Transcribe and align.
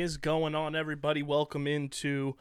Is 0.00 0.16
going 0.16 0.54
on, 0.54 0.74
everybody? 0.74 1.22
Welcome 1.22 1.66
into 1.66 2.34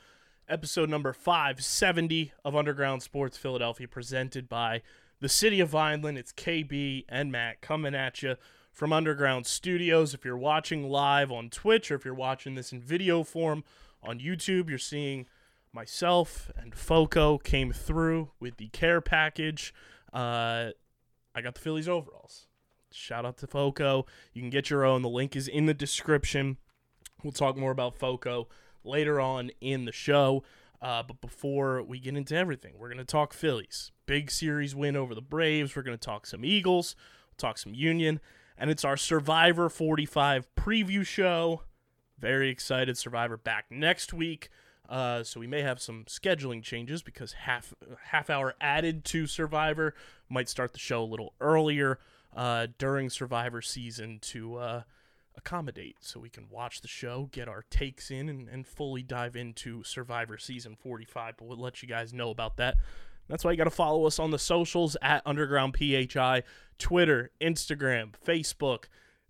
episode 0.48 0.90
number 0.90 1.12
570 1.12 2.32
of 2.46 2.56
Underground 2.56 3.04
Sports 3.04 3.38
Philadelphia, 3.38 3.88
presented 3.88 4.48
by 4.48 4.82
the 5.20 5.28
City 5.28 5.60
of 5.60 5.70
Vineland. 5.70 6.18
It's 6.18 6.32
KB 6.32 7.04
and 7.10 7.32
Matt 7.32 7.62
coming 7.62 7.94
at 7.94 8.24
you 8.24 8.36
from 8.72 8.94
Underground 8.94 9.46
Studios. 9.46 10.14
If 10.14 10.24
you're 10.24 10.38
watching 10.38 10.90
live 10.90 11.32
on 11.32 11.50
Twitch 11.50 11.92
or 11.92 11.96
if 11.96 12.06
you're 12.06 12.14
watching 12.14 12.56
this 12.56 12.72
in 12.72 12.80
video 12.80 13.24
form 13.24 13.64
on 14.02 14.20
YouTube, 14.20 14.70
you're 14.70 14.78
seeing 14.78 15.26
myself 15.74 16.50
and 16.56 16.74
Foco 16.74 17.38
came 17.38 17.74
through 17.74 18.32
with 18.40 18.58
the 18.58 18.70
care 18.70 19.02
package. 19.02 19.74
Uh, 20.14 20.70
I 21.36 21.42
got 21.42 21.56
the 21.56 21.62
Phillies 21.62 21.90
overalls. 21.90 22.48
Shout 22.92 23.26
out 23.26 23.38
to 23.38 23.48
Foco. 23.48 24.06
You 24.34 24.42
can 24.42 24.50
get 24.50 24.70
your 24.70 24.86
own. 24.86 25.02
The 25.02 25.10
link 25.10 25.36
is 25.36 25.48
in 25.48 25.66
the 25.66 25.74
description. 25.74 26.58
We'll 27.24 27.32
talk 27.32 27.58
more 27.58 27.72
about 27.72 27.96
Foco 27.96 28.48
later 28.84 29.20
on 29.20 29.52
in 29.62 29.86
the 29.86 29.92
show. 29.92 30.44
Uh, 30.82 31.04
but 31.04 31.22
before 31.22 31.84
we 31.84 32.00
get 32.00 32.18
into 32.18 32.36
everything, 32.36 32.74
we're 32.78 32.88
going 32.88 32.98
to 32.98 33.06
talk 33.06 33.34
Phillies. 33.34 33.92
Big 34.08 34.32
series 34.32 34.76
win 34.76 34.96
over 34.96 35.14
the 35.14 35.22
Braves. 35.22 35.76
We're 35.76 35.84
going 35.84 35.98
to 35.98 36.04
talk 36.04 36.26
some 36.26 36.44
Eagles, 36.44 36.96
talk 37.38 37.60
some 37.60 37.74
Union. 37.76 38.20
And 38.58 38.70
it's 38.70 38.84
our 38.84 38.98
Survivor 38.98 39.70
45 39.70 40.48
preview 40.56 41.06
show. 41.06 41.62
Very 42.18 42.50
excited. 42.50 42.98
Survivor 42.98 43.38
back 43.38 43.66
next 43.70 44.14
week. 44.14 44.50
Uh, 44.90 45.24
so 45.24 45.40
we 45.40 45.48
may 45.48 45.62
have 45.62 45.80
some 45.82 46.04
scheduling 46.06 46.62
changes 46.62 47.02
because 47.02 47.32
half 47.32 47.74
half 48.08 48.30
hour 48.30 48.56
added 48.60 49.06
to 49.06 49.26
Survivor 49.26 49.94
might 50.30 50.50
start 50.50 50.74
the 50.74 50.80
show 50.80 51.02
a 51.02 51.06
little 51.06 51.34
earlier 51.40 51.98
uh, 52.36 52.68
during 52.78 53.10
Survivor 53.10 53.62
season 53.62 54.20
to 54.20 54.58
uh, 54.58 54.82
accommodate, 55.36 55.98
so 56.00 56.20
we 56.20 56.30
can 56.30 56.48
watch 56.50 56.82
the 56.82 56.88
show, 56.88 57.30
get 57.32 57.48
our 57.48 57.64
takes 57.70 58.12
in, 58.12 58.30
and, 58.30 58.48
and 58.48 58.68
fully 58.68 59.04
dive 59.04 59.36
into 59.36 59.84
Survivor 59.84 60.38
season 60.38 60.76
45. 60.76 61.38
But 61.38 61.48
we'll 61.48 61.58
let 61.58 61.82
you 61.82 61.88
guys 61.88 62.14
know 62.14 62.30
about 62.30 62.58
that. 62.58 62.78
That's 63.28 63.44
why 63.44 63.52
you 63.52 63.58
got 63.58 63.66
to 63.66 63.70
follow 63.70 64.06
us 64.06 64.20
on 64.20 64.32
the 64.32 64.40
socials 64.40 64.98
at 65.02 65.22
Underground 65.26 65.76
PHI, 65.78 66.44
Twitter, 66.78 67.32
Instagram, 67.40 68.14
Facebook. 68.26 68.86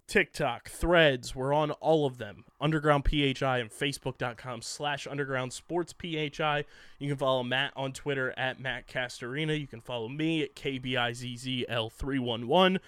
TikTok, 0.08 0.68
Threads, 0.68 1.36
we're 1.36 1.54
on 1.54 1.72
all 1.72 2.06
of 2.06 2.18
them. 2.18 2.44
Underground 2.60 3.06
PHI 3.06 3.60
and 3.60 3.72
Facebook.com 3.72 4.62
slash 4.62 5.08
Underground 5.08 5.54
Sports 5.54 5.94
PHI. 5.94 6.66
You 7.00 7.08
can 7.08 7.16
follow 7.16 7.44
Matt 7.44 7.72
on 7.78 7.94
Twitter 7.94 8.34
at 8.36 8.60
Matt 8.60 8.90
Castorina. 8.90 9.58
You 9.58 9.68
can 9.68 9.80
follow 9.80 10.10
me 10.10 10.44
at 10.44 10.54
KBIZZL311. 10.54 12.80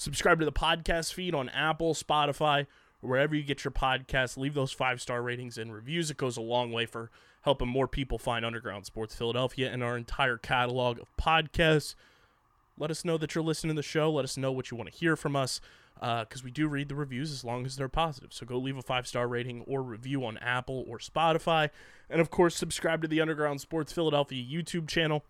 Subscribe 0.00 0.38
to 0.38 0.44
the 0.44 0.52
podcast 0.52 1.12
feed 1.12 1.34
on 1.34 1.48
Apple, 1.50 1.94
Spotify, 1.94 2.66
wherever 3.00 3.34
you 3.34 3.42
get 3.42 3.64
your 3.64 3.72
podcasts. 3.72 4.36
Leave 4.36 4.54
those 4.54 4.72
five 4.72 5.00
star 5.00 5.22
ratings 5.22 5.58
and 5.58 5.72
reviews. 5.74 6.10
It 6.10 6.16
goes 6.16 6.36
a 6.36 6.42
long 6.42 6.72
way 6.72 6.86
for 6.86 7.10
helping 7.42 7.68
more 7.68 7.88
people 7.88 8.18
find 8.18 8.44
Underground 8.44 8.86
Sports 8.86 9.14
Philadelphia 9.14 9.70
and 9.70 9.82
our 9.82 9.96
entire 9.96 10.36
catalog 10.36 10.98
of 11.00 11.08
podcasts 11.16 11.94
let 12.80 12.90
us 12.90 13.04
know 13.04 13.18
that 13.18 13.34
you're 13.34 13.44
listening 13.44 13.76
to 13.76 13.78
the 13.78 13.86
show. 13.86 14.10
Let 14.10 14.24
us 14.24 14.36
know 14.36 14.50
what 14.50 14.70
you 14.70 14.76
want 14.76 14.90
to 14.90 14.98
hear 14.98 15.14
from 15.14 15.36
us 15.36 15.60
uh, 16.00 16.24
because 16.24 16.42
we 16.42 16.50
do 16.50 16.66
read 16.66 16.88
the 16.88 16.94
reviews 16.94 17.30
as 17.30 17.44
long 17.44 17.66
as 17.66 17.76
they're 17.76 17.88
positive. 17.88 18.32
So 18.32 18.46
go 18.46 18.56
leave 18.56 18.78
a 18.78 18.82
five 18.82 19.06
star 19.06 19.28
rating 19.28 19.62
or 19.66 19.82
review 19.82 20.24
on 20.24 20.38
Apple 20.38 20.84
or 20.88 20.98
Spotify. 20.98 21.68
And 22.08 22.20
of 22.20 22.30
course, 22.30 22.56
subscribe 22.56 23.02
to 23.02 23.08
the 23.08 23.20
Underground 23.20 23.60
Sports 23.60 23.92
Philadelphia 23.92 24.42
YouTube 24.42 24.88
channel, 24.88 25.22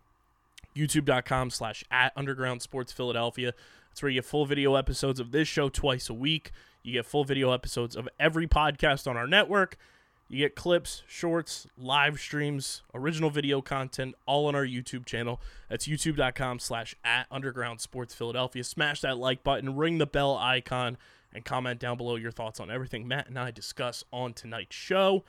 youtube.com 0.76 1.50
slash 1.50 1.84
at 1.90 2.12
Underground 2.16 2.62
Sports 2.62 2.92
Philadelphia. 2.92 3.52
That's 3.90 4.02
where 4.02 4.10
you 4.10 4.20
get 4.20 4.24
full 4.24 4.46
video 4.46 4.76
episodes 4.76 5.20
of 5.20 5.32
this 5.32 5.48
show 5.48 5.68
twice 5.68 6.08
a 6.08 6.14
week. 6.14 6.52
You 6.82 6.94
get 6.94 7.06
full 7.06 7.24
video 7.24 7.52
episodes 7.52 7.96
of 7.96 8.08
every 8.18 8.46
podcast 8.46 9.06
on 9.06 9.16
our 9.16 9.26
network. 9.26 9.76
You 10.28 10.38
get 10.38 10.54
clips, 10.54 11.02
shorts, 11.08 11.66
live 11.76 12.20
streams, 12.20 12.82
original 12.94 13.30
video 13.30 13.60
content, 13.60 14.14
all 14.26 14.46
on 14.46 14.54
our 14.54 14.64
YouTube 14.64 15.04
channel. 15.04 15.40
That's 15.68 15.88
youtube.com 15.88 16.60
slash 16.60 16.94
at 17.04 17.26
underground 17.32 17.80
sports 17.80 18.14
Philadelphia. 18.14 18.62
Smash 18.62 19.00
that 19.00 19.18
like 19.18 19.42
button, 19.42 19.74
ring 19.74 19.98
the 19.98 20.06
bell 20.06 20.36
icon, 20.36 20.98
and 21.34 21.44
comment 21.44 21.80
down 21.80 21.96
below 21.96 22.14
your 22.14 22.30
thoughts 22.30 22.60
on 22.60 22.70
everything 22.70 23.08
Matt 23.08 23.28
and 23.28 23.38
I 23.38 23.50
discuss 23.50 24.04
on 24.12 24.32
tonight's 24.32 24.76
show. 24.76 25.24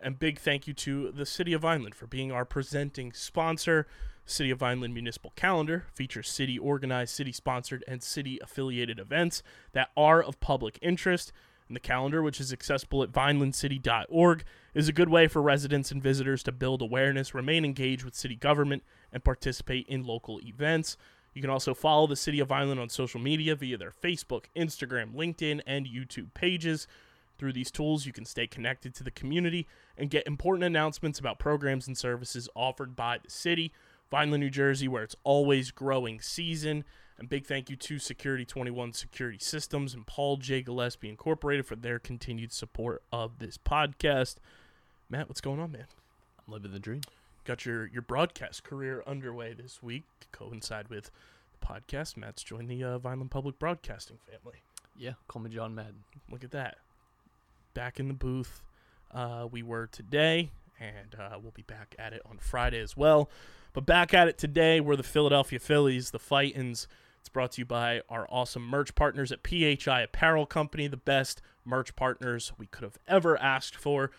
And 0.00 0.18
big 0.18 0.38
thank 0.38 0.66
you 0.66 0.72
to 0.74 1.12
the 1.12 1.26
City 1.26 1.52
of 1.52 1.60
Vineland 1.60 1.94
for 1.94 2.06
being 2.06 2.32
our 2.32 2.46
presenting 2.46 3.12
sponsor. 3.12 3.86
City 4.26 4.50
of 4.50 4.58
Vineland 4.58 4.92
Municipal 4.92 5.32
Calendar 5.36 5.84
features 5.92 6.28
city 6.28 6.58
organized, 6.58 7.14
city 7.14 7.32
sponsored, 7.32 7.84
and 7.86 8.02
city 8.02 8.40
affiliated 8.42 8.98
events 8.98 9.42
that 9.72 9.90
are 9.96 10.20
of 10.20 10.40
public 10.40 10.78
interest. 10.82 11.32
And 11.68 11.76
the 11.76 11.80
calendar, 11.80 12.22
which 12.22 12.40
is 12.40 12.52
accessible 12.52 13.02
at 13.02 13.12
vinelandcity.org, 13.12 14.44
is 14.74 14.88
a 14.88 14.92
good 14.92 15.08
way 15.08 15.28
for 15.28 15.40
residents 15.40 15.90
and 15.90 16.02
visitors 16.02 16.42
to 16.44 16.52
build 16.52 16.82
awareness, 16.82 17.34
remain 17.34 17.64
engaged 17.64 18.04
with 18.04 18.14
city 18.14 18.36
government, 18.36 18.82
and 19.12 19.24
participate 19.24 19.86
in 19.86 20.04
local 20.04 20.40
events. 20.40 20.96
You 21.32 21.40
can 21.40 21.50
also 21.50 21.74
follow 21.74 22.06
the 22.06 22.16
City 22.16 22.40
of 22.40 22.48
Vineland 22.48 22.80
on 22.80 22.88
social 22.88 23.20
media 23.20 23.54
via 23.54 23.76
their 23.76 23.90
Facebook, 23.92 24.44
Instagram, 24.56 25.14
LinkedIn, 25.14 25.60
and 25.66 25.86
YouTube 25.86 26.34
pages. 26.34 26.88
Through 27.38 27.52
these 27.52 27.70
tools, 27.70 28.06
you 28.06 28.12
can 28.12 28.24
stay 28.24 28.46
connected 28.46 28.94
to 28.94 29.04
the 29.04 29.10
community 29.10 29.66
and 29.98 30.08
get 30.08 30.26
important 30.26 30.64
announcements 30.64 31.18
about 31.18 31.38
programs 31.38 31.86
and 31.86 31.96
services 31.96 32.48
offered 32.54 32.96
by 32.96 33.18
the 33.22 33.30
city. 33.30 33.72
Vineland, 34.10 34.42
New 34.42 34.50
Jersey, 34.50 34.88
where 34.88 35.02
it's 35.02 35.16
always 35.24 35.70
growing 35.70 36.20
season. 36.20 36.84
And 37.18 37.28
big 37.28 37.46
thank 37.46 37.70
you 37.70 37.76
to 37.76 37.98
Security 37.98 38.44
21 38.44 38.92
Security 38.92 39.38
Systems 39.38 39.94
and 39.94 40.06
Paul 40.06 40.36
J. 40.36 40.62
Gillespie 40.62 41.08
Incorporated 41.08 41.66
for 41.66 41.74
their 41.74 41.98
continued 41.98 42.52
support 42.52 43.02
of 43.10 43.38
this 43.38 43.56
podcast. 43.56 44.36
Matt, 45.08 45.28
what's 45.28 45.40
going 45.40 45.60
on, 45.60 45.72
man? 45.72 45.86
I'm 46.46 46.52
living 46.52 46.72
the 46.72 46.78
dream. 46.78 47.00
Got 47.44 47.64
your, 47.64 47.86
your 47.86 48.02
broadcast 48.02 48.64
career 48.64 49.02
underway 49.06 49.54
this 49.54 49.82
week 49.82 50.04
to 50.20 50.26
coincide 50.30 50.88
with 50.88 51.10
the 51.58 51.66
podcast. 51.66 52.16
Matt's 52.16 52.42
joined 52.42 52.68
the 52.68 52.84
uh, 52.84 52.98
Vineland 52.98 53.30
Public 53.30 53.58
Broadcasting 53.58 54.18
family. 54.30 54.62
Yeah, 54.98 55.12
call 55.28 55.42
me 55.42 55.50
John 55.50 55.74
Madden. 55.74 56.04
Look 56.30 56.44
at 56.44 56.50
that. 56.50 56.78
Back 57.72 57.98
in 57.98 58.08
the 58.08 58.14
booth. 58.14 58.62
Uh, 59.12 59.46
we 59.50 59.62
were 59.62 59.86
today, 59.86 60.50
and 60.80 61.16
uh, 61.18 61.38
we'll 61.40 61.52
be 61.52 61.62
back 61.62 61.94
at 61.98 62.12
it 62.12 62.22
on 62.28 62.38
Friday 62.38 62.80
as 62.80 62.96
well. 62.96 63.30
But 63.72 63.86
back 63.86 64.14
at 64.14 64.28
it 64.28 64.38
today, 64.38 64.80
we're 64.80 64.96
the 64.96 65.02
Philadelphia 65.02 65.58
Phillies, 65.58 66.10
the 66.10 66.18
Fightins. 66.18 66.86
It's 67.20 67.28
brought 67.28 67.52
to 67.52 67.60
you 67.60 67.66
by 67.66 68.02
our 68.08 68.26
awesome 68.30 68.66
merch 68.66 68.94
partners 68.94 69.32
at 69.32 69.46
PHI 69.46 70.02
Apparel 70.02 70.46
Company, 70.46 70.86
the 70.86 70.96
best 70.96 71.42
merch 71.64 71.94
partners 71.96 72.52
we 72.56 72.66
could 72.66 72.84
have 72.84 72.98
ever 73.08 73.36
asked 73.38 73.76
for. 73.76 74.10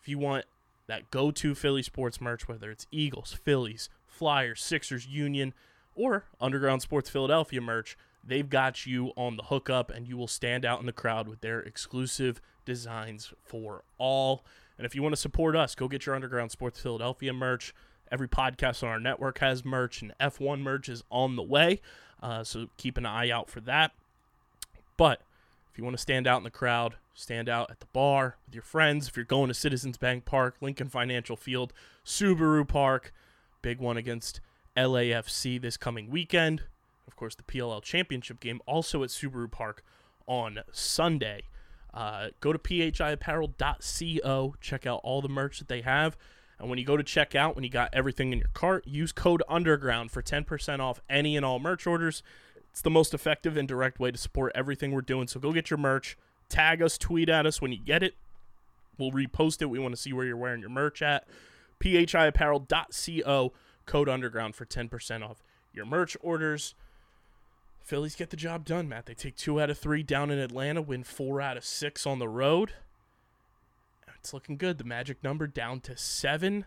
If 0.00 0.08
you 0.08 0.18
want 0.18 0.44
that 0.86 1.10
go 1.10 1.30
to 1.30 1.54
Philly 1.54 1.82
sports 1.82 2.20
merch, 2.20 2.46
whether 2.46 2.70
it's 2.70 2.86
Eagles, 2.90 3.32
Phillies, 3.32 3.88
Flyers, 4.06 4.62
Sixers, 4.62 5.06
Union, 5.06 5.54
or 5.94 6.24
Underground 6.40 6.82
Sports 6.82 7.08
Philadelphia 7.08 7.60
merch, 7.60 7.96
they've 8.24 8.48
got 8.48 8.86
you 8.86 9.12
on 9.16 9.36
the 9.36 9.44
hookup 9.44 9.90
and 9.90 10.06
you 10.06 10.16
will 10.16 10.28
stand 10.28 10.64
out 10.64 10.80
in 10.80 10.86
the 10.86 10.92
crowd 10.92 11.28
with 11.28 11.40
their 11.40 11.60
exclusive 11.60 12.40
designs 12.64 13.32
for 13.42 13.84
all. 13.98 14.44
And 14.78 14.86
if 14.86 14.94
you 14.94 15.02
want 15.02 15.14
to 15.14 15.20
support 15.20 15.54
us, 15.56 15.74
go 15.74 15.88
get 15.88 16.06
your 16.06 16.14
Underground 16.14 16.50
Sports 16.50 16.80
Philadelphia 16.80 17.32
merch. 17.32 17.74
Every 18.10 18.28
podcast 18.28 18.82
on 18.82 18.88
our 18.88 19.00
network 19.00 19.38
has 19.38 19.64
merch, 19.64 20.02
and 20.02 20.12
F1 20.20 20.60
merch 20.60 20.88
is 20.88 21.02
on 21.10 21.36
the 21.36 21.42
way. 21.42 21.80
Uh, 22.22 22.44
so 22.44 22.66
keep 22.76 22.98
an 22.98 23.06
eye 23.06 23.30
out 23.30 23.48
for 23.48 23.60
that. 23.60 23.92
But 24.96 25.22
if 25.70 25.78
you 25.78 25.84
want 25.84 25.96
to 25.96 26.02
stand 26.02 26.26
out 26.26 26.38
in 26.38 26.44
the 26.44 26.50
crowd, 26.50 26.96
stand 27.14 27.48
out 27.48 27.70
at 27.70 27.80
the 27.80 27.86
bar 27.86 28.36
with 28.44 28.54
your 28.54 28.62
friends. 28.62 29.08
If 29.08 29.16
you're 29.16 29.24
going 29.24 29.48
to 29.48 29.54
Citizens 29.54 29.96
Bank 29.96 30.24
Park, 30.24 30.56
Lincoln 30.60 30.88
Financial 30.88 31.36
Field, 31.36 31.72
Subaru 32.04 32.68
Park, 32.68 33.12
big 33.62 33.78
one 33.78 33.96
against 33.96 34.40
LAFC 34.76 35.60
this 35.60 35.76
coming 35.76 36.10
weekend. 36.10 36.64
Of 37.06 37.16
course, 37.16 37.34
the 37.34 37.42
PLL 37.42 37.82
Championship 37.82 38.40
game 38.40 38.60
also 38.66 39.02
at 39.02 39.08
Subaru 39.10 39.50
Park 39.50 39.82
on 40.26 40.60
Sunday. 40.70 41.44
Uh, 41.94 42.28
go 42.40 42.52
to 42.52 42.58
phiapparel.co, 42.58 44.54
check 44.60 44.86
out 44.86 45.00
all 45.02 45.20
the 45.20 45.28
merch 45.28 45.58
that 45.58 45.68
they 45.68 45.82
have. 45.82 46.16
And 46.58 46.70
when 46.70 46.78
you 46.78 46.84
go 46.84 46.96
to 46.96 47.02
checkout, 47.02 47.54
when 47.54 47.64
you 47.64 47.70
got 47.70 47.90
everything 47.92 48.32
in 48.32 48.38
your 48.38 48.48
cart, 48.54 48.86
use 48.86 49.12
code 49.12 49.42
UNDERGROUND 49.48 50.10
for 50.10 50.22
10% 50.22 50.80
off 50.80 51.00
any 51.10 51.36
and 51.36 51.44
all 51.44 51.58
merch 51.58 51.86
orders. 51.86 52.22
It's 52.70 52.80
the 52.80 52.90
most 52.90 53.12
effective 53.12 53.56
and 53.56 53.68
direct 53.68 53.98
way 53.98 54.10
to 54.10 54.18
support 54.18 54.52
everything 54.54 54.92
we're 54.92 55.02
doing. 55.02 55.26
So 55.26 55.40
go 55.40 55.52
get 55.52 55.70
your 55.70 55.78
merch, 55.78 56.16
tag 56.48 56.80
us, 56.80 56.96
tweet 56.96 57.28
at 57.28 57.46
us 57.46 57.60
when 57.60 57.72
you 57.72 57.78
get 57.78 58.02
it. 58.02 58.14
We'll 58.96 59.10
repost 59.10 59.60
it. 59.60 59.66
We 59.66 59.78
want 59.78 59.94
to 59.94 60.00
see 60.00 60.12
where 60.12 60.24
you're 60.24 60.36
wearing 60.36 60.60
your 60.60 60.70
merch 60.70 61.02
at. 61.02 61.26
phiapparel.co, 61.80 63.52
code 63.84 64.08
underground 64.08 64.54
for 64.54 64.64
10% 64.64 65.28
off 65.28 65.42
your 65.72 65.84
merch 65.84 66.16
orders. 66.20 66.74
Phillies 67.82 68.14
get 68.14 68.30
the 68.30 68.36
job 68.36 68.64
done, 68.64 68.88
Matt. 68.88 69.06
They 69.06 69.14
take 69.14 69.36
two 69.36 69.60
out 69.60 69.70
of 69.70 69.78
three 69.78 70.02
down 70.02 70.30
in 70.30 70.38
Atlanta, 70.38 70.80
win 70.80 71.04
four 71.04 71.40
out 71.40 71.56
of 71.56 71.64
six 71.64 72.06
on 72.06 72.18
the 72.18 72.28
road. 72.28 72.72
It's 74.18 74.32
looking 74.32 74.56
good. 74.56 74.78
The 74.78 74.84
magic 74.84 75.22
number 75.24 75.48
down 75.48 75.80
to 75.80 75.96
seven. 75.96 76.64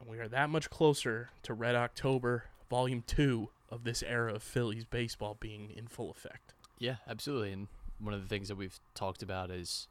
And 0.00 0.08
we 0.08 0.18
are 0.18 0.26
that 0.28 0.50
much 0.50 0.70
closer 0.70 1.30
to 1.44 1.54
Red 1.54 1.76
October, 1.76 2.46
Volume 2.68 3.04
2 3.06 3.48
of 3.70 3.84
this 3.84 4.02
era 4.02 4.34
of 4.34 4.42
Phillies 4.42 4.84
baseball 4.84 5.36
being 5.38 5.70
in 5.70 5.86
full 5.86 6.10
effect. 6.10 6.52
Yeah, 6.78 6.96
absolutely. 7.08 7.52
And 7.52 7.68
one 8.00 8.12
of 8.12 8.20
the 8.20 8.28
things 8.28 8.48
that 8.48 8.56
we've 8.56 8.78
talked 8.94 9.22
about 9.22 9.52
is 9.52 9.86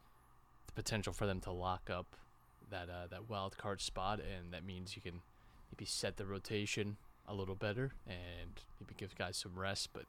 the 0.66 0.72
potential 0.74 1.14
for 1.14 1.26
them 1.26 1.40
to 1.40 1.50
lock 1.50 1.88
up 1.90 2.16
that 2.70 2.88
uh, 2.88 3.06
that 3.10 3.28
wild 3.28 3.56
card 3.56 3.80
spot, 3.80 4.20
and 4.20 4.52
that 4.52 4.64
means 4.64 4.96
you 4.96 5.02
can 5.02 5.20
maybe 5.72 5.84
set 5.84 6.16
the 6.16 6.26
rotation 6.26 6.96
a 7.26 7.34
little 7.34 7.54
better 7.54 7.92
and 8.06 8.60
maybe 8.80 8.94
give 8.96 9.16
guys 9.16 9.36
some 9.36 9.58
rest, 9.58 9.90
but 9.92 10.04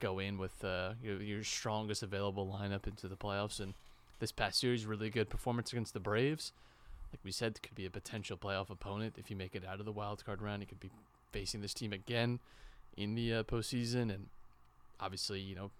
go 0.00 0.18
in 0.18 0.38
with 0.38 0.64
uh, 0.64 0.94
your, 1.02 1.20
your 1.22 1.44
strongest 1.44 2.02
available 2.02 2.46
lineup 2.46 2.86
into 2.86 3.08
the 3.08 3.16
playoffs. 3.16 3.60
And 3.60 3.74
this 4.18 4.32
past 4.32 4.60
series, 4.60 4.86
really 4.86 5.10
good 5.10 5.30
performance 5.30 5.72
against 5.72 5.94
the 5.94 6.00
Braves. 6.00 6.52
Like 7.12 7.20
we 7.24 7.30
said, 7.30 7.60
could 7.62 7.74
be 7.74 7.86
a 7.86 7.90
potential 7.90 8.36
playoff 8.36 8.70
opponent 8.70 9.14
if 9.16 9.30
you 9.30 9.36
make 9.36 9.54
it 9.54 9.64
out 9.66 9.80
of 9.80 9.86
the 9.86 9.92
wild 9.92 10.24
card 10.24 10.42
round. 10.42 10.62
You 10.62 10.66
could 10.66 10.80
be 10.80 10.90
facing 11.32 11.60
this 11.60 11.74
team 11.74 11.92
again 11.92 12.40
in 12.96 13.14
the 13.14 13.34
uh, 13.34 13.42
postseason, 13.44 14.12
and 14.12 14.26
obviously, 15.00 15.40
you 15.40 15.54
know, 15.54 15.70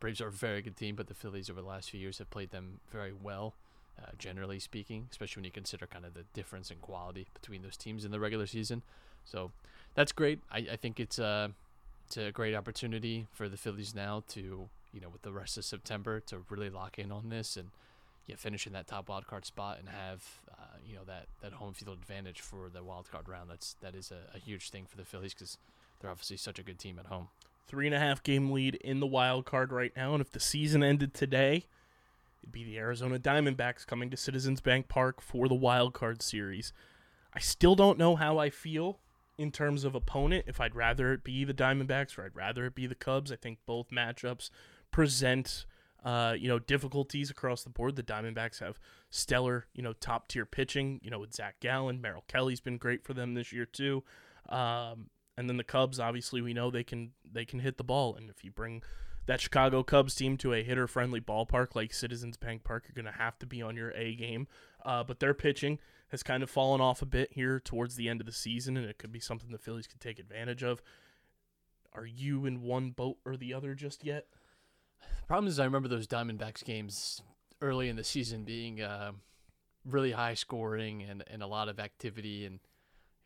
Braves 0.00 0.20
are 0.20 0.28
a 0.28 0.32
very 0.32 0.60
good 0.60 0.76
team, 0.76 0.96
but 0.96 1.06
the 1.06 1.14
Phillies 1.14 1.48
over 1.48 1.62
the 1.62 1.66
last 1.66 1.90
few 1.90 2.00
years 2.00 2.18
have 2.18 2.28
played 2.28 2.50
them 2.50 2.80
very 2.92 3.12
well, 3.12 3.54
uh, 3.98 4.10
generally 4.18 4.58
speaking, 4.58 5.08
especially 5.10 5.40
when 5.40 5.44
you 5.46 5.50
consider 5.50 5.86
kind 5.86 6.04
of 6.04 6.12
the 6.12 6.24
difference 6.34 6.70
in 6.70 6.78
quality 6.78 7.26
between 7.32 7.62
those 7.62 7.76
teams 7.76 8.04
in 8.04 8.10
the 8.10 8.20
regular 8.20 8.46
season. 8.46 8.82
So 9.24 9.52
that's 9.94 10.12
great. 10.12 10.40
I, 10.50 10.66
I 10.72 10.76
think 10.76 11.00
it's 11.00 11.18
a, 11.18 11.52
a 12.16 12.32
great 12.32 12.54
opportunity 12.54 13.26
for 13.32 13.48
the 13.48 13.56
Phillies 13.56 13.94
now 13.94 14.22
to, 14.28 14.68
you 14.92 15.00
know, 15.00 15.08
with 15.08 15.22
the 15.22 15.32
rest 15.32 15.56
of 15.58 15.64
September 15.64 16.20
to 16.20 16.38
really 16.48 16.70
lock 16.70 16.98
in 16.98 17.12
on 17.12 17.28
this 17.28 17.56
and 17.56 17.70
yeah, 18.26 18.36
finish 18.36 18.66
in 18.66 18.72
that 18.72 18.86
top 18.86 19.08
wild 19.08 19.26
card 19.26 19.44
spot 19.44 19.78
and 19.78 19.88
have, 19.88 20.24
uh, 20.50 20.78
you 20.86 20.94
know, 20.94 21.04
that, 21.06 21.26
that 21.42 21.52
home 21.52 21.74
field 21.74 21.98
advantage 21.98 22.40
for 22.40 22.70
the 22.72 22.82
wild 22.82 23.10
card 23.10 23.28
round. 23.28 23.50
That's 23.50 23.76
that 23.82 23.94
is 23.94 24.10
a, 24.10 24.34
a 24.36 24.38
huge 24.38 24.70
thing 24.70 24.86
for 24.88 24.96
the 24.96 25.04
Phillies 25.04 25.34
because 25.34 25.58
they're 26.00 26.10
obviously 26.10 26.36
such 26.36 26.58
a 26.58 26.62
good 26.62 26.78
team 26.78 26.98
at 26.98 27.06
home. 27.06 27.28
Three 27.66 27.86
and 27.86 27.94
a 27.94 27.98
half 27.98 28.22
game 28.22 28.50
lead 28.50 28.76
in 28.76 29.00
the 29.00 29.06
wild 29.06 29.44
card 29.46 29.72
right 29.72 29.92
now. 29.96 30.12
And 30.12 30.20
if 30.20 30.30
the 30.30 30.40
season 30.40 30.82
ended 30.82 31.12
today, 31.12 31.66
it'd 32.42 32.52
be 32.52 32.64
the 32.64 32.78
Arizona 32.78 33.18
Diamondbacks 33.18 33.86
coming 33.86 34.10
to 34.10 34.16
Citizens 34.16 34.60
Bank 34.60 34.88
Park 34.88 35.20
for 35.20 35.48
the 35.48 35.54
wild 35.54 35.92
card 35.92 36.22
series. 36.22 36.72
I 37.34 37.40
still 37.40 37.74
don't 37.74 37.98
know 37.98 38.16
how 38.16 38.38
I 38.38 38.48
feel 38.48 38.98
in 39.38 39.50
terms 39.50 39.84
of 39.84 39.94
opponent. 39.94 40.44
If 40.46 40.60
I'd 40.60 40.74
rather 40.74 41.12
it 41.12 41.24
be 41.24 41.44
the 41.44 41.54
Diamondbacks 41.54 42.18
or 42.18 42.24
I'd 42.24 42.36
rather 42.36 42.66
it 42.66 42.74
be 42.74 42.86
the 42.86 42.94
Cubs. 42.94 43.32
I 43.32 43.36
think 43.36 43.58
both 43.66 43.90
matchups 43.90 44.50
present 44.90 45.66
uh, 46.04 46.34
you 46.38 46.48
know, 46.48 46.58
difficulties 46.58 47.30
across 47.30 47.64
the 47.64 47.70
board. 47.70 47.96
The 47.96 48.02
Diamondbacks 48.02 48.60
have 48.60 48.78
stellar, 49.08 49.66
you 49.74 49.82
know, 49.82 49.94
top 49.94 50.28
tier 50.28 50.44
pitching. 50.44 51.00
You 51.02 51.10
know, 51.10 51.18
with 51.18 51.34
Zach 51.34 51.56
Gallen, 51.60 52.00
Merrill 52.00 52.24
Kelly's 52.28 52.60
been 52.60 52.76
great 52.76 53.02
for 53.04 53.14
them 53.14 53.34
this 53.34 53.52
year 53.52 53.64
too. 53.64 54.04
Um, 54.48 55.08
and 55.36 55.48
then 55.48 55.56
the 55.56 55.64
Cubs, 55.64 55.98
obviously, 55.98 56.42
we 56.42 56.52
know 56.52 56.70
they 56.70 56.84
can 56.84 57.12
they 57.30 57.44
can 57.44 57.60
hit 57.60 57.78
the 57.78 57.84
ball. 57.84 58.14
And 58.14 58.28
if 58.28 58.44
you 58.44 58.50
bring 58.50 58.82
that 59.26 59.40
Chicago 59.40 59.82
Cubs 59.82 60.14
team 60.14 60.36
to 60.36 60.52
a 60.52 60.62
hitter 60.62 60.86
friendly 60.86 61.20
ballpark 61.20 61.74
like 61.74 61.94
Citizens 61.94 62.36
Bank 62.36 62.64
Park, 62.64 62.84
you're 62.86 63.02
going 63.02 63.12
to 63.12 63.18
have 63.18 63.38
to 63.38 63.46
be 63.46 63.62
on 63.62 63.74
your 63.74 63.90
A 63.92 64.14
game. 64.14 64.46
Uh, 64.84 65.02
but 65.02 65.20
their 65.20 65.34
pitching 65.34 65.78
has 66.08 66.22
kind 66.22 66.42
of 66.42 66.50
fallen 66.50 66.80
off 66.80 67.02
a 67.02 67.06
bit 67.06 67.32
here 67.32 67.58
towards 67.58 67.96
the 67.96 68.08
end 68.08 68.20
of 68.20 68.26
the 68.26 68.32
season, 68.32 68.76
and 68.76 68.86
it 68.86 68.98
could 68.98 69.12
be 69.12 69.20
something 69.20 69.50
the 69.50 69.58
Phillies 69.58 69.86
could 69.86 70.00
take 70.00 70.18
advantage 70.18 70.62
of. 70.62 70.82
Are 71.92 72.06
you 72.06 72.44
in 72.44 72.62
one 72.62 72.90
boat 72.90 73.18
or 73.24 73.36
the 73.36 73.54
other 73.54 73.74
just 73.74 74.04
yet? 74.04 74.26
The 75.00 75.26
problem 75.26 75.48
is, 75.48 75.58
I 75.58 75.64
remember 75.64 75.88
those 75.88 76.06
Diamondbacks 76.06 76.64
games 76.64 77.22
early 77.60 77.88
in 77.88 77.96
the 77.96 78.04
season 78.04 78.44
being 78.44 78.82
uh, 78.82 79.12
really 79.84 80.12
high 80.12 80.34
scoring 80.34 81.02
and, 81.02 81.24
and 81.28 81.42
a 81.42 81.46
lot 81.46 81.68
of 81.68 81.78
activity, 81.78 82.44
and 82.46 82.60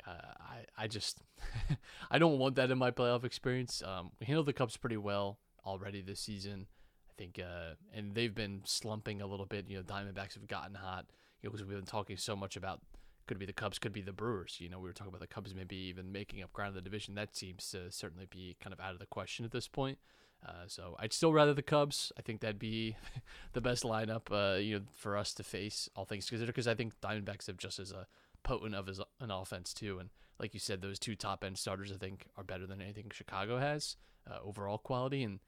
uh, 0.06 0.34
I 0.40 0.84
I 0.84 0.86
just 0.86 1.18
I 2.10 2.18
don't 2.18 2.38
want 2.38 2.56
that 2.56 2.70
in 2.70 2.78
my 2.78 2.90
playoff 2.90 3.24
experience. 3.24 3.82
Um, 3.82 4.12
we 4.20 4.26
handled 4.26 4.46
the 4.46 4.52
Cubs 4.52 4.76
pretty 4.76 4.96
well 4.96 5.38
already 5.64 6.02
this 6.02 6.20
season, 6.20 6.66
I 7.10 7.12
think, 7.16 7.38
uh, 7.38 7.74
and 7.92 8.14
they've 8.14 8.34
been 8.34 8.62
slumping 8.64 9.20
a 9.20 9.26
little 9.26 9.46
bit. 9.46 9.68
You 9.68 9.78
know, 9.78 9.82
Diamondbacks 9.82 10.34
have 10.34 10.46
gotten 10.46 10.74
hot. 10.74 11.06
You 11.42 11.48
know, 11.48 11.52
because 11.52 11.66
we've 11.66 11.76
been 11.76 11.86
talking 11.86 12.16
so 12.16 12.34
much 12.34 12.56
about 12.56 12.80
could 13.26 13.38
be 13.38 13.46
the 13.46 13.52
Cubs, 13.52 13.78
could 13.78 13.92
be 13.92 14.00
the 14.00 14.12
Brewers. 14.12 14.56
You 14.58 14.68
know, 14.68 14.78
we 14.78 14.88
were 14.88 14.94
talking 14.94 15.10
about 15.10 15.20
the 15.20 15.26
Cubs 15.26 15.54
maybe 15.54 15.76
even 15.76 16.10
making 16.10 16.42
up 16.42 16.52
ground 16.52 16.70
in 16.70 16.76
the 16.76 16.80
division. 16.80 17.14
That 17.14 17.36
seems 17.36 17.70
to 17.70 17.92
certainly 17.92 18.26
be 18.28 18.56
kind 18.60 18.72
of 18.72 18.80
out 18.80 18.94
of 18.94 18.98
the 18.98 19.06
question 19.06 19.44
at 19.44 19.52
this 19.52 19.68
point. 19.68 19.98
Uh, 20.46 20.66
so 20.66 20.96
I'd 20.98 21.12
still 21.12 21.32
rather 21.32 21.52
the 21.52 21.62
Cubs. 21.62 22.12
I 22.18 22.22
think 22.22 22.40
that'd 22.40 22.58
be 22.58 22.96
the 23.52 23.60
best 23.60 23.84
lineup, 23.84 24.30
uh, 24.30 24.58
you 24.58 24.78
know, 24.78 24.84
for 24.94 25.16
us 25.16 25.34
to 25.34 25.44
face, 25.44 25.88
all 25.94 26.04
things 26.04 26.28
considered, 26.28 26.52
because 26.52 26.68
I 26.68 26.74
think 26.74 27.00
Diamondbacks 27.00 27.46
have 27.48 27.58
just 27.58 27.78
as 27.78 27.92
a 27.92 28.06
potent 28.42 28.74
of 28.74 28.88
as 28.88 29.00
an 29.20 29.30
offense 29.30 29.74
too. 29.74 29.98
And 29.98 30.10
like 30.38 30.54
you 30.54 30.60
said, 30.60 30.80
those 30.80 30.98
two 30.98 31.16
top 31.16 31.44
end 31.44 31.58
starters, 31.58 31.92
I 31.92 31.96
think, 31.96 32.26
are 32.36 32.44
better 32.44 32.66
than 32.66 32.80
anything 32.80 33.10
Chicago 33.12 33.58
has 33.58 33.96
uh, 34.30 34.38
overall 34.44 34.78
quality. 34.78 35.22
And 35.22 35.40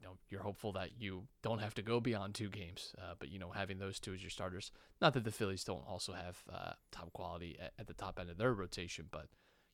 you 0.00 0.06
know, 0.06 0.14
you're 0.30 0.42
hopeful 0.42 0.72
that 0.72 0.90
you 0.98 1.24
don't 1.42 1.60
have 1.60 1.74
to 1.74 1.82
go 1.82 2.00
beyond 2.00 2.34
two 2.34 2.48
games, 2.48 2.94
uh, 2.98 3.14
but 3.18 3.28
you 3.28 3.38
know, 3.38 3.50
having 3.50 3.78
those 3.78 4.00
two 4.00 4.14
as 4.14 4.22
your 4.22 4.30
starters. 4.30 4.70
Not 5.00 5.14
that 5.14 5.24
the 5.24 5.30
Phillies 5.30 5.64
don't 5.64 5.86
also 5.86 6.12
have 6.12 6.42
uh, 6.52 6.72
top 6.90 7.12
quality 7.12 7.58
at, 7.60 7.72
at 7.78 7.86
the 7.86 7.94
top 7.94 8.18
end 8.18 8.30
of 8.30 8.38
their 8.38 8.54
rotation, 8.54 9.06
but 9.10 9.26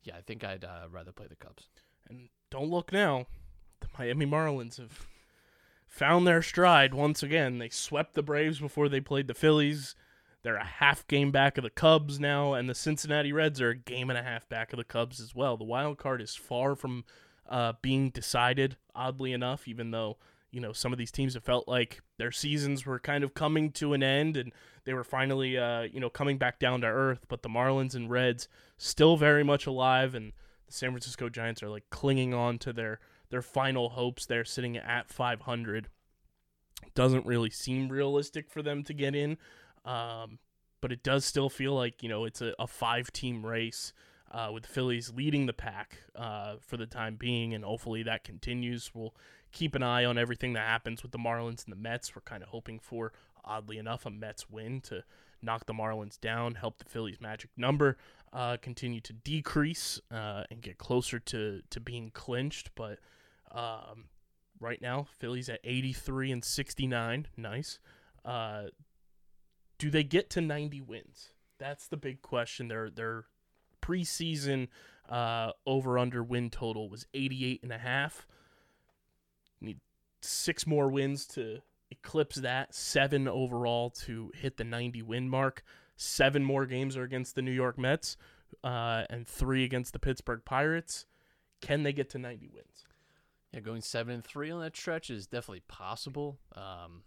yeah, 0.03 0.17
I 0.17 0.21
think 0.21 0.45
I'd 0.45 0.65
uh, 0.65 0.87
rather 0.91 1.13
play 1.13 1.27
the 1.29 1.37
Cubs. 1.37 1.69
And 2.09 2.29
don't 2.51 2.71
look 2.71 2.93
now. 2.93 3.27
The 3.81 3.89
Miami 3.99 4.27
Marlins 4.27 4.79
have 4.79 5.07
found 5.87 6.27
their 6.27 6.43
stride 6.43 6.95
once 6.95 7.23
again. 7.23 7.59
They 7.59 7.69
swept 7.69 8.15
the 8.15 8.23
Braves 8.23 8.59
before 8.59 8.89
they 8.89 9.01
played 9.01 9.29
the 9.29 9.35
Phillies. 9.35 9.95
They're 10.43 10.57
a 10.57 10.65
half 10.65 11.07
game 11.09 11.33
back 11.33 11.59
of 11.59 11.65
the 11.65 11.71
Cubs 11.71 12.21
now, 12.21 12.55
and 12.55 12.69
the 12.69 12.75
Cincinnati 12.75 13.33
Reds 13.33 13.61
are 13.61 13.71
a 13.71 13.77
game 13.77 14.11
and 14.11 14.19
a 14.19 14.23
half 14.23 14.49
back 14.49 14.73
of 14.73 14.77
the 14.77 14.85
Cubs 14.85 15.21
as 15.21 15.35
well. 15.35 15.57
The 15.57 15.65
wild 15.65 15.99
card 15.99 16.21
is 16.21 16.35
far 16.37 16.77
from 16.77 17.05
uh, 17.49 17.75
being 17.83 18.11
decided, 18.11 18.77
oddly 18.95 19.33
enough, 19.33 19.69
even 19.69 19.91
though, 19.91 20.17
you 20.51 20.61
know, 20.61 20.73
some 20.73 20.93
of 20.93 20.99
these 20.99 21.11
teams 21.11 21.35
have 21.35 21.45
felt 21.45 21.69
like 21.69 22.01
their 22.19 22.33
seasons 22.33 22.87
were 22.87 22.99
kind 22.99 23.25
of 23.25 23.35
coming 23.35 23.71
to 23.73 23.93
an 23.93 24.03
end 24.03 24.37
and 24.37 24.53
they 24.85 24.95
were 24.95 25.05
finally, 25.05 25.59
uh, 25.59 25.83
you 25.83 26.01
know, 26.01 26.09
coming 26.09 26.39
back 26.39 26.59
down 26.59 26.81
to 26.81 26.87
earth. 26.87 27.27
But 27.29 27.43
the 27.43 27.49
Marlins 27.49 27.95
and 27.95 28.09
Reds 28.09 28.49
still 28.79 29.17
very 29.17 29.43
much 29.45 29.67
alive, 29.67 30.15
and 30.15 30.33
the 30.67 30.73
San 30.73 30.91
Francisco 30.91 31.29
Giants 31.29 31.63
are 31.63 31.69
like 31.69 31.91
clinging 31.91 32.33
on 32.33 32.59
to 32.59 32.73
their 32.73 33.01
their 33.31 33.43
final 33.43 33.91
hopes. 33.91 34.27
They're 34.27 34.45
sitting 34.45 34.77
at 34.77 35.11
500. 35.11 35.89
Doesn't 36.95 37.27
really 37.27 37.51
seem 37.51 37.89
realistic 37.89 38.49
for 38.49 38.63
them 38.63 38.83
to 38.85 38.95
get 38.95 39.15
in, 39.15 39.39
um, 39.85 40.39
but 40.81 40.93
it 40.93 41.03
does 41.03 41.25
still 41.25 41.51
feel 41.51 41.75
like 41.75 42.03
you 42.03 42.09
know 42.09 42.25
it's 42.25 42.41
a, 42.41 42.55
a 42.59 42.67
five 42.67 43.13
team 43.13 43.45
race 43.45 43.93
uh, 44.31 44.51
with 44.53 44.65
the 44.65 44.69
Phillies 44.69 45.13
leading 45.15 45.47
the 45.47 45.53
pack 45.53 45.99
uh, 46.15 46.57
for 46.61 46.77
the 46.77 46.87
time 46.87 47.17
being, 47.17 47.55
and 47.55 47.65
hopefully 47.65 48.03
that 48.03 48.25
continues. 48.25 48.91
We'll 48.95 49.15
keep 49.53 49.75
an 49.75 49.83
eye 49.83 50.05
on 50.05 50.19
everything 50.19 50.53
that 50.55 50.67
happens 50.67 51.03
with 51.03 51.13
the 51.13 51.19
Marlins 51.19 51.65
and 51.65 51.73
the 51.73 51.77
Mets. 51.77 52.15
We're 52.15 52.23
kind 52.23 52.43
of 52.43 52.51
hoping 52.51 52.79
for, 52.79 53.13
oddly 53.45 53.79
enough, 53.79 54.05
a 54.07 54.11
Mets 54.11 54.51
win 54.51 54.81
to 54.83 55.05
knock 55.43 55.67
the 55.67 55.73
Marlins 55.73 56.21
down, 56.21 56.57
help 56.57 56.79
the 56.79 56.85
Phillies' 56.85 57.21
magic 57.21 57.51
number 57.57 57.97
uh, 58.33 58.57
continue 58.61 59.01
to 59.01 59.13
decrease 59.13 60.01
uh, 60.11 60.45
and 60.51 60.61
get 60.61 60.79
closer 60.79 61.19
to, 61.19 61.63
to 61.71 61.81
being 61.81 62.11
clinched. 62.11 62.71
But 62.75 62.99
um, 63.53 64.07
right 64.61 64.81
now, 64.81 65.07
Phillies 65.19 65.49
at 65.49 65.61
83 65.65 66.33
and 66.33 66.45
69. 66.45 67.29
Nice. 67.37 67.79
Uh, 68.25 68.65
do 69.79 69.91
they 69.91 70.05
get 70.05 70.31
to 70.31 70.41
90 70.41 70.81
wins? 70.83 71.31
That's 71.59 71.89
the 71.89 71.97
big 71.97 72.21
question. 72.23 72.69
Their 72.69 72.91
their 72.91 73.25
preseason 73.87 74.69
uh, 75.09 75.53
over 75.67 75.99
under 75.99 76.23
win 76.23 76.51
total 76.51 76.89
was 76.89 77.07
88 77.15 77.63
and 77.63 77.73
a 77.73 77.79
half. 77.79 78.27
Need 79.61 79.81
six 80.23 80.67
more 80.67 80.89
wins 80.89 81.27
to 81.29 81.61
eclipse 81.91 82.37
that. 82.37 82.75
Seven 82.75 83.29
overall 83.29 83.91
to 83.91 84.33
hit 84.35 84.57
the 84.57 84.65
90 84.65 85.03
win 85.03 85.29
mark. 85.29 85.63
Seven 85.97 86.45
more 86.45 86.67
games 86.67 86.97
are 86.97 87.05
against 87.05 87.35
the 87.35 87.43
New 87.43 87.53
York 87.53 87.79
Mets, 87.79 88.17
uh, 88.63 89.05
and 89.09 89.27
three 89.27 89.65
against 89.65 89.93
the 89.93 89.99
Pittsburgh 89.99 90.43
Pirates. 90.45 91.07
Can 91.63 91.85
they 91.85 91.93
get 91.93 92.11
to 92.11 92.19
90 92.19 92.49
wins? 92.53 92.85
Yeah, 93.53 93.61
going 93.61 93.81
seven 93.81 94.15
and 94.15 94.25
three 94.25 94.51
on 94.51 94.61
that 94.61 94.77
stretch 94.77 95.09
is 95.09 95.27
definitely 95.27 95.63
possible. 95.69 96.39
Um, 96.55 97.05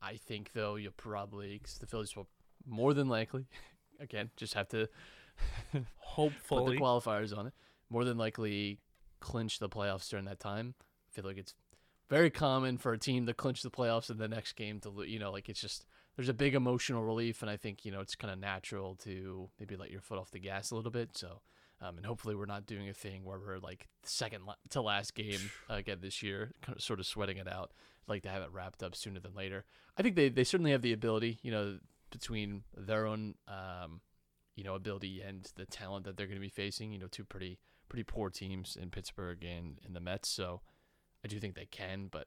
I 0.00 0.16
think 0.16 0.52
though 0.54 0.76
you'll 0.76 0.92
probably 0.92 1.60
the 1.80 1.86
Phillies 1.86 2.16
will 2.16 2.28
more 2.66 2.94
than 2.94 3.08
likely, 3.08 3.46
again, 4.00 4.30
just 4.36 4.54
have 4.54 4.68
to 4.68 4.88
put 5.72 5.82
the 5.82 5.86
Hopefully, 5.96 6.78
qualifiers 6.78 7.36
on 7.36 7.46
it. 7.46 7.54
More 7.88 8.04
than 8.04 8.18
likely 8.18 8.80
clinch 9.20 9.58
the 9.58 9.68
playoffs 9.68 10.08
during 10.08 10.24
that 10.26 10.40
time. 10.40 10.74
I 10.78 11.14
feel 11.14 11.24
like 11.24 11.38
it's 11.38 11.54
very 12.08 12.30
common 12.30 12.78
for 12.78 12.92
a 12.92 12.98
team 12.98 13.26
to 13.26 13.34
clinch 13.34 13.62
the 13.62 13.70
playoffs 13.70 14.10
in 14.10 14.18
the 14.18 14.28
next 14.28 14.54
game 14.54 14.80
to 14.80 14.92
you 15.06 15.18
know 15.18 15.30
like 15.30 15.48
it's 15.48 15.60
just 15.60 15.86
there's 16.16 16.28
a 16.28 16.34
big 16.34 16.54
emotional 16.54 17.04
relief 17.04 17.40
and 17.40 17.50
I 17.50 17.56
think 17.56 17.84
you 17.84 17.92
know 17.92 18.00
it's 18.00 18.16
kind 18.16 18.32
of 18.32 18.38
natural 18.38 18.96
to 19.04 19.48
maybe 19.58 19.76
let 19.76 19.90
your 19.90 20.00
foot 20.00 20.18
off 20.18 20.30
the 20.30 20.40
gas 20.40 20.70
a 20.70 20.76
little 20.76 20.90
bit. 20.90 21.16
So 21.16 21.40
um, 21.82 21.96
and 21.96 22.04
hopefully 22.04 22.34
we're 22.34 22.46
not 22.46 22.66
doing 22.66 22.88
a 22.88 22.94
thing 22.94 23.24
where 23.24 23.38
we're 23.38 23.58
like 23.58 23.88
second 24.02 24.42
to 24.70 24.82
last 24.82 25.14
game 25.14 25.50
uh, 25.68 25.74
again 25.78 25.98
this 26.00 26.22
year, 26.22 26.52
kind 26.62 26.76
of 26.76 26.82
sort 26.82 27.00
of 27.00 27.06
sweating 27.06 27.38
it 27.38 27.48
out. 27.48 27.72
I'd 28.06 28.10
like 28.10 28.22
to 28.24 28.28
have 28.28 28.42
it 28.42 28.50
wrapped 28.52 28.82
up 28.82 28.94
sooner 28.94 29.20
than 29.20 29.34
later. 29.34 29.64
I 29.96 30.02
think 30.02 30.16
they, 30.16 30.28
they 30.28 30.44
certainly 30.44 30.72
have 30.72 30.82
the 30.82 30.92
ability, 30.92 31.38
you 31.42 31.50
know, 31.50 31.78
between 32.10 32.64
their 32.76 33.06
own 33.06 33.34
um, 33.48 34.00
you 34.56 34.64
know 34.64 34.74
ability 34.74 35.20
and 35.20 35.50
the 35.56 35.66
talent 35.66 36.04
that 36.04 36.16
they're 36.16 36.26
going 36.26 36.36
to 36.36 36.40
be 36.40 36.48
facing. 36.48 36.92
You 36.92 36.98
know, 36.98 37.08
two 37.10 37.24
pretty 37.24 37.58
pretty 37.88 38.04
poor 38.04 38.30
teams 38.30 38.76
in 38.80 38.90
Pittsburgh 38.90 39.44
and 39.44 39.78
in 39.84 39.92
the 39.92 40.00
Mets. 40.00 40.28
So 40.28 40.60
I 41.24 41.28
do 41.28 41.40
think 41.40 41.54
they 41.54 41.66
can, 41.66 42.08
but 42.10 42.26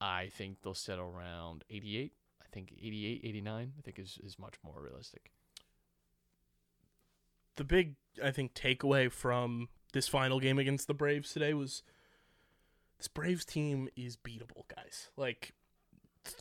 I 0.00 0.28
think 0.32 0.58
they'll 0.62 0.74
settle 0.74 1.06
around 1.06 1.64
88. 1.70 2.12
I 2.42 2.46
think 2.52 2.72
88, 2.80 3.20
89, 3.24 3.72
I 3.78 3.82
think 3.82 3.98
is, 3.98 4.18
is 4.22 4.38
much 4.38 4.54
more 4.64 4.80
realistic. 4.80 5.30
the 7.56 7.64
big 7.64 7.96
I 8.22 8.30
think 8.30 8.54
takeaway 8.54 9.10
from 9.10 9.68
this 9.92 10.08
final 10.08 10.40
game 10.40 10.58
against 10.58 10.86
the 10.86 10.94
Braves 10.94 11.32
today 11.32 11.54
was 11.54 11.82
this 12.98 13.08
Braves 13.08 13.44
team 13.44 13.88
is 13.96 14.16
beatable, 14.16 14.66
guys. 14.74 15.10
Like 15.16 15.52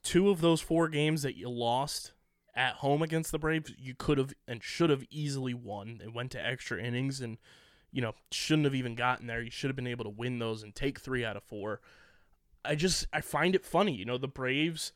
two 0.04 0.30
of 0.30 0.42
those 0.42 0.62
four 0.62 0.88
games 0.88 1.22
that 1.24 1.36
you 1.36 1.50
lost 1.50 2.14
at 2.56 2.76
home 2.76 3.02
against 3.02 3.32
the 3.32 3.40
Braves, 3.40 3.74
you 3.78 3.94
could 3.96 4.18
have 4.18 4.34
and 4.48 4.64
should 4.64 4.90
have 4.90 5.04
easily 5.10 5.54
won. 5.54 6.02
It 6.04 6.14
went 6.14 6.32
to 6.32 6.46
extra 6.46 6.82
innings 6.82 7.22
and 7.22 7.38
you 7.92 8.02
know, 8.02 8.14
shouldn't 8.30 8.66
have 8.66 8.76
even 8.76 8.94
gotten 8.94 9.26
there. 9.26 9.42
You 9.42 9.50
should 9.50 9.70
have 9.70 9.76
been 9.78 9.88
able 9.88 10.04
to 10.04 10.10
win 10.10 10.38
those 10.38 10.64
and 10.64 10.76
take 10.76 11.00
3 11.00 11.24
out 11.24 11.38
of 11.38 11.44
4. 11.44 11.80
I 12.66 12.76
just 12.76 13.08
I 13.14 13.22
find 13.22 13.56
it 13.56 13.64
funny, 13.64 13.94
you 13.94 14.04
know, 14.04 14.18
the 14.18 14.28
Braves 14.28 14.92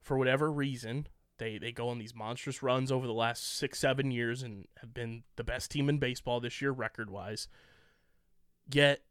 for 0.00 0.16
whatever 0.16 0.50
reason, 0.50 1.06
they 1.38 1.58
they 1.58 1.72
go 1.72 1.88
on 1.88 1.98
these 1.98 2.14
monstrous 2.14 2.62
runs 2.62 2.90
over 2.90 3.06
the 3.06 3.12
last 3.12 3.58
six 3.58 3.78
seven 3.78 4.10
years 4.10 4.42
and 4.42 4.66
have 4.80 4.94
been 4.94 5.24
the 5.36 5.44
best 5.44 5.70
team 5.70 5.88
in 5.90 5.98
baseball 5.98 6.40
this 6.40 6.62
year 6.62 6.70
record 6.70 7.10
wise. 7.10 7.48
Yet 8.72 9.02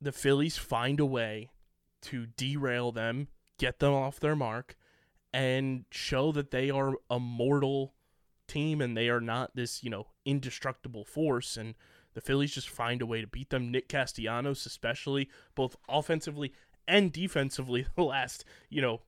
the 0.00 0.12
Phillies 0.12 0.58
find 0.58 1.00
a 1.00 1.06
way 1.06 1.48
to 2.02 2.26
derail 2.26 2.92
them, 2.92 3.28
get 3.58 3.78
them 3.78 3.94
off 3.94 4.20
their 4.20 4.36
mark, 4.36 4.76
and 5.34 5.84
show 5.90 6.30
that 6.32 6.52
they 6.52 6.70
are 6.70 6.94
a 7.10 7.18
mortal 7.18 7.92
team 8.46 8.80
and 8.80 8.96
they 8.96 9.08
are 9.08 9.20
not 9.20 9.56
this 9.56 9.82
you 9.82 9.90
know 9.90 10.06
indestructible 10.24 11.04
force 11.04 11.56
and 11.56 11.74
the 12.14 12.20
Phillies 12.20 12.54
just 12.54 12.68
find 12.68 13.02
a 13.02 13.06
way 13.06 13.20
to 13.20 13.26
beat 13.26 13.50
them. 13.50 13.70
Nick 13.70 13.88
Castellanos, 13.88 14.66
especially, 14.66 15.28
both 15.54 15.76
offensively 15.88 16.52
and 16.86 17.12
defensively, 17.12 17.86
the 17.96 18.04
last, 18.04 18.44
you 18.70 18.80
know, 18.80 19.02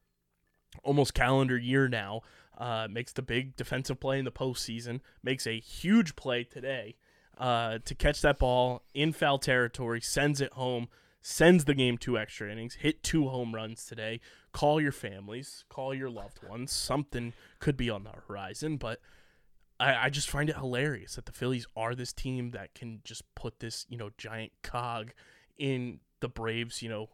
almost 0.82 1.14
calendar 1.14 1.56
year 1.56 1.88
now, 1.88 2.22
uh, 2.58 2.88
makes 2.90 3.12
the 3.12 3.22
big 3.22 3.56
defensive 3.56 4.00
play 4.00 4.18
in 4.18 4.24
the 4.24 4.32
postseason, 4.32 5.00
makes 5.22 5.46
a 5.46 5.60
huge 5.60 6.16
play 6.16 6.42
today 6.42 6.96
uh, 7.38 7.78
to 7.84 7.94
catch 7.94 8.20
that 8.22 8.38
ball 8.38 8.82
in 8.92 9.12
foul 9.12 9.38
territory, 9.38 10.00
sends 10.00 10.40
it 10.40 10.52
home, 10.54 10.88
sends 11.28 11.64
the 11.64 11.74
game 11.74 11.98
two 11.98 12.16
extra 12.16 12.48
innings, 12.48 12.76
hit 12.76 13.02
two 13.02 13.26
home 13.26 13.52
runs 13.52 13.84
today. 13.84 14.20
Call 14.52 14.80
your 14.80 14.92
families, 14.92 15.64
call 15.68 15.92
your 15.92 16.08
loved 16.08 16.38
ones. 16.48 16.70
Something 16.70 17.32
could 17.58 17.76
be 17.76 17.90
on 17.90 18.04
the 18.04 18.12
horizon, 18.28 18.76
but 18.76 19.00
I, 19.80 20.06
I 20.06 20.10
just 20.10 20.30
find 20.30 20.48
it 20.48 20.56
hilarious 20.56 21.16
that 21.16 21.26
the 21.26 21.32
Phillies 21.32 21.66
are 21.76 21.96
this 21.96 22.12
team 22.12 22.52
that 22.52 22.76
can 22.76 23.00
just 23.02 23.22
put 23.34 23.58
this, 23.58 23.86
you 23.88 23.98
know, 23.98 24.10
giant 24.16 24.52
cog 24.62 25.14
in 25.58 25.98
the 26.20 26.28
Braves, 26.28 26.80
you 26.80 26.88
know, 26.88 27.08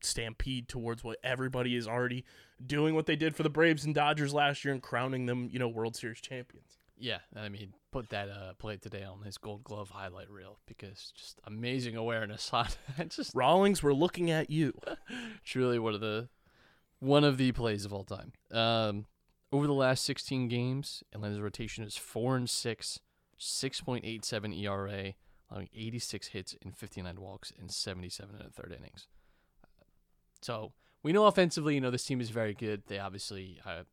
stampede 0.00 0.66
towards 0.66 1.04
what 1.04 1.18
everybody 1.22 1.76
is 1.76 1.86
already 1.86 2.24
doing 2.64 2.94
what 2.94 3.04
they 3.04 3.16
did 3.16 3.36
for 3.36 3.42
the 3.42 3.50
Braves 3.50 3.84
and 3.84 3.94
Dodgers 3.94 4.32
last 4.32 4.64
year 4.64 4.72
and 4.72 4.82
crowning 4.82 5.26
them, 5.26 5.50
you 5.52 5.58
know, 5.58 5.68
World 5.68 5.96
Series 5.96 6.22
champions. 6.22 6.78
Yeah, 6.96 7.18
I 7.36 7.50
mean, 7.50 7.74
put 7.94 8.10
that 8.10 8.28
uh, 8.28 8.52
play 8.58 8.76
today 8.76 9.04
on 9.04 9.22
his 9.22 9.38
Gold 9.38 9.62
Glove 9.62 9.90
highlight 9.90 10.28
reel 10.28 10.58
because 10.66 11.12
just 11.16 11.40
amazing 11.44 11.94
awareness 11.94 12.50
on 12.52 12.66
just 13.08 13.32
Rawlings, 13.36 13.84
we're 13.84 13.92
looking 13.92 14.32
at 14.32 14.50
you. 14.50 14.74
truly 15.44 15.78
one 15.78 15.94
of 15.94 16.00
the 16.00 16.28
one 16.98 17.22
of 17.22 17.38
the 17.38 17.52
plays 17.52 17.84
of 17.84 17.92
all 17.92 18.02
time. 18.02 18.32
Um, 18.50 19.06
over 19.52 19.68
the 19.68 19.72
last 19.72 20.04
16 20.06 20.48
games, 20.48 21.04
Atlanta's 21.12 21.40
rotation 21.40 21.84
is 21.84 21.96
four 21.96 22.34
and 22.34 22.50
six, 22.50 22.98
6.87 23.38 24.60
ERA, 24.60 25.14
allowing 25.48 25.68
86 25.72 26.26
hits 26.28 26.56
and 26.64 26.76
59 26.76 27.20
walks 27.20 27.52
in 27.56 27.68
77 27.68 28.34
and 28.34 28.44
a 28.44 28.50
third 28.50 28.74
innings. 28.76 29.06
So 30.42 30.72
we 31.04 31.12
know 31.12 31.26
offensively, 31.26 31.76
you 31.76 31.80
know, 31.80 31.92
this 31.92 32.04
team 32.04 32.20
is 32.20 32.30
very 32.30 32.54
good. 32.54 32.82
They 32.88 32.98
obviously 32.98 33.60
uh, 33.64 33.70
a 33.70 33.84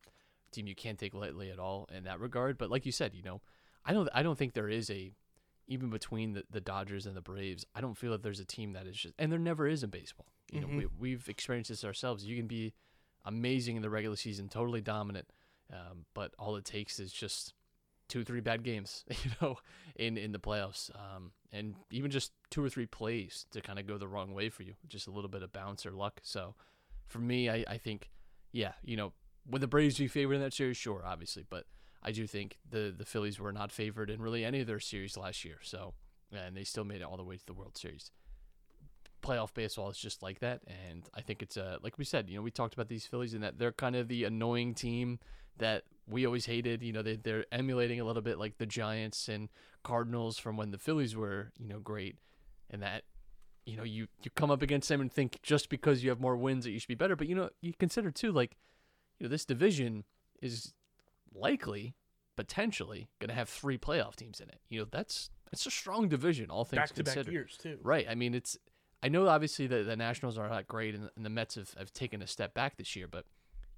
team 0.50 0.66
you 0.66 0.74
can't 0.74 0.98
take 0.98 1.14
lightly 1.14 1.52
at 1.52 1.60
all 1.60 1.88
in 1.94 2.02
that 2.02 2.18
regard. 2.18 2.58
But 2.58 2.68
like 2.68 2.84
you 2.84 2.90
said, 2.90 3.14
you 3.14 3.22
know, 3.22 3.40
I 3.84 3.92
don't 3.92 4.08
I 4.14 4.22
don't 4.22 4.38
think 4.38 4.54
there 4.54 4.68
is 4.68 4.90
a 4.90 5.12
even 5.68 5.90
between 5.90 6.34
the, 6.34 6.44
the 6.50 6.60
Dodgers 6.60 7.06
and 7.06 7.16
the 7.16 7.20
Braves, 7.20 7.64
I 7.74 7.80
don't 7.80 7.96
feel 7.96 8.12
that 8.12 8.22
there's 8.22 8.40
a 8.40 8.44
team 8.44 8.72
that 8.72 8.86
is 8.86 8.96
just 8.96 9.14
and 9.18 9.30
there 9.30 9.38
never 9.38 9.66
is 9.66 9.82
in 9.82 9.90
baseball. 9.90 10.26
You 10.50 10.60
know, 10.60 10.66
we, 10.66 10.86
we've 10.98 11.28
experienced 11.30 11.70
this 11.70 11.82
ourselves. 11.82 12.26
You 12.26 12.36
can 12.36 12.46
be 12.46 12.74
amazing 13.24 13.76
in 13.76 13.82
the 13.82 13.88
regular 13.88 14.16
season, 14.16 14.50
totally 14.50 14.82
dominant, 14.82 15.28
um, 15.72 16.04
but 16.12 16.34
all 16.38 16.56
it 16.56 16.66
takes 16.66 16.98
is 16.98 17.10
just 17.10 17.54
two, 18.08 18.22
three 18.22 18.40
bad 18.40 18.62
games, 18.62 19.04
you 19.24 19.30
know, 19.40 19.56
in 19.96 20.18
in 20.18 20.32
the 20.32 20.38
playoffs, 20.38 20.90
um, 20.94 21.32
and 21.52 21.74
even 21.90 22.10
just 22.10 22.32
two 22.50 22.62
or 22.62 22.68
three 22.68 22.84
plays 22.84 23.46
to 23.52 23.62
kind 23.62 23.78
of 23.78 23.86
go 23.86 23.96
the 23.96 24.08
wrong 24.08 24.34
way 24.34 24.50
for 24.50 24.62
you, 24.62 24.74
just 24.86 25.06
a 25.06 25.10
little 25.10 25.30
bit 25.30 25.42
of 25.42 25.52
bounce 25.52 25.86
or 25.86 25.92
luck. 25.92 26.20
So, 26.22 26.54
for 27.06 27.18
me, 27.18 27.48
I, 27.48 27.64
I 27.66 27.78
think, 27.78 28.10
yeah, 28.52 28.72
you 28.84 28.96
know, 28.96 29.12
would 29.48 29.62
the 29.62 29.66
Braves 29.66 29.96
be 29.96 30.08
favored 30.08 30.34
in 30.34 30.40
that 30.42 30.52
series? 30.52 30.76
Sure, 30.76 31.02
obviously, 31.04 31.46
but 31.48 31.64
I 32.02 32.12
do 32.12 32.26
think 32.26 32.58
the 32.68 32.94
the 32.96 33.04
Phillies 33.04 33.38
were 33.38 33.52
not 33.52 33.70
favored 33.70 34.10
in 34.10 34.20
really 34.20 34.44
any 34.44 34.60
of 34.60 34.66
their 34.66 34.80
series 34.80 35.16
last 35.16 35.44
year. 35.44 35.58
So, 35.62 35.94
and 36.32 36.56
they 36.56 36.64
still 36.64 36.84
made 36.84 37.00
it 37.00 37.04
all 37.04 37.16
the 37.16 37.24
way 37.24 37.36
to 37.36 37.46
the 37.46 37.52
World 37.52 37.76
Series. 37.76 38.10
Playoff 39.22 39.54
baseball 39.54 39.88
is 39.88 39.98
just 39.98 40.22
like 40.22 40.40
that, 40.40 40.62
and 40.66 41.08
I 41.14 41.20
think 41.20 41.42
it's 41.42 41.56
uh 41.56 41.78
like 41.82 41.98
we 41.98 42.04
said, 42.04 42.28
you 42.28 42.36
know, 42.36 42.42
we 42.42 42.50
talked 42.50 42.74
about 42.74 42.88
these 42.88 43.06
Phillies 43.06 43.34
and 43.34 43.42
that 43.44 43.58
they're 43.58 43.72
kind 43.72 43.94
of 43.94 44.08
the 44.08 44.24
annoying 44.24 44.74
team 44.74 45.20
that 45.58 45.84
we 46.08 46.26
always 46.26 46.46
hated. 46.46 46.82
You 46.82 46.92
know, 46.92 47.02
they 47.02 47.16
they're 47.16 47.46
emulating 47.52 48.00
a 48.00 48.04
little 48.04 48.22
bit 48.22 48.38
like 48.38 48.58
the 48.58 48.66
Giants 48.66 49.28
and 49.28 49.48
Cardinals 49.84 50.38
from 50.38 50.56
when 50.56 50.72
the 50.72 50.78
Phillies 50.78 51.14
were, 51.14 51.52
you 51.56 51.68
know, 51.68 51.78
great, 51.78 52.16
and 52.68 52.82
that 52.82 53.04
you 53.64 53.76
know 53.76 53.84
you 53.84 54.08
you 54.24 54.30
come 54.34 54.50
up 54.50 54.60
against 54.60 54.88
them 54.88 55.00
and 55.00 55.12
think 55.12 55.38
just 55.42 55.68
because 55.68 56.02
you 56.02 56.10
have 56.10 56.20
more 56.20 56.36
wins 56.36 56.64
that 56.64 56.72
you 56.72 56.80
should 56.80 56.88
be 56.88 56.96
better, 56.96 57.14
but 57.14 57.28
you 57.28 57.36
know 57.36 57.48
you 57.60 57.72
consider 57.78 58.10
too 58.10 58.32
like 58.32 58.56
you 59.20 59.26
know 59.26 59.30
this 59.30 59.44
division 59.44 60.02
is 60.40 60.74
likely 61.34 61.94
potentially 62.36 63.08
going 63.20 63.28
to 63.28 63.34
have 63.34 63.48
three 63.48 63.78
playoff 63.78 64.16
teams 64.16 64.40
in 64.40 64.48
it. 64.48 64.60
You 64.68 64.80
know 64.80 64.86
that's 64.90 65.30
it's 65.52 65.66
a 65.66 65.70
strong 65.70 66.08
division, 66.08 66.50
all 66.50 66.64
things 66.64 66.80
Back 66.80 66.88
to 66.94 67.04
back 67.04 67.14
considered. 67.14 67.32
years, 67.32 67.58
too. 67.60 67.78
Right. 67.82 68.06
I 68.08 68.14
mean, 68.14 68.34
it's. 68.34 68.56
I 69.02 69.08
know 69.08 69.28
obviously 69.28 69.66
the 69.66 69.82
the 69.82 69.96
Nationals 69.96 70.38
are 70.38 70.48
not 70.48 70.66
great, 70.66 70.94
and, 70.94 71.10
and 71.16 71.24
the 71.24 71.30
Mets 71.30 71.56
have, 71.56 71.74
have 71.74 71.92
taken 71.92 72.22
a 72.22 72.26
step 72.26 72.54
back 72.54 72.76
this 72.76 72.96
year. 72.96 73.06
But 73.08 73.26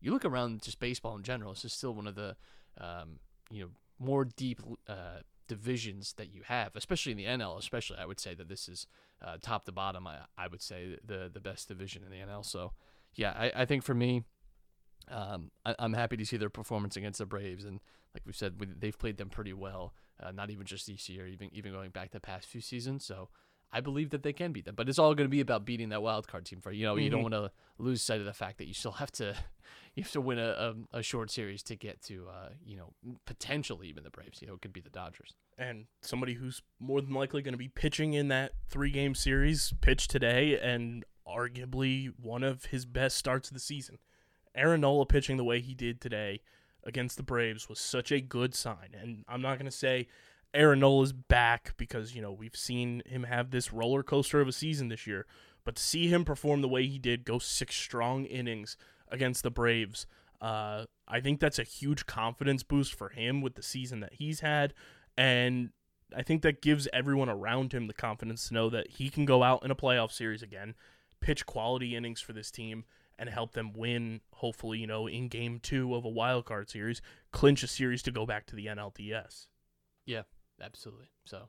you 0.00 0.12
look 0.12 0.24
around 0.24 0.62
just 0.62 0.78
baseball 0.78 1.16
in 1.16 1.22
general, 1.22 1.52
this 1.52 1.64
is 1.64 1.72
still 1.72 1.94
one 1.94 2.06
of 2.06 2.14
the, 2.14 2.36
um, 2.80 3.18
you 3.50 3.62
know, 3.62 3.70
more 3.98 4.24
deep 4.24 4.60
uh, 4.86 5.20
divisions 5.48 6.14
that 6.18 6.32
you 6.32 6.42
have, 6.44 6.76
especially 6.76 7.12
in 7.12 7.18
the 7.18 7.24
NL. 7.24 7.58
Especially, 7.58 7.96
I 7.98 8.06
would 8.06 8.20
say 8.20 8.34
that 8.34 8.48
this 8.48 8.68
is 8.68 8.86
uh, 9.24 9.38
top 9.42 9.64
to 9.64 9.72
bottom. 9.72 10.06
I 10.06 10.18
I 10.38 10.46
would 10.46 10.62
say 10.62 10.98
the 11.04 11.30
the 11.32 11.40
best 11.40 11.66
division 11.68 12.04
in 12.04 12.10
the 12.10 12.24
NL. 12.24 12.44
So, 12.44 12.72
yeah, 13.14 13.32
I, 13.36 13.62
I 13.62 13.64
think 13.64 13.82
for 13.82 13.94
me, 13.94 14.22
um, 15.10 15.50
I, 15.64 15.74
I'm 15.78 15.92
happy 15.92 16.16
to 16.16 16.26
see 16.26 16.36
their 16.36 16.50
performance 16.50 16.96
against 16.96 17.18
the 17.18 17.26
Braves, 17.26 17.64
and 17.64 17.80
like 18.14 18.22
we 18.26 18.32
said, 18.32 18.60
we, 18.60 18.66
they've 18.66 18.98
played 18.98 19.16
them 19.16 19.28
pretty 19.28 19.52
well. 19.52 19.94
Uh, 20.22 20.30
not 20.30 20.50
even 20.50 20.64
just 20.64 20.86
this 20.86 21.08
year, 21.08 21.26
even 21.26 21.50
even 21.52 21.72
going 21.72 21.90
back 21.90 22.12
the 22.12 22.20
past 22.20 22.46
few 22.46 22.60
seasons. 22.60 23.04
So 23.04 23.28
I 23.72 23.80
believe 23.80 24.10
that 24.10 24.22
they 24.22 24.32
can 24.32 24.52
beat 24.52 24.64
them, 24.64 24.76
but 24.76 24.88
it's 24.88 25.00
all 25.00 25.14
going 25.14 25.26
to 25.26 25.30
be 25.30 25.40
about 25.40 25.64
beating 25.64 25.88
that 25.88 26.02
wild 26.02 26.28
card 26.28 26.44
team. 26.44 26.60
For 26.60 26.70
you 26.70 26.84
know, 26.86 26.94
you 26.96 27.10
don't 27.10 27.22
want 27.22 27.34
to 27.34 27.50
lose 27.78 28.00
sight 28.00 28.20
of 28.20 28.26
the 28.26 28.32
fact 28.32 28.58
that 28.58 28.68
you 28.68 28.74
still 28.74 28.92
have 28.92 29.10
to 29.12 29.34
you 29.94 30.04
have 30.04 30.12
to 30.12 30.20
win 30.20 30.38
a, 30.38 30.74
a, 30.92 30.98
a 30.98 31.02
short 31.02 31.30
series 31.30 31.62
to 31.64 31.74
get 31.74 32.00
to 32.04 32.28
uh, 32.28 32.50
you 32.64 32.76
know 32.76 32.92
potentially 33.26 33.88
even 33.88 34.04
the 34.04 34.10
Braves. 34.10 34.40
You 34.40 34.46
know, 34.46 34.54
it 34.54 34.62
could 34.62 34.72
be 34.72 34.80
the 34.80 34.90
Dodgers. 34.90 35.34
and 35.58 35.86
somebody 36.02 36.34
who's 36.34 36.62
more 36.78 37.00
than 37.00 37.14
likely 37.14 37.42
going 37.42 37.54
to 37.54 37.58
be 37.58 37.68
pitching 37.68 38.14
in 38.14 38.28
that 38.28 38.52
three 38.68 38.90
game 38.90 39.16
series 39.16 39.74
pitched 39.80 40.10
today 40.10 40.58
and 40.60 41.04
arguably 41.26 42.12
one 42.20 42.44
of 42.44 42.66
his 42.66 42.86
best 42.86 43.16
starts 43.16 43.48
of 43.48 43.54
the 43.54 43.60
season. 43.60 43.98
Aaron 44.54 44.80
Nola 44.80 45.06
pitching 45.06 45.36
the 45.36 45.44
way 45.44 45.60
he 45.60 45.74
did 45.74 46.00
today 46.00 46.40
against 46.84 47.16
the 47.16 47.22
Braves 47.22 47.68
was 47.68 47.80
such 47.80 48.12
a 48.12 48.20
good 48.20 48.54
sign. 48.54 48.94
And 49.00 49.24
I'm 49.28 49.42
not 49.42 49.58
going 49.58 49.70
to 49.70 49.76
say 49.76 50.06
Aaron 50.52 50.80
Nola's 50.80 51.12
back 51.12 51.74
because, 51.76 52.14
you 52.14 52.22
know, 52.22 52.32
we've 52.32 52.56
seen 52.56 53.02
him 53.06 53.24
have 53.24 53.50
this 53.50 53.72
roller 53.72 54.02
coaster 54.02 54.40
of 54.40 54.48
a 54.48 54.52
season 54.52 54.88
this 54.88 55.06
year. 55.06 55.26
But 55.64 55.76
to 55.76 55.82
see 55.82 56.08
him 56.08 56.24
perform 56.24 56.60
the 56.60 56.68
way 56.68 56.86
he 56.86 56.98
did, 56.98 57.24
go 57.24 57.38
six 57.38 57.74
strong 57.74 58.24
innings 58.24 58.76
against 59.08 59.42
the 59.42 59.50
Braves, 59.50 60.06
Uh, 60.40 60.84
I 61.08 61.20
think 61.20 61.40
that's 61.40 61.58
a 61.58 61.64
huge 61.64 62.04
confidence 62.04 62.62
boost 62.62 62.94
for 62.94 63.08
him 63.08 63.40
with 63.40 63.54
the 63.54 63.62
season 63.62 64.00
that 64.00 64.14
he's 64.14 64.40
had, 64.40 64.74
and 65.16 65.70
I 66.14 66.22
think 66.22 66.42
that 66.42 66.60
gives 66.60 66.88
everyone 66.92 67.30
around 67.30 67.72
him 67.72 67.86
the 67.86 67.94
confidence 67.94 68.48
to 68.48 68.54
know 68.54 68.68
that 68.70 68.98
he 68.98 69.08
can 69.08 69.24
go 69.24 69.42
out 69.42 69.64
in 69.64 69.70
a 69.70 69.76
playoff 69.76 70.12
series 70.12 70.42
again, 70.42 70.74
pitch 71.20 71.46
quality 71.46 71.96
innings 71.96 72.20
for 72.20 72.34
this 72.34 72.50
team, 72.50 72.84
and 73.18 73.28
help 73.28 73.52
them 73.52 73.72
win. 73.72 74.20
Hopefully, 74.32 74.78
you 74.78 74.86
know, 74.86 75.06
in 75.06 75.28
Game 75.28 75.60
Two 75.60 75.94
of 75.94 76.04
a 76.04 76.08
wild 76.08 76.44
card 76.44 76.70
series, 76.70 77.00
clinch 77.32 77.62
a 77.62 77.66
series 77.66 78.02
to 78.02 78.10
go 78.10 78.26
back 78.26 78.46
to 78.46 78.56
the 78.56 78.66
NLDS. 78.66 79.46
Yeah, 80.06 80.22
absolutely. 80.60 81.10
So 81.24 81.48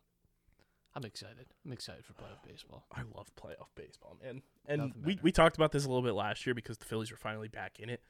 I'm 0.95 1.03
excited. 1.03 1.47
I'm 1.65 1.73
excited 1.73 2.05
for 2.05 2.13
playoff 2.13 2.47
baseball. 2.47 2.85
I 2.91 3.01
love 3.15 3.27
playoff 3.35 3.67
baseball, 3.75 4.17
man. 4.23 4.41
And 4.67 4.93
we, 5.03 5.19
we 5.21 5.31
talked 5.31 5.57
about 5.57 5.71
this 5.71 5.85
a 5.85 5.87
little 5.87 6.01
bit 6.01 6.13
last 6.13 6.45
year 6.45 6.55
because 6.55 6.77
the 6.77 6.85
Phillies 6.85 7.11
were 7.11 7.17
finally 7.17 7.49
back 7.49 7.79
in 7.79 7.89
it. 7.89 8.01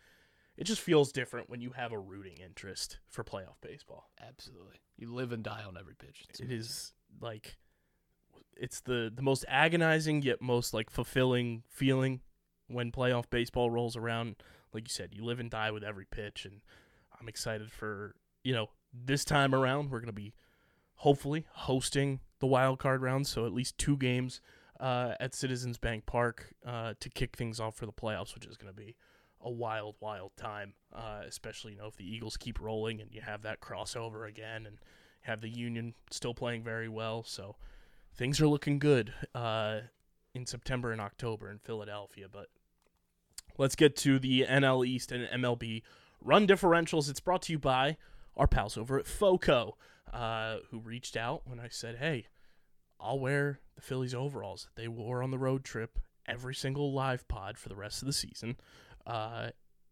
It 0.56 0.66
just 0.66 0.82
feels 0.82 1.12
different 1.12 1.50
when 1.50 1.62
you 1.62 1.72
have 1.72 1.92
a 1.92 2.00
rooting 2.00 2.38
interest 2.38 3.00
for 3.10 3.24
playoff 3.24 3.60
baseball. 3.62 4.10
Absolutely. 4.26 4.76
You 4.98 5.14
live 5.14 5.32
and 5.32 5.44
die 5.44 5.64
on 5.68 5.78
every 5.78 5.96
pitch. 5.96 6.26
It's 6.30 6.40
It 6.40 6.52
is 6.52 6.94
like 7.20 7.58
it's 8.56 8.82
the 8.82 9.12
the 9.14 9.22
most 9.22 9.44
agonizing 9.50 10.22
yet 10.22 10.42
most 10.42 10.74
like 10.74 10.90
fulfilling 10.90 11.64
feeling 11.68 12.22
when 12.68 12.92
playoff 12.92 13.30
baseball 13.30 13.70
rolls 13.70 13.96
around. 13.96 14.36
Like 14.74 14.88
you 14.88 14.92
said, 14.92 15.14
you 15.14 15.24
live 15.24 15.40
and 15.40 15.50
die 15.50 15.72
with 15.72 15.84
every 15.84 16.06
pitch, 16.06 16.46
and 16.46 16.62
I'm 17.20 17.30
excited 17.30 17.72
for 17.72 18.16
you 18.44 18.54
know 18.54 18.70
this 18.94 19.24
time 19.24 19.56
around. 19.56 19.90
We're 19.90 20.02
gonna 20.02 20.12
be 20.12 20.34
hopefully 20.96 21.46
hosting 21.52 22.20
the 22.40 22.48
wild 22.48 22.80
card 22.80 23.02
round, 23.02 23.28
so 23.28 23.46
at 23.46 23.54
least 23.54 23.78
two 23.78 23.98
games 23.98 24.42
uh, 24.80 25.14
at 25.20 25.34
Citizens 25.34 25.78
Bank 25.78 26.06
Park 26.06 26.54
uh, 26.66 26.94
to 27.00 27.10
kick 27.10 27.38
things 27.38 27.60
off 27.60 27.76
for 27.76 27.86
the 27.86 27.94
playoffs, 27.94 28.36
which 28.36 28.46
is 28.46 28.58
gonna 28.58 28.74
be 28.74 28.96
a 29.42 29.50
wild, 29.50 29.96
wild 30.00 30.32
time. 30.36 30.74
Uh, 30.94 31.22
especially 31.26 31.74
you 31.74 31.78
know 31.78 31.88
if 31.88 31.96
the 31.96 32.10
Eagles 32.10 32.36
keep 32.36 32.60
rolling 32.60 33.00
and 33.00 33.14
you 33.14 33.22
have 33.22 33.44
that 33.44 33.62
crossover 33.62 34.28
again, 34.28 34.66
and 34.66 34.80
have 35.22 35.42
the 35.42 35.50
Union 35.50 35.94
still 36.12 36.34
playing 36.34 36.64
very 36.64 36.90
well. 36.90 37.24
So 37.24 37.56
things 38.16 38.40
are 38.42 38.48
looking 38.48 38.80
good 38.80 39.14
uh, 39.34 39.80
in 40.34 40.46
September 40.46 40.92
and 40.92 41.02
October 41.02 41.50
in 41.50 41.60
Philadelphia. 41.60 42.28
But 42.32 42.48
let's 43.58 43.76
get 43.76 43.96
to 43.98 44.20
the 44.20 44.46
NL 44.48 44.86
East 44.86 45.12
and 45.12 45.28
MLB 45.28 45.84
run 46.22 46.48
differentials. 46.48 47.10
It's 47.10 47.20
brought 47.20 47.44
to 47.44 47.54
you 47.54 47.60
by 47.60 47.98
our 48.36 48.48
pals 48.48 48.78
over 48.78 49.00
at 49.00 49.08
FOCO, 49.08 49.78
uh, 50.12 50.58
who 50.72 50.80
reached 50.80 51.16
out 51.16 51.44
when 51.46 51.60
I 51.60 51.68
said, 51.70 51.98
hey, 51.98 52.28
I'll 53.00 53.20
wear 53.20 53.60
the 53.76 53.82
Phillies 53.82 54.16
overalls 54.16 54.64
that 54.64 54.82
they 54.82 54.88
wore 54.88 55.22
on 55.22 55.32
the 55.32 55.38
road 55.38 55.64
trip 55.64 56.00
every 56.28 56.56
single 56.56 56.94
live 56.94 57.28
pod 57.28 57.58
for 57.58 57.70
the 57.70 57.76
rest 57.76 58.02
of 58.02 58.08
the 58.08 58.14
season. 58.14 58.58
Uh, 59.06 59.50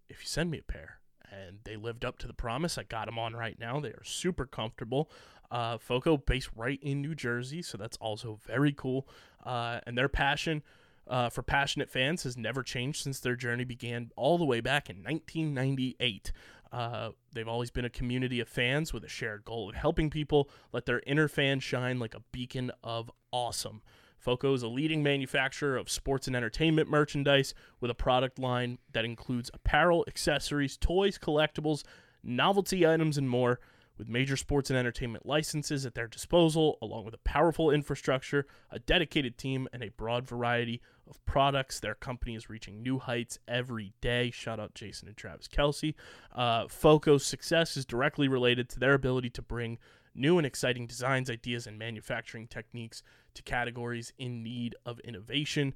if 0.09 0.21
you 0.21 0.27
send 0.27 0.51
me 0.51 0.59
a 0.59 0.71
pair. 0.71 0.99
And 1.31 1.59
they 1.63 1.75
lived 1.75 2.05
up 2.05 2.19
to 2.19 2.27
the 2.27 2.33
promise. 2.33 2.77
I 2.77 2.83
got 2.83 3.07
them 3.07 3.17
on 3.17 3.33
right 3.33 3.57
now. 3.59 3.79
They 3.79 3.89
are 3.89 4.03
super 4.03 4.45
comfortable. 4.45 5.09
Uh, 5.49 5.77
Foco 5.79 6.17
based 6.17 6.49
right 6.55 6.79
in 6.81 7.01
New 7.01 7.15
Jersey, 7.15 7.61
so 7.61 7.77
that's 7.77 7.97
also 7.97 8.39
very 8.45 8.71
cool. 8.71 9.07
Uh, 9.43 9.79
and 9.87 9.97
their 9.97 10.09
passion 10.09 10.61
uh, 11.07 11.29
for 11.29 11.43
passionate 11.43 11.89
fans 11.89 12.23
has 12.23 12.37
never 12.37 12.63
changed 12.63 13.03
since 13.03 13.19
their 13.19 13.35
journey 13.35 13.63
began 13.63 14.11
all 14.15 14.37
the 14.37 14.45
way 14.45 14.61
back 14.61 14.89
in 14.89 14.97
1998. 14.97 16.31
Uh, 16.71 17.09
they've 17.33 17.47
always 17.47 17.69
been 17.69 17.85
a 17.85 17.89
community 17.89 18.39
of 18.39 18.47
fans 18.47 18.93
with 18.93 19.03
a 19.03 19.09
shared 19.09 19.45
goal 19.45 19.69
of 19.69 19.75
helping 19.75 20.09
people 20.09 20.49
let 20.71 20.85
their 20.85 21.01
inner 21.05 21.27
fan 21.27 21.59
shine 21.59 21.99
like 21.99 22.15
a 22.15 22.21
beacon 22.31 22.71
of 22.83 23.11
awesome. 23.31 23.81
Foco 24.17 24.53
is 24.53 24.63
a 24.63 24.69
leading 24.69 25.03
manufacturer 25.03 25.75
of 25.75 25.89
sports 25.89 26.27
and 26.27 26.35
entertainment 26.35 26.89
merchandise 26.89 27.53
with 27.81 27.91
a 27.91 27.95
product 27.95 28.39
line 28.39 28.79
that 28.93 29.03
includes 29.03 29.51
apparel, 29.53 30.05
accessories, 30.07 30.77
toys, 30.77 31.19
collectibles, 31.19 31.83
novelty 32.23 32.87
items, 32.87 33.17
and 33.17 33.29
more. 33.29 33.59
With 33.97 34.09
major 34.09 34.35
sports 34.35 34.71
and 34.71 34.79
entertainment 34.79 35.25
licenses 35.25 35.85
at 35.85 35.93
their 35.93 36.07
disposal, 36.07 36.79
along 36.81 37.05
with 37.05 37.13
a 37.13 37.19
powerful 37.19 37.69
infrastructure, 37.69 38.47
a 38.71 38.79
dedicated 38.79 39.37
team, 39.37 39.67
and 39.71 39.83
a 39.83 39.89
broad 39.89 40.27
variety 40.27 40.81
of 41.07 41.23
products, 41.25 41.79
their 41.79 41.93
company 41.93 42.35
is 42.35 42.49
reaching 42.49 42.81
new 42.81 42.97
heights 42.97 43.37
every 43.47 43.93
day. 44.01 44.31
Shout 44.31 44.59
out 44.59 44.73
Jason 44.73 45.07
and 45.07 45.17
Travis 45.17 45.47
Kelce. 45.47 45.93
Uh, 46.31 46.65
Foco's 46.65 47.25
success 47.25 47.77
is 47.77 47.85
directly 47.85 48.27
related 48.27 48.67
to 48.69 48.79
their 48.79 48.95
ability 48.95 49.29
to 49.29 49.43
bring 49.43 49.77
new 50.15 50.37
and 50.39 50.47
exciting 50.47 50.87
designs, 50.87 51.29
ideas, 51.29 51.67
and 51.67 51.77
manufacturing 51.77 52.47
techniques 52.47 53.03
to 53.35 53.43
categories 53.43 54.11
in 54.17 54.41
need 54.41 54.75
of 54.87 54.99
innovation. 55.01 55.73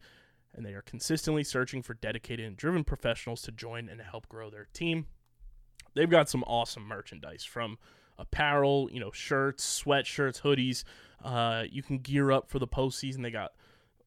And 0.55 0.65
they 0.65 0.73
are 0.73 0.81
consistently 0.81 1.43
searching 1.43 1.83
for 1.83 1.93
dedicated 1.93 2.45
and 2.45 2.57
driven 2.57 2.83
professionals 2.83 3.43
to 3.43 3.51
join 3.51 3.89
and 3.89 4.01
help 4.01 4.27
grow 4.27 4.49
their 4.49 4.67
team. 4.73 5.05
They've 5.93 6.09
got 6.09 6.29
some 6.29 6.43
awesome 6.43 6.83
merchandise 6.83 7.43
from 7.43 7.77
apparel, 8.17 8.89
you 8.91 8.99
know, 8.99 9.11
shirts, 9.11 9.83
sweatshirts, 9.83 10.41
hoodies. 10.41 10.83
Uh, 11.23 11.63
you 11.69 11.81
can 11.83 11.97
gear 11.99 12.31
up 12.31 12.49
for 12.49 12.59
the 12.59 12.67
postseason. 12.67 13.23
They 13.23 13.31
got 13.31 13.53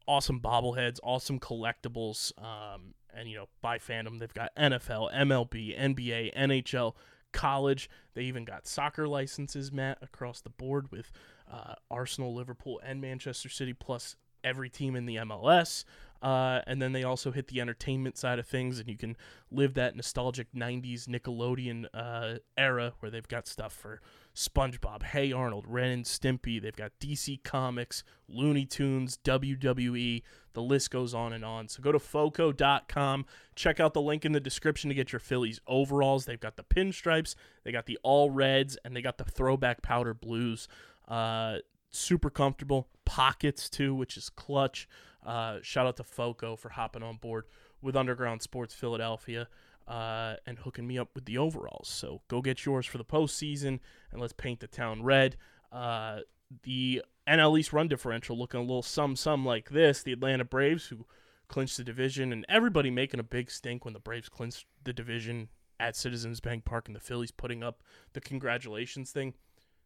awesome 0.07 0.40
bobbleheads, 0.40 0.99
awesome 1.03 1.38
collectibles, 1.38 2.33
um, 2.42 2.94
and 3.14 3.29
you 3.29 3.37
know, 3.37 3.46
by 3.61 3.79
fandom, 3.79 4.18
they've 4.18 4.33
got 4.33 4.55
NFL, 4.57 5.12
MLB, 5.14 5.79
NBA, 5.79 6.35
NHL, 6.37 6.94
college. 7.33 7.90
They 8.14 8.23
even 8.23 8.44
got 8.44 8.66
soccer 8.66 9.07
licenses, 9.09 9.73
Matt, 9.73 9.99
across 10.03 10.40
the 10.40 10.51
board 10.51 10.90
with 10.90 11.12
uh, 11.51 11.75
Arsenal, 11.90 12.35
Liverpool, 12.35 12.81
and 12.85 13.01
Manchester 13.01 13.49
City, 13.49 13.73
plus 13.73 14.16
every 14.42 14.68
team 14.70 14.96
in 14.96 15.07
the 15.07 15.16
MLS. 15.16 15.85
Uh, 16.22 16.61
and 16.66 16.83
then 16.83 16.92
they 16.92 17.02
also 17.02 17.30
hit 17.30 17.48
the 17.48 17.61
entertainment 17.61 18.18
side 18.18 18.38
of 18.38 18.46
things, 18.46 18.78
and 18.78 18.88
you 18.88 18.96
can 18.96 19.16
live 19.50 19.74
that 19.74 19.96
nostalgic 19.96 20.48
90s 20.54 21.06
Nickelodeon 21.09 21.87
uh, 21.94 22.38
era 22.59 22.92
where 23.00 23.11
they've 23.11 23.26
got 23.26 23.46
stuff 23.46 23.72
for 23.72 24.00
SpongeBob, 24.35 25.02
Hey 25.02 25.33
Arnold, 25.33 25.64
Ren 25.66 25.90
and 25.90 26.04
Stimpy. 26.04 26.61
They've 26.61 26.76
got 26.76 26.92
DC 27.00 27.42
Comics, 27.42 28.04
Looney 28.28 28.66
Tunes, 28.66 29.18
WWE. 29.24 30.22
The 30.52 30.62
list 30.62 30.90
goes 30.90 31.14
on 31.14 31.33
and 31.33 31.44
on. 31.44 31.68
So 31.68 31.83
go 31.83 31.92
to 31.92 31.98
FOCO.com. 31.98 33.24
Check 33.54 33.80
out 33.80 33.94
the 33.94 34.02
link 34.02 34.24
in 34.24 34.33
the 34.33 34.40
description 34.40 34.88
to 34.88 34.94
get 34.94 35.12
your 35.12 35.20
Phillies 35.20 35.61
overalls. 35.66 36.26
They've 36.26 36.38
got 36.38 36.56
the 36.56 36.64
pinstripes, 36.64 37.35
they 37.64 37.72
got 37.72 37.87
the 37.87 37.98
all 38.02 38.30
reds, 38.30 38.76
and 38.85 38.94
they 38.94 39.02
got 39.02 39.18
the 39.18 39.24
throwback 39.24 39.83
powder 39.83 40.12
blues. 40.12 40.68
Uh, 41.09 41.59
super 41.90 42.30
comfortable. 42.30 42.88
Pockets, 43.04 43.68
too, 43.68 43.94
which 43.94 44.16
is 44.16 44.28
clutch. 44.28 44.88
Uh, 45.24 45.59
shout 45.62 45.87
out 45.87 45.96
to 45.96 46.04
FOCO 46.04 46.56
for 46.56 46.70
hopping 46.70 47.02
on 47.02 47.16
board 47.16 47.44
with 47.83 47.96
Underground 47.96 48.42
Sports 48.42 48.74
Philadelphia 48.74 49.48
uh, 49.87 50.37
and 50.46 50.59
hooking 50.61 50.87
me 50.87 50.98
up 50.98 51.09
with 51.14 51.24
the 51.24 51.38
overalls. 51.38 51.88
So 51.88 52.22
go 52.28 52.40
get 52.40 52.64
yours 52.64 52.87
for 52.87 52.98
the 52.98 53.04
postseason 53.04 53.80
and 54.12 54.20
let's 54.20 54.33
paint 54.33 54.61
the 54.61 54.66
town 54.66 55.02
red. 55.02 55.37
Uh, 55.72 56.20
the 56.62 57.02
NL 57.28 57.59
East 57.59 57.72
run 57.72 57.88
differential 57.88 58.38
looking 58.38 58.61
a 58.61 58.62
little 58.62 58.83
some 58.83 59.16
some 59.16 59.44
like 59.44 59.70
this. 59.70 60.02
The 60.02 60.12
Atlanta 60.12 60.44
Braves, 60.44 60.87
who 60.87 61.06
clinched 61.48 61.76
the 61.76 61.85
division, 61.85 62.33
and 62.33 62.44
everybody 62.48 62.90
making 62.90 63.20
a 63.20 63.24
big 63.24 63.50
stink 63.50 63.85
when 63.85 63.94
the 63.94 64.00
Braves 64.00 64.28
clinched 64.28 64.66
the 64.85 64.92
division 64.92 65.48
at 65.78 65.96
Citizens 65.96 66.40
Bank 66.40 66.64
Park, 66.64 66.88
and 66.88 66.96
the 66.96 67.00
Phillies 67.00 67.30
putting 67.30 67.62
up 67.62 67.83
the 68.12 68.20
congratulations 68.20 69.11
thing. 69.11 69.35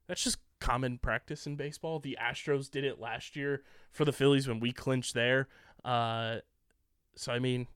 That's 0.06 0.24
just 0.24 0.38
common 0.60 0.98
practice 0.98 1.46
in 1.46 1.56
baseball. 1.56 1.98
The 2.00 2.16
Astros 2.20 2.70
did 2.70 2.84
it 2.84 3.00
last 3.00 3.36
year 3.36 3.62
for 3.90 4.04
the 4.04 4.12
Phillies 4.12 4.48
when 4.48 4.60
we 4.60 4.72
clinched 4.72 5.14
there. 5.14 5.48
Uh, 5.84 6.38
so 7.16 7.32
I 7.32 7.38
mean, 7.38 7.66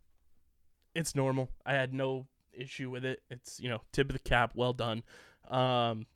it's 0.94 1.14
normal. 1.14 1.50
I 1.64 1.74
had 1.74 1.92
no 1.92 2.26
issue 2.52 2.90
with 2.90 3.04
it. 3.04 3.22
It's 3.30 3.60
you 3.60 3.68
know 3.68 3.82
tip 3.92 4.08
of 4.08 4.14
the 4.14 4.18
cap, 4.20 4.52
well 4.54 4.72
done. 4.72 5.02
Um, 5.48 6.06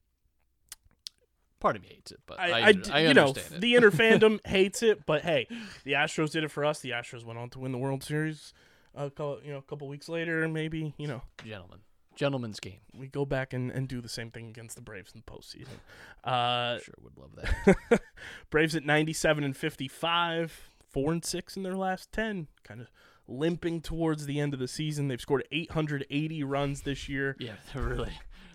Part 1.61 1.77
of 1.77 1.83
me 1.83 1.91
hates 1.91 2.11
it, 2.11 2.19
but 2.27 2.41
I, 2.41 2.51
I, 2.51 2.59
I, 2.61 2.75
I 2.91 3.01
you 3.07 3.15
know, 3.15 3.29
it. 3.29 3.61
the 3.61 3.77
inner 3.77 3.93
fandom 3.93 4.41
hates 4.47 4.83
it, 4.83 5.07
but 5.07 5.23
hey, 5.23 5.47
the 5.85 5.93
Astros 5.93 6.33
did 6.33 6.43
it 6.43 6.51
for 6.51 6.65
us. 6.65 6.81
The 6.81 6.91
Astros 6.91 7.25
went 7.25 7.39
on 7.39 7.51
to 7.51 7.61
win 7.61 7.71
the 7.71 7.79
World 7.79 8.03
Series. 8.03 8.53
A 8.97 9.11
couple, 9.11 9.39
you 9.45 9.53
know, 9.53 9.59
a 9.59 9.63
couple 9.63 9.87
weeks 9.87 10.09
later, 10.09 10.49
maybe 10.49 10.93
you 10.99 11.07
know 11.07 11.23
Gentlemen, 11.45 11.79
gentlemen's 12.23 12.61
game. 12.61 12.79
we 12.97 13.09
go 13.09 13.25
back 13.25 13.53
and, 13.53 13.73
and 13.73 13.89
do 13.89 14.01
the 14.01 14.09
same 14.09 14.31
thing 14.31 14.47
against 14.49 14.77
the 14.77 14.81
Braves 14.81 15.13
in 15.13 15.23
the 15.27 15.33
postseason. 15.33 15.81
Uh, 16.23 16.79
Sure 16.79 16.95
would 17.03 17.19
love 17.19 17.31
that. 17.35 18.01
Braves 18.51 18.77
at 18.77 18.85
97 18.85 19.43
and 19.43 19.57
55, 19.57 20.71
4 20.89 21.13
and 21.13 21.25
6 21.25 21.57
in 21.57 21.65
their 21.65 21.77
last 21.77 22.13
10, 22.13 22.47
kind 22.63 22.81
of 22.81 22.93
limping 23.27 23.81
towards 23.81 24.27
the 24.27 24.39
end 24.39 24.55
of 24.55 24.61
the 24.61 24.69
season. 24.69 25.09
They've 25.09 25.21
scored 25.21 25.43
880 25.51 26.45
runs 26.45 26.83
this 26.83 27.09
year. 27.09 27.35
yeah, 27.41 27.55
they're 27.75 27.83
really, 27.83 28.13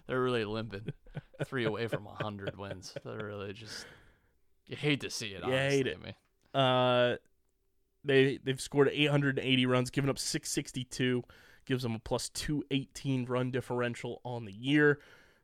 they're 0.07 0.21
really 0.21 0.45
limping. 0.45 0.93
Three 1.43 1.65
away 1.65 1.89
from 1.89 2.05
hundred 2.05 2.57
wins. 2.57 2.93
They're 3.03 3.25
really 3.25 3.51
just. 3.51 3.85
You 4.65 4.77
hate 4.77 5.01
to 5.01 5.09
see 5.09 5.27
it. 5.27 5.43
You 5.45 5.51
hate 5.51 5.87
it. 5.87 5.97
I 6.01 6.05
mean. 6.05 6.15
Uh, 6.53 7.17
they 8.05 8.39
they've 8.41 8.61
scored 8.61 8.89
880 8.93 9.65
runs, 9.65 9.89
given 9.89 10.09
up 10.09 10.17
662, 10.17 11.23
gives 11.67 11.83
them 11.83 11.93
a 11.95 11.99
plus 11.99 12.29
218 12.29 13.25
run 13.25 13.51
differential 13.51 14.21
on 14.23 14.45
the 14.45 14.53
year. 14.53 14.99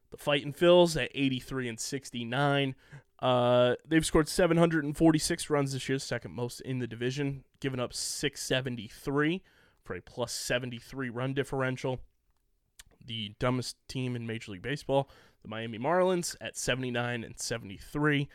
The 0.10 0.18
Fighting 0.18 0.54
Phils 0.54 1.02
at 1.02 1.12
83 1.14 1.70
and 1.70 1.80
69. 1.80 2.76
Uh, 3.20 3.76
they've 3.88 4.06
scored 4.06 4.28
746 4.28 5.50
runs 5.50 5.74
this 5.74 5.88
year, 5.88 6.00
second 6.00 6.34
most 6.34 6.60
in 6.62 6.80
the 6.80 6.88
division, 6.88 7.44
giving 7.60 7.80
up 7.80 7.94
673 7.94 9.42
for 9.84 9.96
a 9.96 10.02
plus 10.02 10.34
73 10.34 11.10
run 11.10 11.34
differential. 11.34 12.00
the 13.06 13.34
dumbest 13.38 13.76
team 13.90 14.16
in 14.16 14.26
Major 14.26 14.54
League 14.54 14.62
Baseball, 14.62 15.10
the 15.42 15.50
Miami 15.50 15.78
Marlins, 15.78 16.36
at 16.40 16.56
79 16.56 17.24
and 17.24 17.38
73. 17.38 18.30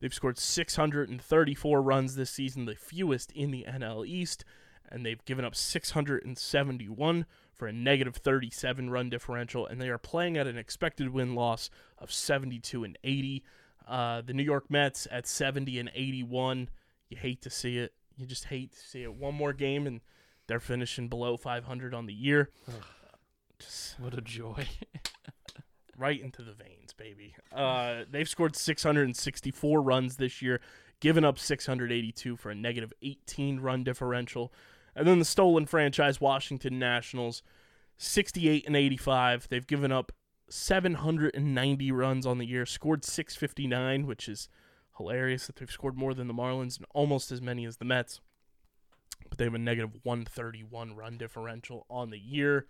They've 0.00 0.14
scored 0.14 0.38
634 0.38 1.82
runs 1.82 2.14
this 2.14 2.30
season, 2.30 2.66
the 2.66 2.76
fewest 2.76 3.32
in 3.32 3.50
the 3.50 3.64
NL 3.68 4.06
East, 4.06 4.44
and 4.90 5.04
they've 5.04 5.24
given 5.24 5.44
up 5.44 5.54
671 5.54 7.26
for 7.54 7.68
a 7.68 7.72
negative 7.72 8.16
37 8.16 8.90
run 8.90 9.10
differential, 9.10 9.66
and 9.66 9.80
they 9.80 9.88
are 9.88 9.98
playing 9.98 10.36
at 10.36 10.46
an 10.46 10.58
expected 10.58 11.10
win 11.10 11.34
loss 11.34 11.70
of 11.98 12.12
72 12.12 12.84
and 12.84 12.98
80. 13.04 13.44
Uh, 13.86 14.22
the 14.22 14.32
New 14.32 14.42
York 14.42 14.70
Mets 14.70 15.06
at 15.10 15.26
70 15.26 15.78
and 15.78 15.90
81. 15.94 16.68
You 17.08 17.16
hate 17.16 17.42
to 17.42 17.50
see 17.50 17.78
it. 17.78 17.92
You 18.16 18.26
just 18.26 18.46
hate 18.46 18.72
to 18.72 18.78
see 18.78 19.02
it. 19.02 19.14
One 19.14 19.34
more 19.34 19.52
game, 19.52 19.86
and 19.86 20.00
they're 20.46 20.60
finishing 20.60 21.08
below 21.08 21.36
500 21.36 21.94
on 21.94 22.06
the 22.06 22.14
year. 22.14 22.50
Just 23.58 23.98
What 24.00 24.16
a 24.16 24.20
joy. 24.20 24.66
right 25.96 26.20
into 26.20 26.42
the 26.42 26.52
veins, 26.52 26.92
baby. 26.92 27.34
Uh, 27.52 28.04
they've 28.10 28.28
scored 28.28 28.56
664 28.56 29.82
runs 29.82 30.16
this 30.16 30.42
year, 30.42 30.60
given 31.00 31.24
up 31.24 31.38
682 31.38 32.36
for 32.36 32.50
a 32.50 32.54
negative 32.54 32.92
18 33.02 33.60
run 33.60 33.84
differential. 33.84 34.52
And 34.96 35.06
then 35.06 35.18
the 35.18 35.24
stolen 35.24 35.66
franchise, 35.66 36.20
Washington 36.20 36.78
Nationals, 36.78 37.42
68 37.96 38.66
and 38.66 38.76
85. 38.76 39.48
They've 39.48 39.66
given 39.66 39.92
up 39.92 40.12
790 40.48 41.92
runs 41.92 42.26
on 42.26 42.38
the 42.38 42.46
year, 42.46 42.66
scored 42.66 43.04
659, 43.04 44.06
which 44.06 44.28
is 44.28 44.48
hilarious 44.96 45.46
that 45.46 45.56
they've 45.56 45.70
scored 45.70 45.96
more 45.96 46.14
than 46.14 46.28
the 46.28 46.34
Marlins 46.34 46.76
and 46.76 46.86
almost 46.94 47.32
as 47.32 47.42
many 47.42 47.64
as 47.64 47.78
the 47.78 47.84
Mets. 47.84 48.20
But 49.28 49.38
they 49.38 49.44
have 49.44 49.54
a 49.54 49.58
negative 49.58 49.98
131 50.02 50.94
run 50.94 51.18
differential 51.18 51.86
on 51.88 52.10
the 52.10 52.18
year 52.18 52.66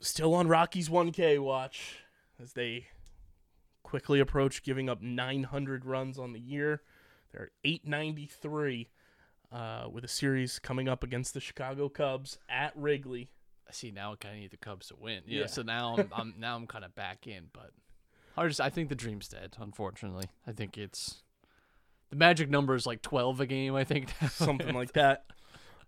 still 0.00 0.34
on 0.34 0.48
Rockies 0.48 0.88
1K 0.88 1.38
watch 1.38 1.98
as 2.40 2.52
they 2.52 2.88
quickly 3.82 4.20
approach 4.20 4.62
giving 4.62 4.88
up 4.88 5.00
900 5.00 5.84
runs 5.84 6.18
on 6.18 6.32
the 6.32 6.40
year. 6.40 6.82
They're 7.32 7.50
893 7.64 8.88
uh, 9.52 9.86
with 9.90 10.04
a 10.04 10.08
series 10.08 10.58
coming 10.58 10.88
up 10.88 11.02
against 11.02 11.34
the 11.34 11.40
Chicago 11.40 11.88
Cubs 11.88 12.38
at 12.48 12.72
Wrigley. 12.76 13.30
I 13.68 13.72
see 13.72 13.90
now 13.90 14.12
I 14.12 14.16
kind 14.16 14.34
of 14.34 14.40
need 14.40 14.50
the 14.50 14.56
Cubs 14.56 14.88
to 14.88 14.96
win. 14.96 15.22
Yeah. 15.26 15.40
Yeah. 15.40 15.46
So 15.46 15.62
now 15.62 15.96
I'm, 15.98 16.10
I'm 16.12 16.34
now 16.38 16.56
I'm 16.56 16.66
kind 16.66 16.84
of 16.84 16.94
back 16.94 17.26
in, 17.26 17.44
but 17.52 17.70
I 18.36 18.46
just 18.46 18.60
I 18.60 18.70
think 18.70 18.88
the 18.88 18.94
dream's 18.94 19.28
dead. 19.28 19.56
Unfortunately, 19.58 20.26
I 20.46 20.52
think 20.52 20.78
it's 20.78 21.22
the 22.10 22.16
magic 22.16 22.48
number 22.50 22.74
is 22.74 22.86
like 22.86 23.02
12 23.02 23.40
a 23.40 23.46
game. 23.46 23.74
I 23.74 23.84
think 23.84 24.10
something 24.30 24.74
like 24.74 24.92
that, 24.92 25.24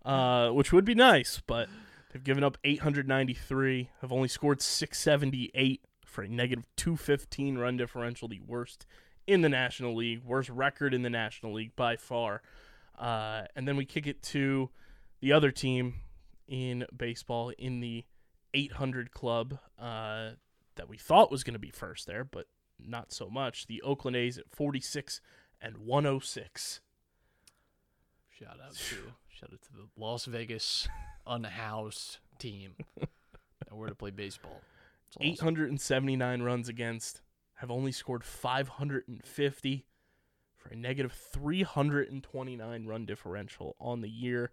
uh, 0.03 0.49
which 0.49 0.73
would 0.73 0.85
be 0.85 0.95
nice. 0.95 1.41
But 1.45 1.69
they've 2.11 2.23
given 2.23 2.43
up 2.43 2.57
893, 2.63 3.89
have 4.01 4.11
only 4.11 4.27
scored 4.27 4.61
678 4.61 5.81
for 6.05 6.23
a 6.23 6.27
negative 6.27 6.65
215 6.75 7.57
run 7.57 7.77
differential, 7.77 8.27
the 8.27 8.41
worst 8.45 8.85
in 9.27 9.41
the 9.41 9.49
National 9.49 9.95
League, 9.95 10.23
worst 10.25 10.49
record 10.49 10.93
in 10.93 11.03
the 11.03 11.09
National 11.09 11.53
League 11.53 11.75
by 11.75 11.95
far. 11.95 12.41
Uh, 12.99 13.43
and 13.55 13.67
then 13.67 13.77
we 13.77 13.85
kick 13.85 14.05
it 14.05 14.21
to 14.21 14.69
the 15.21 15.31
other 15.31 15.51
team 15.51 15.95
in 16.47 16.85
baseball 16.95 17.51
in 17.57 17.79
the 17.79 18.03
800 18.53 19.11
club 19.11 19.57
uh, 19.79 20.31
that 20.75 20.89
we 20.89 20.97
thought 20.97 21.31
was 21.31 21.43
going 21.43 21.53
to 21.53 21.59
be 21.59 21.71
first 21.71 22.07
there, 22.07 22.23
but 22.23 22.47
not 22.77 23.13
so 23.13 23.29
much. 23.29 23.67
The 23.67 23.81
Oakland 23.81 24.17
A's 24.17 24.37
at 24.37 24.49
46 24.49 25.21
and 25.61 25.77
106. 25.77 26.81
Shout 28.29 28.57
out 28.65 28.73
to 28.73 28.95
shout 29.27 29.49
out 29.53 29.61
to 29.61 29.73
the 29.73 29.87
Las 29.97 30.25
Vegas 30.25 30.87
unhoused 31.27 32.19
team 32.37 32.75
that 32.99 33.75
were 33.75 33.87
to 33.87 33.95
play 33.95 34.11
baseball. 34.11 34.61
It's 35.07 35.17
awesome. 35.17 35.47
879 35.47 36.41
runs 36.41 36.69
against, 36.69 37.21
have 37.55 37.69
only 37.69 37.91
scored 37.91 38.23
550 38.23 39.85
a 40.69 40.75
negative 40.75 41.11
329 41.11 42.85
run 42.85 43.05
differential 43.05 43.75
on 43.79 44.01
the 44.01 44.09
year. 44.09 44.51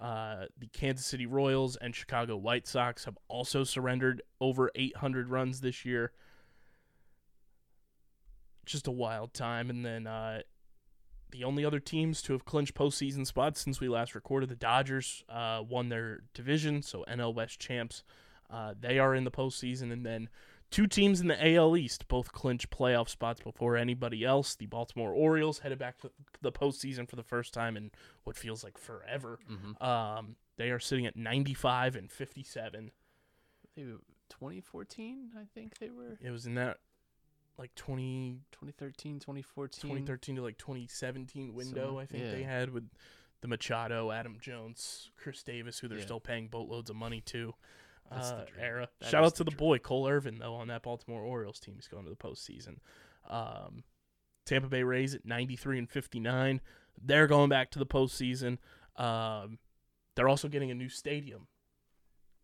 Uh, 0.00 0.46
the 0.58 0.66
Kansas 0.66 1.06
City 1.06 1.26
Royals 1.26 1.76
and 1.76 1.94
Chicago 1.94 2.36
White 2.36 2.66
Sox 2.66 3.04
have 3.04 3.16
also 3.28 3.62
surrendered 3.62 4.22
over 4.40 4.70
800 4.74 5.28
runs 5.28 5.60
this 5.60 5.84
year. 5.84 6.12
Just 8.66 8.88
a 8.88 8.90
wild 8.90 9.32
time. 9.32 9.70
And 9.70 9.86
then 9.86 10.08
uh, 10.08 10.40
the 11.30 11.44
only 11.44 11.64
other 11.64 11.78
teams 11.78 12.20
to 12.22 12.32
have 12.32 12.44
clinched 12.44 12.74
postseason 12.74 13.26
spots 13.26 13.60
since 13.60 13.80
we 13.80 13.88
last 13.88 14.14
recorded, 14.14 14.48
the 14.48 14.56
Dodgers 14.56 15.24
uh, 15.28 15.62
won 15.68 15.88
their 15.88 16.20
division, 16.34 16.82
so 16.82 17.04
NL 17.08 17.34
West 17.34 17.60
champs. 17.60 18.02
Uh, 18.50 18.74
they 18.78 18.98
are 18.98 19.14
in 19.14 19.24
the 19.24 19.30
postseason, 19.30 19.92
and 19.92 20.04
then 20.04 20.28
two 20.72 20.86
teams 20.88 21.20
in 21.20 21.28
the 21.28 21.54
AL 21.54 21.76
East 21.76 22.08
both 22.08 22.32
clinch 22.32 22.68
playoff 22.70 23.08
spots 23.08 23.40
before 23.40 23.76
anybody 23.76 24.24
else. 24.24 24.54
The 24.56 24.66
Baltimore 24.66 25.12
Orioles 25.12 25.60
headed 25.60 25.78
back 25.78 25.98
to 26.00 26.10
the 26.40 26.50
postseason 26.50 27.08
for 27.08 27.14
the 27.16 27.22
first 27.22 27.54
time 27.54 27.76
in 27.76 27.92
what 28.24 28.36
feels 28.36 28.64
like 28.64 28.76
forever. 28.78 29.38
Mhm. 29.48 29.80
Um, 29.80 30.36
they 30.56 30.70
are 30.70 30.80
sitting 30.80 31.06
at 31.06 31.14
95 31.16 31.94
and 31.94 32.10
57. 32.10 32.90
They 33.76 33.84
were 33.84 33.98
2014, 34.30 35.30
I 35.38 35.44
think 35.54 35.78
they 35.78 35.90
were. 35.90 36.18
It 36.20 36.30
was 36.30 36.46
in 36.46 36.54
that 36.54 36.78
like 37.58 37.74
20, 37.74 38.40
2013, 38.50 39.20
2014. 39.20 39.90
2013 39.90 40.36
to 40.36 40.42
like 40.42 40.58
2017 40.58 41.52
window. 41.54 41.84
Somewhere- 41.86 42.02
I 42.02 42.06
think 42.06 42.24
yeah. 42.24 42.30
they 42.32 42.42
had 42.42 42.70
with 42.70 42.88
the 43.42 43.48
Machado, 43.48 44.10
Adam 44.10 44.38
Jones, 44.40 45.10
Chris 45.16 45.42
Davis, 45.42 45.78
who 45.80 45.88
they're 45.88 45.98
Yeah. 45.98 46.04
still 46.04 46.20
paying 46.20 46.48
boatloads 46.48 46.88
of 46.90 46.96
money 46.96 47.20
to. 47.22 47.54
That's 48.14 48.30
the 48.30 48.36
uh, 48.36 48.46
era. 48.60 48.88
That 49.00 49.08
Shout 49.08 49.24
out 49.24 49.34
to 49.36 49.44
the 49.44 49.50
the 49.50 49.56
boy 49.56 49.78
Cole 49.78 50.08
Irvin 50.08 50.38
though 50.38 50.54
on 50.54 50.68
that 50.68 50.82
Baltimore 50.82 51.22
Orioles 51.22 51.60
team. 51.60 51.74
He's 51.76 51.88
going 51.88 52.04
to 52.04 52.10
the 52.10 52.16
postseason. 52.16 52.78
Um, 53.28 53.84
Tampa 54.44 54.68
Bay 54.68 54.82
Rays 54.82 55.14
at 55.14 55.24
93 55.24 55.78
and 55.78 55.90
59. 55.90 56.60
They're 57.00 57.26
going 57.26 57.48
back 57.48 57.70
to 57.72 57.78
the 57.78 57.86
postseason. 57.86 58.58
Um, 58.96 59.58
they're 60.14 60.28
also 60.28 60.48
getting 60.48 60.70
a 60.70 60.74
new 60.74 60.88
stadium. 60.88 61.46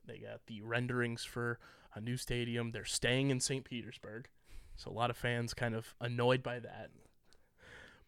They 0.07 0.19
got 0.19 0.41
the 0.47 0.63
renderings 0.63 1.25
for 1.25 1.59
a 1.95 2.01
new 2.01 2.17
stadium. 2.17 2.71
They're 2.71 2.85
staying 2.85 3.31
in 3.31 3.41
St. 3.41 3.65
Petersburg. 3.65 4.29
So 4.77 4.91
a 4.91 4.93
lot 4.93 5.11
of 5.11 5.17
fans 5.17 5.55
kind 5.55 5.75
of 5.75 5.95
annoyed 6.01 6.43
by 6.43 6.61
that. 6.61 6.91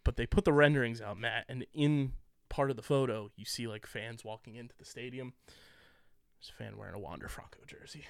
But 0.05 0.17
they 0.17 0.25
put 0.25 0.45
the 0.45 0.53
renderings 0.53 1.01
out, 1.01 1.19
Matt, 1.19 1.45
and 1.49 1.67
in 1.75 2.13
part 2.49 2.71
of 2.71 2.77
the 2.77 2.83
photo, 2.83 3.31
you 3.37 3.45
see 3.45 3.67
like 3.67 3.87
fans 3.87 4.25
walking 4.25 4.55
into 4.55 4.75
the 4.79 4.85
stadium. 4.85 5.35
There's 6.41 6.51
a 6.51 6.63
fan 6.63 6.77
wearing 6.79 6.95
a 6.95 6.99
Wander 6.99 7.29
Franco 7.29 7.59
jersey. 7.67 8.05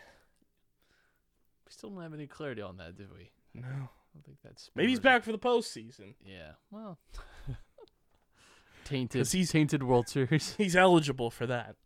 We 1.67 1.73
still 1.73 1.91
don't 1.91 2.03
have 2.03 2.15
any 2.15 2.27
clarity 2.27 2.63
on 2.63 2.77
that, 2.77 2.97
did 2.97 3.13
we? 3.13 3.31
No. 3.55 3.67
I 3.67 3.73
don't 4.15 4.25
think 4.25 4.39
that's. 4.45 4.71
Maybe 4.75 4.91
he's 4.91 5.01
back 5.01 5.25
for 5.25 5.33
the 5.33 5.39
postseason. 5.39 6.15
Yeah. 6.25 6.53
Well. 6.71 6.99
tainted. 8.85 9.27
he's- 9.29 9.51
tainted 9.51 9.83
World 9.83 10.09
Series. 10.09 10.55
He's 10.59 10.77
eligible 10.77 11.31
for 11.31 11.47
that. 11.47 11.77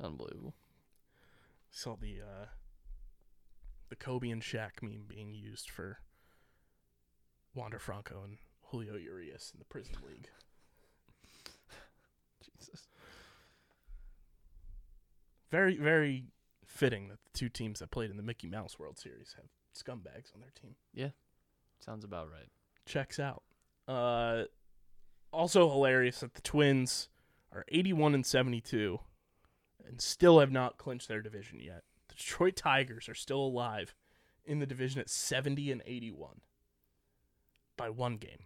Unbelievable. 0.00 0.54
Saw 1.70 1.96
the 1.96 2.20
uh, 2.20 2.46
the 3.88 3.96
Kobe 3.96 4.30
and 4.30 4.42
Shaq 4.42 4.82
meme 4.82 5.04
being 5.08 5.32
used 5.34 5.70
for 5.70 5.98
Wander 7.54 7.78
Franco 7.78 8.22
and 8.24 8.38
Julio 8.70 8.96
Urias 8.96 9.52
in 9.54 9.58
the 9.58 9.64
Prison 9.64 9.96
League. 10.06 10.28
Very, 15.50 15.76
very 15.76 16.24
fitting 16.64 17.08
that 17.08 17.22
the 17.24 17.38
two 17.38 17.48
teams 17.48 17.80
that 17.80 17.90
played 17.90 18.10
in 18.10 18.16
the 18.16 18.22
Mickey 18.22 18.48
Mouse 18.48 18.78
World 18.78 18.98
Series 18.98 19.34
have 19.36 19.46
scumbags 19.74 20.34
on 20.34 20.40
their 20.40 20.52
team. 20.60 20.74
Yeah, 20.92 21.10
sounds 21.78 22.04
about 22.04 22.30
right. 22.30 22.48
Checks 22.84 23.18
out. 23.18 23.42
Uh, 23.86 24.44
also 25.32 25.70
hilarious 25.70 26.20
that 26.20 26.34
the 26.34 26.42
Twins 26.42 27.08
are 27.52 27.64
81 27.68 28.14
and 28.14 28.26
72 28.26 28.98
and 29.86 30.00
still 30.00 30.40
have 30.40 30.50
not 30.50 30.78
clinched 30.78 31.08
their 31.08 31.22
division 31.22 31.60
yet. 31.60 31.82
The 32.08 32.16
Detroit 32.16 32.56
Tigers 32.56 33.08
are 33.08 33.14
still 33.14 33.40
alive 33.40 33.94
in 34.44 34.58
the 34.58 34.66
division 34.66 35.00
at 35.00 35.10
70 35.10 35.70
and 35.70 35.82
81 35.86 36.40
by 37.76 37.90
one 37.90 38.16
game. 38.16 38.44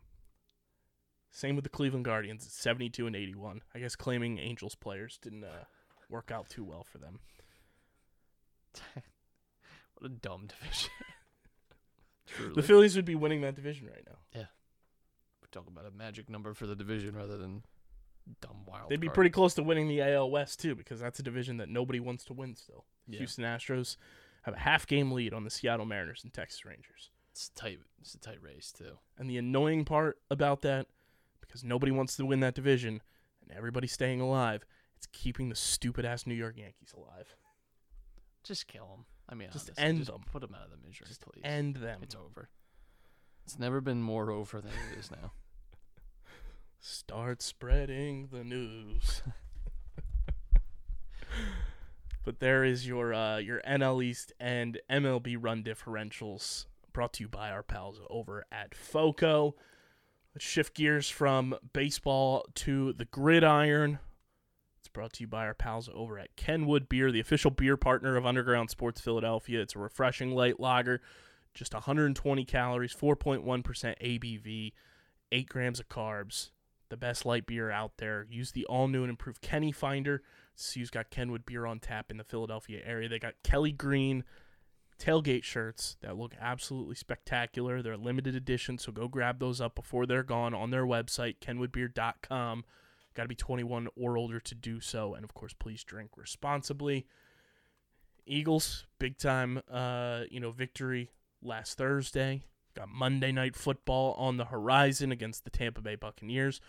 Same 1.30 1.54
with 1.54 1.64
the 1.64 1.70
Cleveland 1.70 2.04
Guardians 2.04 2.44
at 2.44 2.52
72 2.52 3.06
and 3.06 3.14
81. 3.14 3.62
I 3.74 3.78
guess 3.78 3.94
claiming 3.96 4.38
Angels 4.38 4.74
players 4.74 5.18
didn't 5.22 5.44
uh, 5.44 5.64
work 6.10 6.30
out 6.30 6.48
too 6.48 6.64
well 6.64 6.84
for 6.84 6.98
them. 6.98 7.20
What 9.94 10.10
a 10.10 10.14
dumb 10.14 10.46
division. 10.46 10.90
The 12.54 12.62
Phillies 12.62 12.94
would 12.94 13.04
be 13.04 13.16
winning 13.16 13.40
that 13.40 13.56
division 13.56 13.88
right 13.88 14.04
now. 14.06 14.18
Yeah. 14.32 14.46
We're 15.42 15.48
talking 15.50 15.72
about 15.72 15.84
a 15.84 15.94
magic 15.94 16.30
number 16.30 16.54
for 16.54 16.64
the 16.64 16.76
division 16.76 17.16
rather 17.16 17.36
than 17.36 17.64
dumb 18.40 18.64
wild. 18.66 18.88
They'd 18.88 19.00
be 19.00 19.08
card. 19.08 19.14
pretty 19.14 19.30
close 19.30 19.54
to 19.54 19.64
winning 19.64 19.88
the 19.88 20.00
AL 20.00 20.30
West 20.30 20.60
too, 20.60 20.76
because 20.76 21.00
that's 21.00 21.18
a 21.18 21.24
division 21.24 21.56
that 21.56 21.68
nobody 21.68 21.98
wants 21.98 22.24
to 22.26 22.32
win 22.32 22.54
still. 22.54 22.84
Yeah. 23.08 23.18
Houston 23.18 23.44
Astros 23.44 23.96
have 24.42 24.54
a 24.54 24.58
half 24.58 24.86
game 24.86 25.10
lead 25.10 25.34
on 25.34 25.42
the 25.42 25.50
Seattle 25.50 25.86
Mariners 25.86 26.22
and 26.22 26.32
Texas 26.32 26.64
Rangers. 26.64 27.10
It's 27.32 27.48
tight. 27.48 27.80
It's 28.00 28.14
a 28.14 28.20
tight 28.20 28.40
race 28.40 28.72
too. 28.72 28.98
And 29.18 29.28
the 29.28 29.36
annoying 29.38 29.84
part 29.84 30.18
about 30.30 30.62
that, 30.62 30.86
because 31.40 31.64
nobody 31.64 31.90
wants 31.90 32.16
to 32.16 32.24
win 32.24 32.38
that 32.40 32.54
division 32.54 33.02
and 33.42 33.56
everybody's 33.56 33.92
staying 33.92 34.20
alive, 34.20 34.64
it's 35.00 35.06
keeping 35.12 35.48
the 35.48 35.56
stupid 35.56 36.04
ass 36.04 36.26
New 36.26 36.34
York 36.34 36.58
Yankees 36.58 36.92
alive. 36.94 37.34
Just 38.44 38.66
kill 38.66 38.86
them. 38.86 39.06
I 39.30 39.34
mean, 39.34 39.48
Just 39.50 39.70
honestly, 39.70 39.82
end 39.82 39.98
just 39.98 40.10
them. 40.10 40.20
Put 40.30 40.42
them 40.42 40.54
out 40.54 40.66
of 40.66 40.70
the 40.72 40.86
misery, 40.86 41.06
please. 41.18 41.40
End 41.42 41.76
them. 41.76 42.00
It's 42.02 42.14
over. 42.14 42.50
It's 43.46 43.58
never 43.58 43.80
been 43.80 44.02
more 44.02 44.30
over 44.30 44.60
than 44.60 44.72
it 44.92 44.98
is 44.98 45.10
now. 45.10 45.32
Start 46.80 47.40
spreading 47.40 48.28
the 48.30 48.44
news. 48.44 49.22
but 52.26 52.40
there 52.40 52.62
is 52.62 52.86
your 52.86 53.14
uh, 53.14 53.38
your 53.38 53.62
NL 53.66 54.04
East 54.04 54.34
and 54.38 54.78
MLB 54.90 55.38
run 55.40 55.62
differentials 55.62 56.66
brought 56.92 57.14
to 57.14 57.22
you 57.24 57.28
by 57.28 57.50
our 57.50 57.62
pals 57.62 58.02
over 58.10 58.44
at 58.52 58.74
FOCO. 58.74 59.54
Let's 60.34 60.44
shift 60.44 60.74
gears 60.74 61.08
from 61.08 61.56
baseball 61.72 62.44
to 62.56 62.92
the 62.92 63.06
gridiron. 63.06 63.98
Brought 64.92 65.12
to 65.14 65.22
you 65.22 65.28
by 65.28 65.46
our 65.46 65.54
pals 65.54 65.88
over 65.94 66.18
at 66.18 66.34
Kenwood 66.36 66.88
Beer, 66.88 67.12
the 67.12 67.20
official 67.20 67.50
beer 67.50 67.76
partner 67.76 68.16
of 68.16 68.26
Underground 68.26 68.70
Sports 68.70 69.00
Philadelphia. 69.00 69.60
It's 69.60 69.76
a 69.76 69.78
refreshing 69.78 70.32
light 70.32 70.58
lager, 70.58 71.00
just 71.54 71.74
120 71.74 72.44
calories, 72.44 72.94
4.1% 72.94 73.42
ABV, 73.44 74.72
8 75.32 75.48
grams 75.48 75.80
of 75.80 75.88
carbs 75.88 76.50
the 76.90 76.96
best 76.96 77.24
light 77.24 77.46
beer 77.46 77.70
out 77.70 77.92
there. 77.96 78.26
Use 78.28 78.52
the 78.52 78.66
all 78.66 78.88
new 78.88 79.02
and 79.02 79.10
improved 79.10 79.40
Kenny 79.40 79.72
Finder. 79.72 80.22
CU's 80.56 80.90
got 80.90 81.10
Kenwood 81.10 81.46
beer 81.46 81.64
on 81.64 81.78
tap 81.78 82.10
in 82.10 82.18
the 82.18 82.24
Philadelphia 82.24 82.82
area. 82.84 83.08
They 83.08 83.18
got 83.18 83.34
Kelly 83.42 83.72
Green 83.72 84.24
tailgate 84.98 85.44
shirts 85.44 85.96
that 86.02 86.18
look 86.18 86.34
absolutely 86.38 86.96
spectacular. 86.96 87.80
They're 87.80 87.96
limited 87.96 88.34
edition, 88.34 88.76
so 88.76 88.92
go 88.92 89.08
grab 89.08 89.38
those 89.38 89.60
up 89.60 89.74
before 89.74 90.04
they're 90.04 90.22
gone 90.22 90.52
on 90.52 90.70
their 90.70 90.84
website, 90.84 91.36
kenwoodbeer.com. 91.40 92.64
Got 93.14 93.22
to 93.24 93.28
be 93.28 93.34
21 93.34 93.88
or 93.96 94.16
older 94.16 94.40
to 94.40 94.54
do 94.54 94.80
so, 94.80 95.14
and 95.14 95.24
of 95.24 95.34
course, 95.34 95.52
please 95.52 95.82
drink 95.82 96.10
responsibly. 96.16 97.06
Eagles, 98.26 98.86
big 98.98 99.18
time, 99.18 99.60
uh, 99.70 100.22
you 100.30 100.38
know, 100.38 100.52
victory 100.52 101.10
last 101.42 101.76
Thursday. 101.76 102.42
Got 102.76 102.88
Monday 102.88 103.32
night 103.32 103.56
football 103.56 104.14
on 104.14 104.36
the 104.36 104.44
horizon 104.46 105.10
against 105.10 105.44
the 105.44 105.50
Tampa 105.50 105.80
Bay 105.80 105.96
Buccaneers. 105.96 106.60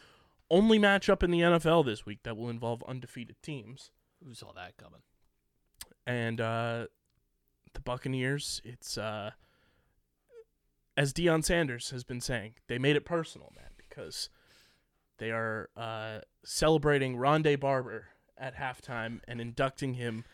Only 0.50 0.80
matchup 0.80 1.22
in 1.22 1.32
the 1.32 1.42
NFL 1.42 1.86
this 1.86 2.06
week 2.06 2.24
that 2.24 2.36
will 2.36 2.50
involve 2.50 2.84
undefeated 2.88 3.36
teams. 3.44 3.92
Who 4.26 4.34
saw 4.34 4.52
that 4.54 4.78
coming? 4.78 5.02
And 6.08 6.42
uh, 6.42 6.88
the 7.74 7.80
Buccaneers, 7.80 8.62
it's 8.64 8.98
uh, 8.98 9.32
as 10.98 11.14
Deion 11.14 11.46
Sanders 11.46 11.92
has 11.92 12.04
been 12.04 12.22
saying, 12.22 12.56
they 12.68 12.78
made 12.78 12.96
it 12.96 13.06
personal, 13.06 13.54
man, 13.56 13.70
because 13.78 14.30
they 15.22 15.30
are 15.30 15.70
uh, 15.78 16.18
celebrating 16.44 17.16
Rondé 17.16 17.60
Barber 17.60 18.08
at 18.40 18.56
halftime 18.56 19.20
and 19.28 19.40
inducting 19.40 19.94
him 19.94 20.26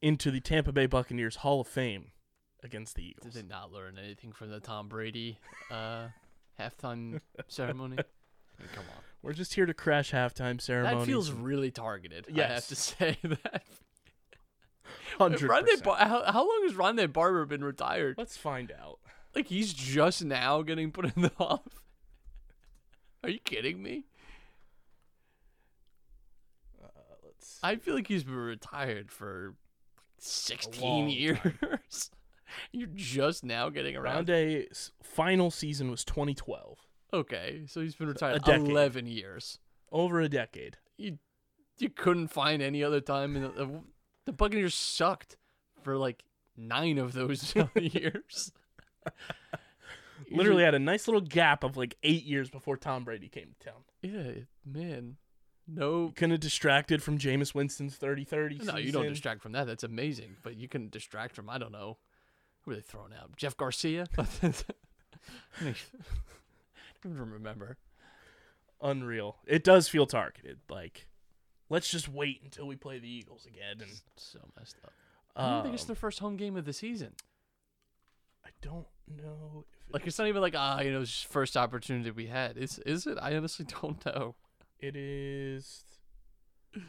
into 0.00 0.30
the 0.30 0.38
Tampa 0.38 0.70
Bay 0.70 0.86
Buccaneers 0.86 1.36
Hall 1.36 1.62
of 1.62 1.66
Fame 1.66 2.12
against 2.62 2.94
the 2.94 3.02
Eagles. 3.08 3.34
Did 3.34 3.42
they 3.42 3.48
not 3.48 3.72
learn 3.72 3.98
anything 3.98 4.30
from 4.30 4.50
the 4.50 4.60
Tom 4.60 4.86
Brady 4.88 5.40
uh, 5.68 6.06
halftime 6.60 7.20
ceremony? 7.48 7.96
I 7.98 8.62
mean, 8.62 8.68
come 8.72 8.84
on. 8.96 9.02
We're 9.20 9.32
just 9.32 9.54
here 9.54 9.66
to 9.66 9.74
crash 9.74 10.12
halftime 10.12 10.60
ceremonies. 10.60 11.00
That 11.00 11.06
feels 11.06 11.32
really 11.32 11.72
targeted. 11.72 12.26
I 12.28 12.30
have 12.30 12.36
Yes. 12.36 12.68
to 12.68 12.76
say 12.76 13.18
that. 13.24 13.64
hundred 15.18 15.48
Bar- 15.82 15.96
how, 15.96 16.22
how 16.30 16.46
long 16.48 16.60
has 16.68 16.74
Rondé 16.74 17.12
Barber 17.12 17.44
been 17.46 17.64
retired? 17.64 18.14
Let's 18.16 18.36
find 18.36 18.70
out. 18.70 19.00
Like 19.34 19.48
he's 19.48 19.72
just 19.74 20.24
now 20.24 20.62
getting 20.62 20.92
put 20.92 21.06
in 21.16 21.22
the 21.22 21.32
Hall 21.36 21.64
Are 23.24 23.28
you 23.28 23.40
kidding 23.40 23.82
me? 23.82 24.04
Uh, 26.82 26.86
let's. 27.24 27.55
I 27.66 27.76
feel 27.76 27.94
like 27.94 28.06
he's 28.06 28.24
been 28.24 28.34
retired 28.36 29.10
for 29.10 29.54
16 30.18 31.08
years. 31.08 31.38
You're 32.72 32.88
just 32.94 33.44
now 33.44 33.70
getting 33.70 33.96
around. 33.96 34.28
Rondé's 34.28 34.92
final 35.02 35.50
season 35.50 35.90
was 35.90 36.04
2012, 36.04 36.78
Okay, 37.12 37.62
so 37.66 37.80
he's 37.80 37.94
been 37.96 38.08
retired 38.08 38.44
decade. 38.44 38.68
11 38.68 39.06
years. 39.06 39.58
over 39.90 40.20
a 40.20 40.28
decade. 40.28 40.76
You 40.96 41.18
you 41.78 41.90
couldn't 41.90 42.28
find 42.28 42.62
any 42.62 42.82
other 42.82 43.00
time 43.00 43.36
in 43.36 43.42
the, 43.42 43.48
the, 43.48 43.80
the 44.26 44.32
Buccaneers 44.32 44.74
sucked 44.74 45.36
for 45.82 45.96
like 45.96 46.24
9 46.56 46.98
of 46.98 47.12
those 47.12 47.54
years. 47.76 48.52
Literally 50.30 50.62
had 50.64 50.74
a 50.74 50.78
nice 50.78 51.06
little 51.06 51.20
gap 51.20 51.62
of 51.64 51.76
like 51.76 51.96
eight 52.02 52.24
years 52.24 52.48
before 52.48 52.76
Tom 52.76 53.04
Brady 53.04 53.28
came 53.28 53.54
to 53.58 53.66
town. 53.70 53.82
Yeah, 54.02 54.42
man. 54.64 55.16
No 55.68 56.12
Couldn't 56.14 56.32
have 56.32 56.40
distracted 56.40 57.02
from 57.02 57.18
Jameis 57.18 57.54
Winston's 57.54 57.98
30-30 57.98 58.64
No, 58.64 58.76
you 58.76 58.92
don't 58.92 59.08
distract 59.08 59.42
from 59.42 59.52
that. 59.52 59.66
That's 59.66 59.84
amazing. 59.84 60.36
But 60.42 60.56
you 60.56 60.68
can 60.68 60.88
distract 60.88 61.34
from 61.34 61.50
I 61.50 61.58
don't 61.58 61.72
know. 61.72 61.98
Who 62.62 62.72
are 62.72 62.74
they 62.74 62.80
throwing 62.80 63.12
out? 63.12 63.36
Jeff 63.36 63.56
Garcia? 63.56 64.06
I 64.18 64.24
don't 65.60 65.74
even 67.04 67.30
remember. 67.30 67.78
Unreal. 68.82 69.36
It 69.46 69.64
does 69.64 69.88
feel 69.88 70.06
targeted. 70.06 70.58
Like, 70.68 71.06
let's 71.68 71.88
just 71.88 72.08
wait 72.08 72.40
until 72.44 72.66
we 72.66 72.76
play 72.76 72.98
the 72.98 73.08
Eagles 73.08 73.46
again. 73.46 73.80
And 73.80 73.90
So 74.16 74.40
messed 74.58 74.76
up. 74.84 74.92
I 75.34 75.50
don't 75.50 75.62
think 75.62 75.74
it's 75.74 75.84
um, 75.84 75.88
their 75.88 75.96
first 75.96 76.18
home 76.18 76.36
game 76.36 76.56
of 76.56 76.64
the 76.64 76.72
season. 76.72 77.12
I 78.44 78.50
don't 78.62 78.86
know 79.06 79.64
if 79.86 79.92
Like 79.92 80.06
it's 80.06 80.18
not 80.18 80.28
even 80.28 80.40
like 80.40 80.54
ah, 80.56 80.80
you 80.80 80.92
know, 80.92 81.02
it's 81.02 81.10
just 81.10 81.26
first 81.26 81.56
opportunity 81.56 82.10
we 82.10 82.26
had. 82.26 82.56
Is 82.56 82.78
is 82.80 83.06
it? 83.06 83.18
I 83.20 83.36
honestly 83.36 83.66
don't 83.82 84.04
know. 84.06 84.34
It 84.80 84.96
is. 84.96 85.84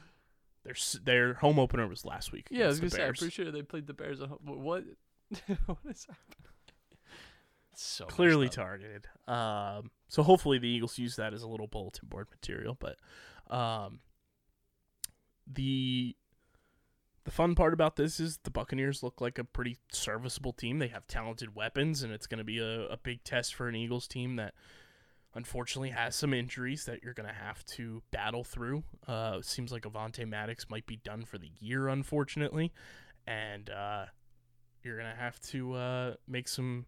Their 0.63 0.75
their 1.01 1.33
home 1.35 1.59
opener 1.59 1.87
was 1.87 2.03
last 2.03 2.33
week. 2.33 2.47
Yeah, 2.51 2.65
I 2.65 2.67
was 2.67 2.81
gonna 2.81 2.89
say 2.89 3.05
I'm 3.05 3.13
pretty 3.13 3.31
sure 3.31 3.49
they 3.51 3.61
played 3.61 3.87
the 3.87 3.93
Bears 3.93 4.19
at 4.19 4.27
home. 4.27 4.39
What? 4.43 4.83
what 5.65 5.77
is 5.89 6.05
happening? 6.05 6.51
So 7.73 8.05
clearly 8.05 8.49
targeted. 8.49 9.07
Um, 9.29 9.91
so 10.09 10.23
hopefully 10.23 10.57
the 10.57 10.67
Eagles 10.67 10.97
use 10.97 11.15
that 11.15 11.33
as 11.33 11.41
a 11.41 11.47
little 11.47 11.67
bulletin 11.67 12.09
board 12.09 12.27
material. 12.31 12.75
But 12.77 12.97
um, 13.55 13.99
the 15.45 16.17
the 17.23 17.31
fun 17.31 17.55
part 17.55 17.73
about 17.73 17.95
this 17.97 18.19
is 18.19 18.39
the 18.43 18.49
Buccaneers 18.49 19.03
look 19.03 19.21
like 19.21 19.37
a 19.37 19.43
pretty 19.43 19.77
serviceable 19.91 20.53
team. 20.53 20.79
They 20.79 20.87
have 20.87 21.05
talented 21.07 21.55
weapons, 21.55 22.01
and 22.01 22.11
it's 22.11 22.25
going 22.25 22.37
to 22.39 22.43
be 22.43 22.57
a, 22.59 22.87
a 22.87 22.97
big 22.97 23.23
test 23.23 23.53
for 23.53 23.67
an 23.67 23.75
Eagles 23.75 24.07
team 24.07 24.37
that 24.37 24.53
unfortunately 25.37 25.91
has 25.91 26.15
some 26.15 26.33
injuries 26.33 26.85
that 26.85 27.03
you're 27.03 27.13
going 27.13 27.29
to 27.29 27.33
have 27.33 27.63
to 27.63 28.01
battle 28.11 28.43
through. 28.43 28.83
Uh, 29.07 29.39
seems 29.41 29.71
like 29.71 29.83
Avonte 29.83 30.27
Maddox 30.27 30.67
might 30.67 30.87
be 30.87 30.97
done 30.97 31.23
for 31.23 31.37
the 31.37 31.51
year, 31.59 31.87
unfortunately, 31.87 32.73
and 33.27 33.69
uh, 33.69 34.05
you're 34.83 34.97
going 34.97 35.09
to 35.09 35.21
have 35.21 35.39
to 35.41 35.73
uh, 35.75 36.13
make 36.27 36.47
some 36.47 36.87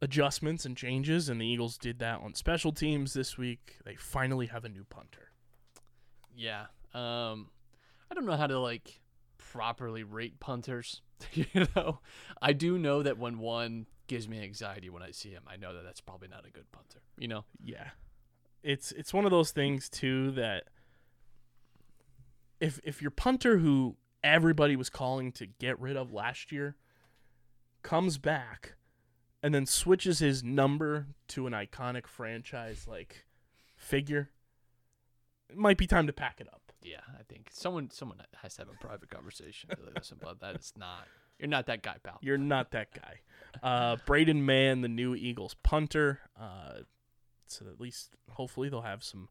adjustments 0.00 0.64
and 0.64 0.76
changes, 0.76 1.28
and 1.28 1.40
the 1.40 1.46
Eagles 1.46 1.76
did 1.76 1.98
that 1.98 2.20
on 2.20 2.34
special 2.34 2.72
teams 2.72 3.14
this 3.14 3.36
week. 3.36 3.78
They 3.84 3.96
finally 3.96 4.46
have 4.46 4.64
a 4.64 4.68
new 4.68 4.84
punter. 4.84 5.32
Yeah. 6.34 6.66
Um, 6.94 7.50
I 8.10 8.14
don't 8.14 8.26
know 8.26 8.36
how 8.36 8.46
to 8.46 8.60
like 8.60 9.00
properly 9.38 10.04
rate 10.04 10.38
punters. 10.38 11.02
you 11.32 11.66
know, 11.74 11.98
I 12.40 12.52
do 12.52 12.78
know 12.78 13.02
that 13.02 13.18
when 13.18 13.40
one 13.40 13.86
gives 14.10 14.28
me 14.28 14.42
anxiety 14.42 14.90
when 14.90 15.04
I 15.04 15.12
see 15.12 15.30
him, 15.30 15.44
I 15.46 15.56
know 15.56 15.72
that 15.72 15.84
that's 15.84 16.00
probably 16.00 16.26
not 16.26 16.44
a 16.44 16.50
good 16.50 16.70
punter. 16.72 17.00
You 17.16 17.28
know. 17.28 17.44
Yeah, 17.64 17.90
it's 18.64 18.90
it's 18.90 19.14
one 19.14 19.24
of 19.24 19.30
those 19.30 19.52
things 19.52 19.88
too 19.88 20.32
that 20.32 20.64
if 22.58 22.80
if 22.82 23.00
your 23.00 23.12
punter 23.12 23.58
who 23.58 23.96
everybody 24.24 24.74
was 24.74 24.90
calling 24.90 25.30
to 25.32 25.46
get 25.46 25.78
rid 25.78 25.96
of 25.96 26.12
last 26.12 26.50
year 26.50 26.74
comes 27.82 28.18
back 28.18 28.74
and 29.44 29.54
then 29.54 29.64
switches 29.64 30.18
his 30.18 30.42
number 30.42 31.06
to 31.28 31.46
an 31.46 31.52
iconic 31.52 32.08
franchise 32.08 32.88
like 32.88 33.24
figure, 33.76 34.30
it 35.48 35.56
might 35.56 35.78
be 35.78 35.86
time 35.86 36.08
to 36.08 36.12
pack 36.12 36.40
it 36.40 36.48
up. 36.52 36.72
Yeah, 36.82 36.96
I 37.16 37.22
think 37.22 37.48
someone 37.52 37.90
someone 37.92 38.18
has 38.42 38.56
to 38.56 38.62
have 38.62 38.70
a 38.70 38.84
private 38.84 39.08
conversation. 39.08 39.70
Listen, 39.94 40.18
but 40.20 40.40
that 40.40 40.56
is 40.56 40.72
not. 40.76 41.06
You're 41.40 41.48
not 41.48 41.66
that 41.66 41.82
guy, 41.82 41.96
pal. 42.02 42.18
You're 42.20 42.38
not 42.38 42.70
that 42.72 42.88
guy. 42.94 43.20
Uh, 43.62 43.96
Braden 44.06 44.44
Mann, 44.44 44.82
the 44.82 44.88
new 44.88 45.14
Eagles 45.14 45.56
punter. 45.62 46.20
Uh, 46.38 46.80
so 47.46 47.66
at 47.66 47.80
least 47.80 48.10
hopefully 48.30 48.68
they'll 48.68 48.82
have 48.82 49.02
some 49.02 49.28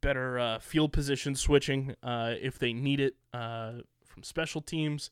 better 0.00 0.38
uh, 0.38 0.58
field 0.58 0.92
position 0.92 1.34
switching 1.34 1.94
uh, 2.02 2.34
if 2.40 2.58
they 2.58 2.72
need 2.72 3.00
it 3.00 3.14
uh, 3.32 3.74
from 4.04 4.22
special 4.22 4.60
teams. 4.60 5.10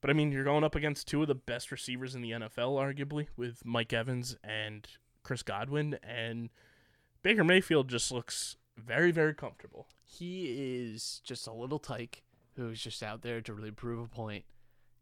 But 0.00 0.10
I 0.10 0.12
mean, 0.12 0.30
you're 0.30 0.44
going 0.44 0.62
up 0.62 0.74
against 0.74 1.08
two 1.08 1.22
of 1.22 1.28
the 1.28 1.34
best 1.34 1.72
receivers 1.72 2.14
in 2.14 2.20
the 2.20 2.32
NFL, 2.32 2.76
arguably, 2.76 3.28
with 3.36 3.64
Mike 3.64 3.92
Evans 3.92 4.36
and 4.44 4.86
Chris 5.22 5.42
Godwin, 5.42 5.98
and 6.04 6.50
Baker 7.22 7.42
Mayfield 7.42 7.88
just 7.88 8.12
looks 8.12 8.56
very, 8.76 9.10
very 9.10 9.34
comfortable. 9.34 9.88
He 10.04 10.84
is 10.84 11.20
just 11.24 11.46
a 11.46 11.52
little 11.52 11.78
tyke 11.78 12.22
who's 12.54 12.80
just 12.80 13.02
out 13.02 13.22
there 13.22 13.40
to 13.40 13.52
really 13.52 13.70
prove 13.70 14.04
a 14.04 14.08
point. 14.08 14.44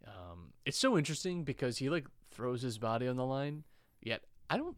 Um, 0.06 0.52
it's 0.64 0.78
so 0.78 0.96
interesting 0.98 1.44
because 1.44 1.78
he 1.78 1.88
like 1.90 2.06
throws 2.30 2.62
his 2.62 2.78
body 2.78 3.08
on 3.08 3.16
the 3.16 3.24
line. 3.24 3.64
Yet 4.00 4.22
I 4.50 4.56
don't, 4.56 4.76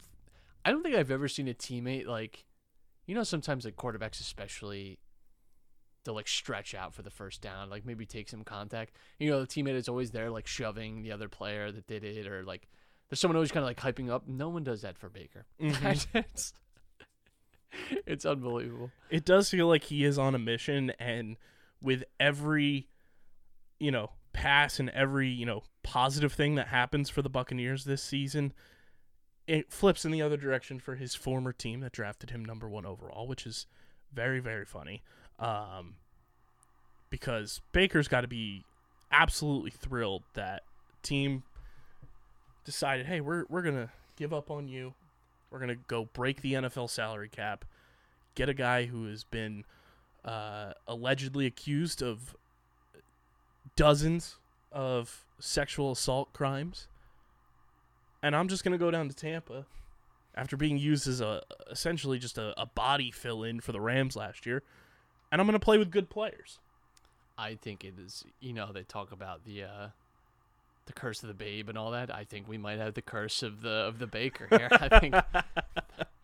I 0.64 0.70
don't 0.70 0.82
think 0.82 0.94
I've 0.94 1.10
ever 1.10 1.28
seen 1.28 1.48
a 1.48 1.54
teammate 1.54 2.06
like, 2.06 2.44
you 3.06 3.14
know, 3.14 3.22
sometimes 3.22 3.64
like 3.64 3.76
quarterbacks 3.76 4.20
especially, 4.20 4.98
to 6.06 6.12
like 6.12 6.28
stretch 6.28 6.74
out 6.74 6.94
for 6.94 7.02
the 7.02 7.10
first 7.10 7.42
down, 7.42 7.68
like 7.68 7.84
maybe 7.84 8.06
take 8.06 8.28
some 8.28 8.44
contact. 8.44 8.94
You 9.18 9.30
know, 9.30 9.40
the 9.40 9.46
teammate 9.46 9.74
is 9.74 9.88
always 9.88 10.12
there, 10.12 10.30
like 10.30 10.46
shoving 10.46 11.02
the 11.02 11.12
other 11.12 11.28
player 11.28 11.70
that 11.70 11.86
did 11.86 12.04
it, 12.04 12.26
or 12.26 12.44
like 12.44 12.68
there's 13.08 13.20
someone 13.20 13.36
always 13.36 13.52
kind 13.52 13.64
of 13.64 13.68
like 13.68 13.80
hyping 13.80 14.10
up. 14.10 14.26
No 14.26 14.48
one 14.48 14.64
does 14.64 14.82
that 14.82 14.96
for 14.96 15.08
Baker. 15.08 15.46
it's, 15.58 16.52
it's 18.06 18.24
unbelievable. 18.24 18.90
it 19.10 19.24
does 19.24 19.50
feel 19.50 19.66
like 19.66 19.84
he 19.84 20.04
is 20.04 20.18
on 20.18 20.34
a 20.34 20.38
mission 20.38 20.92
and 20.98 21.36
with 21.82 22.04
every 22.18 22.88
you 23.78 23.90
know 23.90 24.10
pass 24.37 24.79
and 24.79 24.90
every 24.90 25.29
you 25.29 25.46
know 25.46 25.62
positive 25.83 26.33
thing 26.33 26.57
that 26.57 26.68
happens 26.68 27.09
for 27.09 27.22
the 27.22 27.31
buccaneers 27.31 27.85
this 27.85 28.03
season 28.03 28.53
it 29.46 29.72
flips 29.72 30.05
in 30.05 30.11
the 30.11 30.20
other 30.20 30.37
direction 30.37 30.79
for 30.79 30.96
his 30.96 31.14
former 31.14 31.53
team 31.53 31.81
that 31.81 31.92
drafted 31.92 32.31
him 32.31 32.44
number 32.44 32.68
one 32.68 32.85
overall 32.85 33.27
which 33.27 33.46
is 33.46 33.66
very 34.12 34.40
very 34.40 34.64
funny. 34.64 35.03
Um, 35.38 35.96
because 37.11 37.61
baker's 37.72 38.09
got 38.09 38.22
to 38.22 38.29
be 38.29 38.64
absolutely 39.12 39.70
thrilled 39.70 40.25
that 40.35 40.62
team 41.03 41.44
decided 42.64 43.07
hey 43.07 43.20
we're, 43.20 43.44
we're 43.49 43.62
gonna 43.62 43.90
give 44.16 44.33
up 44.33 44.51
on 44.51 44.68
you. 44.68 44.94
We're 45.51 45.61
gonna 45.61 45.77
go 45.77 46.09
break 46.12 46.42
the 46.42 46.55
nfl 46.55 46.90
salary 46.90 47.29
cap. 47.29 47.64
Get 48.35 48.49
a 48.49 48.55
guy 48.55 48.87
who 48.87 49.07
has 49.07 49.25
been 49.25 49.64
uh, 50.25 50.72
allegedly 50.87 51.46
accused 51.46 52.03
of 52.03 52.37
dozens 53.76 54.36
of 54.72 55.24
sexual 55.38 55.92
assault 55.92 56.32
crimes, 56.32 56.88
and 58.22 58.34
I'm 58.34 58.48
just 58.48 58.64
gonna 58.64 58.78
go 58.78 58.90
down 58.90 59.08
to 59.08 59.14
Tampa 59.14 59.66
after 60.34 60.56
being 60.56 60.76
used 60.76 61.06
as 61.06 61.20
a 61.20 61.42
essentially 61.70 62.18
just 62.18 62.38
a, 62.38 62.58
a 62.60 62.66
body 62.66 63.10
fill 63.10 63.42
in 63.42 63.60
for 63.60 63.72
the 63.72 63.80
Rams 63.80 64.16
last 64.16 64.46
year, 64.46 64.62
and 65.30 65.40
I'm 65.40 65.46
gonna 65.46 65.58
play 65.58 65.78
with 65.78 65.90
good 65.90 66.10
players. 66.10 66.58
I 67.38 67.54
think 67.54 67.84
it 67.84 67.94
is. 67.98 68.24
You 68.40 68.54
know, 68.54 68.72
they 68.72 68.82
talk 68.82 69.12
about 69.12 69.44
the 69.44 69.64
uh, 69.64 69.88
the 70.86 70.92
curse 70.92 71.22
of 71.22 71.28
the 71.28 71.34
babe 71.34 71.68
and 71.68 71.76
all 71.76 71.90
that. 71.90 72.14
I 72.14 72.24
think 72.24 72.48
we 72.48 72.58
might 72.58 72.78
have 72.78 72.94
the 72.94 73.02
curse 73.02 73.42
of 73.42 73.62
the 73.62 73.70
of 73.70 73.98
the 73.98 74.06
baker 74.06 74.46
here. 74.50 74.68
I 74.72 75.00
think 75.00 75.14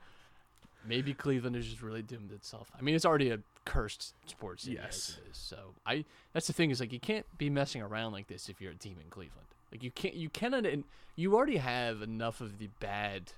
maybe 0.86 1.14
Cleveland 1.14 1.56
has 1.56 1.66
just 1.66 1.82
really 1.82 2.02
doomed 2.02 2.32
itself. 2.32 2.70
I 2.78 2.82
mean, 2.82 2.94
it's 2.94 3.04
already 3.04 3.30
a 3.30 3.38
cursed 3.64 4.14
sports 4.26 4.64
city 4.64 4.76
Yes. 4.76 5.10
as 5.10 5.18
it 5.24 5.30
is. 5.30 5.36
So 5.36 5.56
I 5.86 6.04
that's 6.32 6.46
the 6.46 6.52
thing 6.52 6.70
is 6.70 6.80
like 6.80 6.92
you 6.92 7.00
can't 7.00 7.26
be 7.38 7.48
messing 7.50 7.80
around 7.82 8.12
like 8.12 8.26
this 8.26 8.48
if 8.48 8.60
you're 8.60 8.72
a 8.72 8.76
team 8.76 8.96
in 9.02 9.08
Cleveland. 9.10 9.46
Like 9.70 9.82
you 9.82 9.90
can't 9.90 10.14
you 10.14 10.28
cannot 10.28 10.66
and 10.66 10.84
you 11.16 11.34
already 11.34 11.58
have 11.58 12.02
enough 12.02 12.40
of 12.40 12.58
the 12.58 12.68
bad 12.80 13.32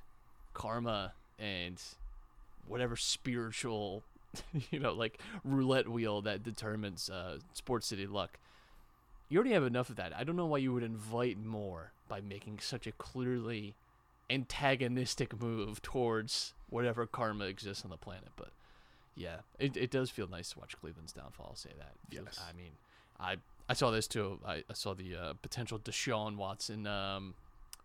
karma 0.54 1.12
and 1.38 1.80
whatever 2.66 2.96
spiritual 2.96 4.02
you 4.70 4.78
know 4.78 4.92
like 4.92 5.18
roulette 5.44 5.88
wheel 5.88 6.22
that 6.22 6.42
determines 6.42 7.11
uh, 7.11 7.38
sports 7.52 7.87
city 7.88 8.07
luck 8.07 8.38
you 9.28 9.38
already 9.38 9.52
have 9.52 9.64
enough 9.64 9.90
of 9.90 9.96
that 9.96 10.12
i 10.16 10.22
don't 10.24 10.37
know 10.37 10.46
why 10.46 10.59
you 10.59 10.72
would 10.72 10.83
invite 10.83 11.37
more 11.44 11.90
by 12.09 12.20
making 12.20 12.59
such 12.61 12.87
a 12.87 12.92
clearly 12.92 13.74
antagonistic 14.31 15.41
move 15.41 15.83
towards 15.83 16.55
whatever 16.71 17.07
karma 17.07 17.45
exists 17.45 17.85
on 17.85 17.91
the 17.91 17.97
planet 17.97 18.29
but 18.37 18.51
yeah 19.15 19.37
it, 19.59 19.77
it 19.77 19.91
does 19.91 20.11
feel 20.11 20.29
nice 20.29 20.51
to 20.51 20.59
watch 20.59 20.75
cleveland's 20.81 21.13
downfall 21.13 21.47
i'll 21.51 21.57
say 21.57 21.71
that 21.79 21.93
Yes. 22.11 22.41
i 22.49 22.57
mean 22.57 22.73
i 23.21 23.37
i 23.69 23.75
saw 23.75 23.91
this 23.91 24.07
too 24.07 24.39
i, 24.47 24.65
I 24.69 24.73
saw 24.75 24.95
the 24.95 25.15
uh, 25.17 25.33
potential 25.43 25.79
deshaun 25.79 26.37
watson 26.37 26.87
um, 26.87 27.35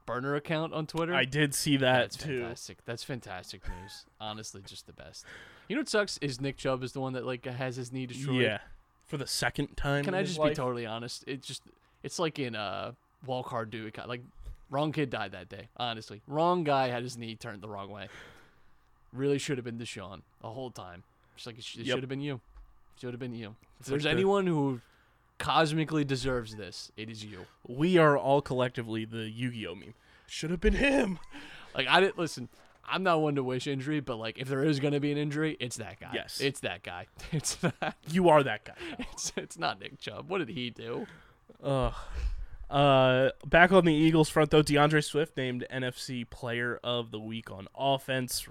burner 0.05 0.35
account 0.35 0.73
on 0.73 0.87
twitter 0.87 1.13
I 1.13 1.25
did 1.25 1.53
see 1.53 1.77
that 1.77 1.99
that's 2.11 2.17
too. 2.17 2.39
fantastic. 2.41 2.77
That's 2.85 3.03
fantastic 3.03 3.61
news. 3.67 4.05
Honestly, 4.19 4.61
just 4.65 4.87
the 4.87 4.93
best. 4.93 5.23
You 5.67 5.75
know 5.75 5.81
what 5.81 5.89
sucks 5.89 6.17
is 6.17 6.41
Nick 6.41 6.57
Chubb 6.57 6.81
is 6.83 6.93
the 6.93 6.99
one 6.99 7.13
that 7.13 7.27
like 7.27 7.45
has 7.45 7.75
his 7.75 7.91
knee 7.91 8.07
destroyed. 8.07 8.41
Yeah, 8.41 8.57
for 9.05 9.17
the 9.17 9.27
second 9.27 9.77
time. 9.77 10.03
Can 10.03 10.15
I 10.15 10.23
just 10.23 10.39
life. 10.39 10.49
be 10.49 10.55
totally 10.55 10.87
honest? 10.87 11.23
It 11.27 11.43
just 11.43 11.61
it's 12.01 12.17
like 12.17 12.39
in 12.39 12.55
uh 12.55 12.93
Walk 13.27 13.49
Hard 13.49 13.69
Do 13.69 13.85
It. 13.85 13.95
Like 14.07 14.23
wrong 14.69 14.91
kid 14.91 15.09
died 15.09 15.31
that 15.33 15.49
day. 15.49 15.67
Honestly, 15.77 16.21
wrong 16.27 16.63
guy 16.63 16.87
had 16.89 17.03
his 17.03 17.17
knee 17.17 17.35
turned 17.35 17.61
the 17.61 17.69
wrong 17.69 17.89
way. 17.89 18.07
Really 19.13 19.37
should 19.39 19.57
have 19.57 19.65
been 19.65 19.77
Deshaun 19.79 20.21
the 20.41 20.49
whole 20.49 20.69
time. 20.71 21.03
Just 21.35 21.47
like 21.47 21.57
it, 21.57 21.63
sh- 21.63 21.77
it 21.77 21.85
Yep. 21.85 21.95
should 21.97 22.03
have 22.03 22.09
been 22.09 22.21
you. 22.21 22.41
Should 23.01 23.13
have 23.13 23.19
been 23.19 23.33
you. 23.33 23.55
If 23.79 23.87
there's 23.87 24.03
like 24.03 24.11
the- 24.11 24.17
anyone 24.17 24.45
who 24.45 24.81
cosmically 25.39 26.03
deserves 26.03 26.55
this, 26.55 26.91
it 26.97 27.09
is 27.09 27.23
you. 27.25 27.45
We 27.67 27.97
are 27.97 28.17
all 28.17 28.41
collectively 28.41 29.05
the 29.05 29.29
Yu-Gi-Oh 29.29 29.75
meme. 29.75 29.93
Should 30.27 30.51
have 30.51 30.59
been 30.61 30.73
him. 30.75 31.17
Like 31.73 31.87
I 31.87 31.99
didn't 32.01 32.17
listen. 32.19 32.49
I'm 32.91 33.03
not 33.03 33.21
one 33.21 33.35
to 33.35 33.43
wish 33.43 33.67
injury, 33.67 33.99
but 33.99 34.17
like 34.17 34.37
if 34.37 34.47
there 34.47 34.63
is 34.63 34.79
gonna 34.79 34.99
be 34.99 35.11
an 35.11 35.17
injury, 35.17 35.55
it's 35.59 35.77
that 35.77 35.99
guy. 35.99 36.11
Yes. 36.13 36.39
it's 36.41 36.59
that 36.61 36.83
guy. 36.83 37.07
It's 37.31 37.55
that. 37.55 37.95
You 38.11 38.29
are 38.29 38.43
that 38.43 38.65
guy. 38.65 38.73
It's, 39.13 39.31
it's 39.37 39.57
not 39.57 39.79
Nick 39.79 39.99
Chubb. 39.99 40.29
What 40.29 40.39
did 40.39 40.49
he 40.49 40.69
do? 40.69 41.07
Ugh. 41.63 41.93
Uh, 42.69 43.31
back 43.45 43.71
on 43.71 43.85
the 43.85 43.93
Eagles 43.93 44.29
front 44.29 44.51
though, 44.51 44.61
DeAndre 44.61 45.03
Swift 45.03 45.35
named 45.35 45.65
NFC 45.71 46.29
Player 46.29 46.79
of 46.83 47.11
the 47.11 47.19
Week 47.19 47.49
on 47.49 47.67
offense, 47.75 48.47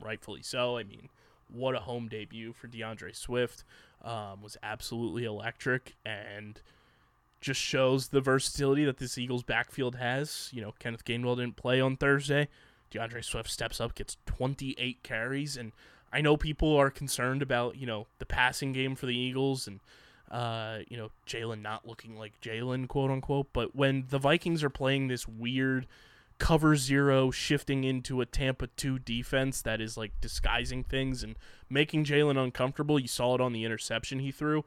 rightfully 0.00 0.42
so. 0.42 0.76
I 0.76 0.84
mean, 0.84 1.08
what 1.52 1.74
a 1.74 1.80
home 1.80 2.08
debut 2.08 2.52
for 2.52 2.68
DeAndre 2.68 3.14
Swift. 3.14 3.64
Um, 4.02 4.40
was 4.40 4.56
absolutely 4.62 5.24
electric 5.24 5.94
and 6.06 6.62
just 7.42 7.60
shows 7.60 8.08
the 8.08 8.22
versatility 8.22 8.84
that 8.86 8.96
this 8.96 9.18
Eagles 9.18 9.42
backfield 9.42 9.96
has. 9.96 10.48
You 10.52 10.62
know, 10.62 10.72
Kenneth 10.78 11.04
Gainwell 11.04 11.36
didn't 11.36 11.56
play 11.56 11.80
on 11.80 11.96
Thursday. 11.96 12.48
DeAndre 12.90 13.24
Swift 13.24 13.50
steps 13.50 13.80
up, 13.80 13.94
gets 13.94 14.16
28 14.26 15.02
carries, 15.02 15.56
and 15.56 15.72
I 16.12 16.20
know 16.20 16.36
people 16.36 16.76
are 16.76 16.90
concerned 16.90 17.42
about 17.42 17.76
you 17.76 17.86
know 17.86 18.06
the 18.18 18.26
passing 18.26 18.72
game 18.72 18.94
for 18.94 19.06
the 19.06 19.16
Eagles 19.16 19.66
and 19.66 19.80
uh, 20.30 20.78
you 20.88 20.96
know, 20.96 21.10
Jalen 21.26 21.62
not 21.62 21.86
looking 21.86 22.16
like 22.16 22.40
Jalen, 22.40 22.88
quote 22.88 23.10
unquote. 23.10 23.48
But 23.52 23.74
when 23.74 24.04
the 24.10 24.18
Vikings 24.18 24.62
are 24.62 24.70
playing 24.70 25.08
this 25.08 25.26
weird 25.26 25.86
cover 26.38 26.76
zero, 26.76 27.30
shifting 27.30 27.84
into 27.84 28.20
a 28.20 28.26
Tampa 28.26 28.68
2 28.68 29.00
defense 29.00 29.60
that 29.62 29.80
is 29.80 29.96
like 29.96 30.12
disguising 30.20 30.84
things 30.84 31.22
and 31.22 31.36
making 31.68 32.04
Jalen 32.04 32.42
uncomfortable, 32.42 32.98
you 32.98 33.08
saw 33.08 33.34
it 33.34 33.40
on 33.40 33.52
the 33.52 33.64
interception 33.64 34.20
he 34.20 34.30
threw. 34.30 34.64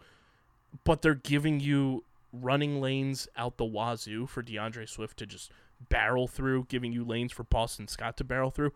But 0.83 1.01
they're 1.01 1.15
giving 1.15 1.59
you 1.59 2.03
running 2.33 2.81
lanes 2.81 3.27
out 3.37 3.57
the 3.57 3.65
wazoo 3.65 4.25
for 4.25 4.43
DeAndre 4.43 4.89
Swift 4.89 5.17
to 5.17 5.25
just 5.25 5.51
barrel 5.89 6.27
through, 6.27 6.65
giving 6.67 6.91
you 6.91 7.03
lanes 7.03 7.31
for 7.31 7.43
Boston 7.43 7.87
Scott 7.87 8.17
to 8.17 8.23
barrel 8.23 8.51
through. 8.51 8.73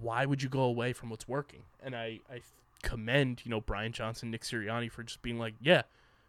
Why 0.00 0.26
would 0.26 0.42
you 0.42 0.48
go 0.48 0.62
away 0.62 0.92
from 0.92 1.08
what's 1.10 1.28
working? 1.28 1.62
And 1.82 1.94
I, 1.94 2.20
I 2.30 2.40
commend, 2.82 3.42
you 3.44 3.50
know, 3.50 3.60
Brian 3.60 3.92
Johnson, 3.92 4.30
Nick 4.30 4.42
Sirianni 4.42 4.90
for 4.90 5.02
just 5.02 5.22
being 5.22 5.38
like, 5.38 5.54
yeah, 5.60 5.82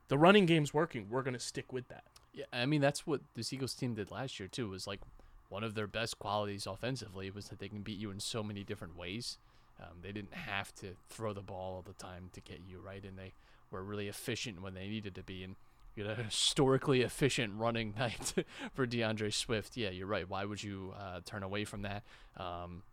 the 0.08 0.18
running 0.18 0.46
game's 0.46 0.74
working. 0.74 1.08
We're 1.10 1.24
going 1.24 1.34
to 1.34 1.40
stick 1.40 1.72
with 1.72 1.88
that. 1.90 2.04
Yeah, 2.34 2.46
I 2.54 2.66
mean 2.66 2.82
that's 2.82 3.08
what 3.08 3.22
this 3.36 3.52
Eagles 3.52 3.74
team 3.74 3.96
did 3.96 4.12
last 4.12 4.40
year 4.40 4.48
too. 4.48 4.70
Was 4.70 4.86
like 4.86 5.02
one 5.50 5.64
of 5.64 5.76
their 5.76 5.88
best 5.88 6.20
qualities 6.20 6.68
offensively 6.68 7.32
was 7.32 7.48
that 7.50 7.60
they 7.60 7.70
can 7.70 7.82
beat 7.82 7.98
you 7.98 8.12
in 8.12 8.20
so 8.20 8.44
many 8.44 8.64
different 8.64 8.98
ways. 8.98 9.38
Um, 9.82 9.98
they 10.02 10.12
didn't 10.12 10.34
have 10.34 10.74
to 10.76 10.96
throw 11.10 11.34
the 11.34 11.42
ball 11.42 11.76
all 11.76 11.84
the 11.86 11.94
time 11.94 12.30
to 12.34 12.42
get 12.42 12.62
you 12.68 12.80
right, 12.80 13.04
and 13.04 13.18
they 13.18 13.34
were 13.72 13.84
really 13.84 14.08
efficient 14.08 14.62
when 14.62 14.74
they 14.74 14.88
needed 14.88 15.16
to 15.16 15.24
be. 15.24 15.44
And 15.44 15.56
you 15.96 16.06
had 16.06 16.20
a 16.20 16.24
historically 16.26 17.02
efficient 17.02 17.54
running 17.56 17.94
night 18.00 18.34
for 18.74 18.88
DeAndre 18.88 19.34
Swift. 19.34 19.78
Yeah, 19.78 19.90
you're 19.90 20.08
right. 20.08 20.30
Why 20.30 20.46
would 20.46 20.62
you 20.62 20.94
uh, 20.98 21.22
turn 21.26 21.44
away 21.44 21.66
from 21.66 21.84
that? 21.84 22.04
Um, 22.38 22.84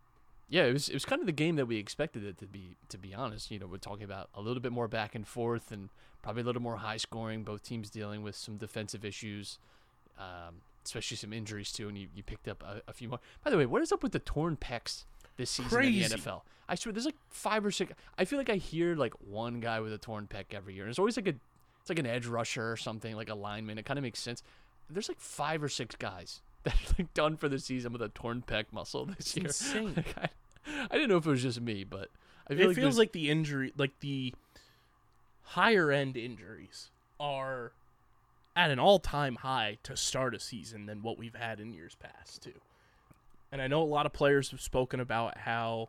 yeah, 0.49 0.65
it 0.65 0.73
was 0.73 0.89
it 0.89 0.95
was 0.95 1.05
kind 1.05 1.21
of 1.21 1.27
the 1.27 1.33
game 1.33 1.57
that 1.57 1.67
we 1.67 1.77
expected 1.77 2.25
it 2.25 2.39
to 2.39 2.47
be. 2.47 2.77
To 2.89 2.99
be 2.99 3.15
honest, 3.15 3.51
you 3.51 3.59
know, 3.59 3.67
we're 3.67 3.79
talking 3.79 4.05
about 4.05 4.29
a 4.35 4.41
little 4.41 4.61
bit 4.61 4.73
more 4.73 4.89
back 4.89 5.15
and 5.15 5.27
forth 5.27 5.73
and 5.73 5.89
probably 6.23 6.43
a 6.43 6.45
little 6.45 6.63
more 6.63 6.77
high 6.77 6.97
scoring. 6.97 7.43
Both 7.45 7.63
teams 7.63 7.91
dealing 7.91 8.23
with 8.23 8.37
some 8.37 8.57
defensive 8.57 9.05
issues, 9.05 9.59
um, 10.19 10.57
especially 10.85 11.17
some 11.17 11.33
injuries 11.33 11.73
too. 11.73 11.89
And 11.89 11.97
you, 11.99 12.09
you 12.15 12.23
picked 12.23 12.49
up 12.49 12.63
a, 12.63 12.83
a 12.89 12.93
few 12.93 13.09
more. 13.09 13.21
By 13.43 13.51
the 13.51 13.57
way, 13.57 13.67
what 13.67 13.83
is 13.83 13.93
up 13.93 14.03
with 14.03 14.13
the 14.13 14.19
torn 14.19 14.57
pecs 14.57 15.05
this 15.37 15.51
season 15.51 15.71
Crazy. 15.71 16.05
in 16.05 16.11
the 16.11 16.17
NFL? 16.17 16.43
I 16.69 16.75
swear, 16.77 16.93
there's 16.93 17.05
like 17.05 17.17
five 17.29 17.65
or 17.65 17.71
six. 17.71 17.93
I 18.17 18.25
feel 18.25 18.39
like 18.39 18.49
I 18.51 18.57
hear 18.57 18.95
like 18.97 19.13
one 19.21 19.61
guy 19.61 19.81
with 19.81 19.93
a 19.93 19.99
torn 19.99 20.27
pec 20.27 20.47
every 20.53 20.75
year. 20.75 20.85
And 20.85 20.91
it's 20.91 20.99
always 20.99 21.17
like 21.17 21.29
a, 21.29 21.35
it's 21.81 21.91
like 21.91 21.99
an 21.99 22.07
edge 22.07 22.27
rusher 22.27 22.73
or 22.73 22.77
something, 22.77 23.15
like 23.17 23.29
a 23.29 23.35
lineman. 23.35 23.77
It 23.79 23.85
kind 23.85 23.99
of 23.99 24.03
makes 24.03 24.21
sense. 24.21 24.43
There's 24.89 25.09
like 25.09 25.21
five 25.21 25.63
or 25.63 25.69
six 25.69 25.95
guys 25.95 26.41
that 26.65 26.75
are 26.75 26.95
like 26.99 27.13
done 27.13 27.37
for 27.37 27.49
the 27.49 27.59
season 27.59 27.93
with 27.93 28.01
a 28.03 28.09
torn 28.09 28.43
pec 28.47 28.67
muscle 28.73 29.05
this 29.07 29.37
year. 29.37 29.47
insane. 29.47 29.93
Like, 29.97 30.15
I, 30.19 30.29
I 30.91 30.95
didn't 30.95 31.09
know 31.09 31.17
if 31.17 31.27
it 31.27 31.31
was 31.31 31.43
just 31.43 31.61
me, 31.61 31.85
but 31.85 32.11
I 32.49 32.55
feel 32.55 32.63
It 32.65 32.67
like 32.69 32.75
feels 32.77 32.85
there's- 32.85 32.99
like 32.99 33.13
the 33.13 33.31
injury, 33.31 33.73
like 33.77 33.99
the 34.01 34.35
higher 35.43 35.91
end 35.91 36.17
injuries 36.17 36.91
are 37.21 37.73
at 38.57 38.71
an 38.71 38.79
all 38.79 38.99
time 38.99 39.37
high 39.37 39.79
to 39.83 39.97
start 39.97 40.35
a 40.35 40.41
season 40.41 40.87
than 40.87 41.03
what 41.03 41.19
we've 41.19 41.35
had 41.35 41.61
in 41.61 41.73
years 41.73 41.95
past, 41.97 42.43
too. 42.43 42.61
And 43.53 43.61
I 43.63 43.67
know 43.69 43.83
a 43.83 43.85
lot 43.85 44.07
of 44.07 44.13
players 44.13 44.51
have 44.51 44.61
spoken 44.61 45.01
about 45.01 45.39
how, 45.39 45.89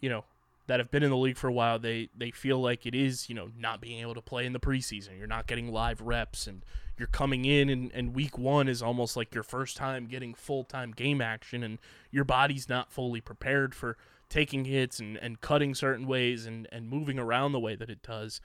you 0.00 0.08
know, 0.08 0.24
that 0.70 0.78
have 0.78 0.92
been 0.92 1.02
in 1.02 1.10
the 1.10 1.16
league 1.16 1.36
for 1.36 1.48
a 1.48 1.52
while, 1.52 1.80
they, 1.80 2.10
they 2.16 2.30
feel 2.30 2.60
like 2.60 2.86
it 2.86 2.94
is, 2.94 3.28
you 3.28 3.34
know, 3.34 3.50
not 3.58 3.80
being 3.80 3.98
able 4.02 4.14
to 4.14 4.22
play 4.22 4.46
in 4.46 4.52
the 4.52 4.60
preseason. 4.60 5.18
You're 5.18 5.26
not 5.26 5.48
getting 5.48 5.72
live 5.72 6.00
reps 6.00 6.46
and 6.46 6.64
you're 6.96 7.08
coming 7.08 7.44
in 7.44 7.68
and, 7.68 7.90
and 7.92 8.14
week 8.14 8.38
one 8.38 8.68
is 8.68 8.80
almost 8.80 9.16
like 9.16 9.34
your 9.34 9.42
first 9.42 9.76
time 9.76 10.06
getting 10.06 10.32
full 10.32 10.62
time 10.62 10.92
game 10.92 11.20
action 11.20 11.64
and 11.64 11.80
your 12.12 12.22
body's 12.22 12.68
not 12.68 12.92
fully 12.92 13.20
prepared 13.20 13.74
for 13.74 13.96
taking 14.28 14.64
hits 14.64 15.00
and, 15.00 15.16
and 15.16 15.40
cutting 15.40 15.74
certain 15.74 16.06
ways 16.06 16.46
and, 16.46 16.68
and 16.70 16.88
moving 16.88 17.18
around 17.18 17.50
the 17.50 17.58
way 17.58 17.74
that 17.74 17.90
it 17.90 18.00
does. 18.00 18.40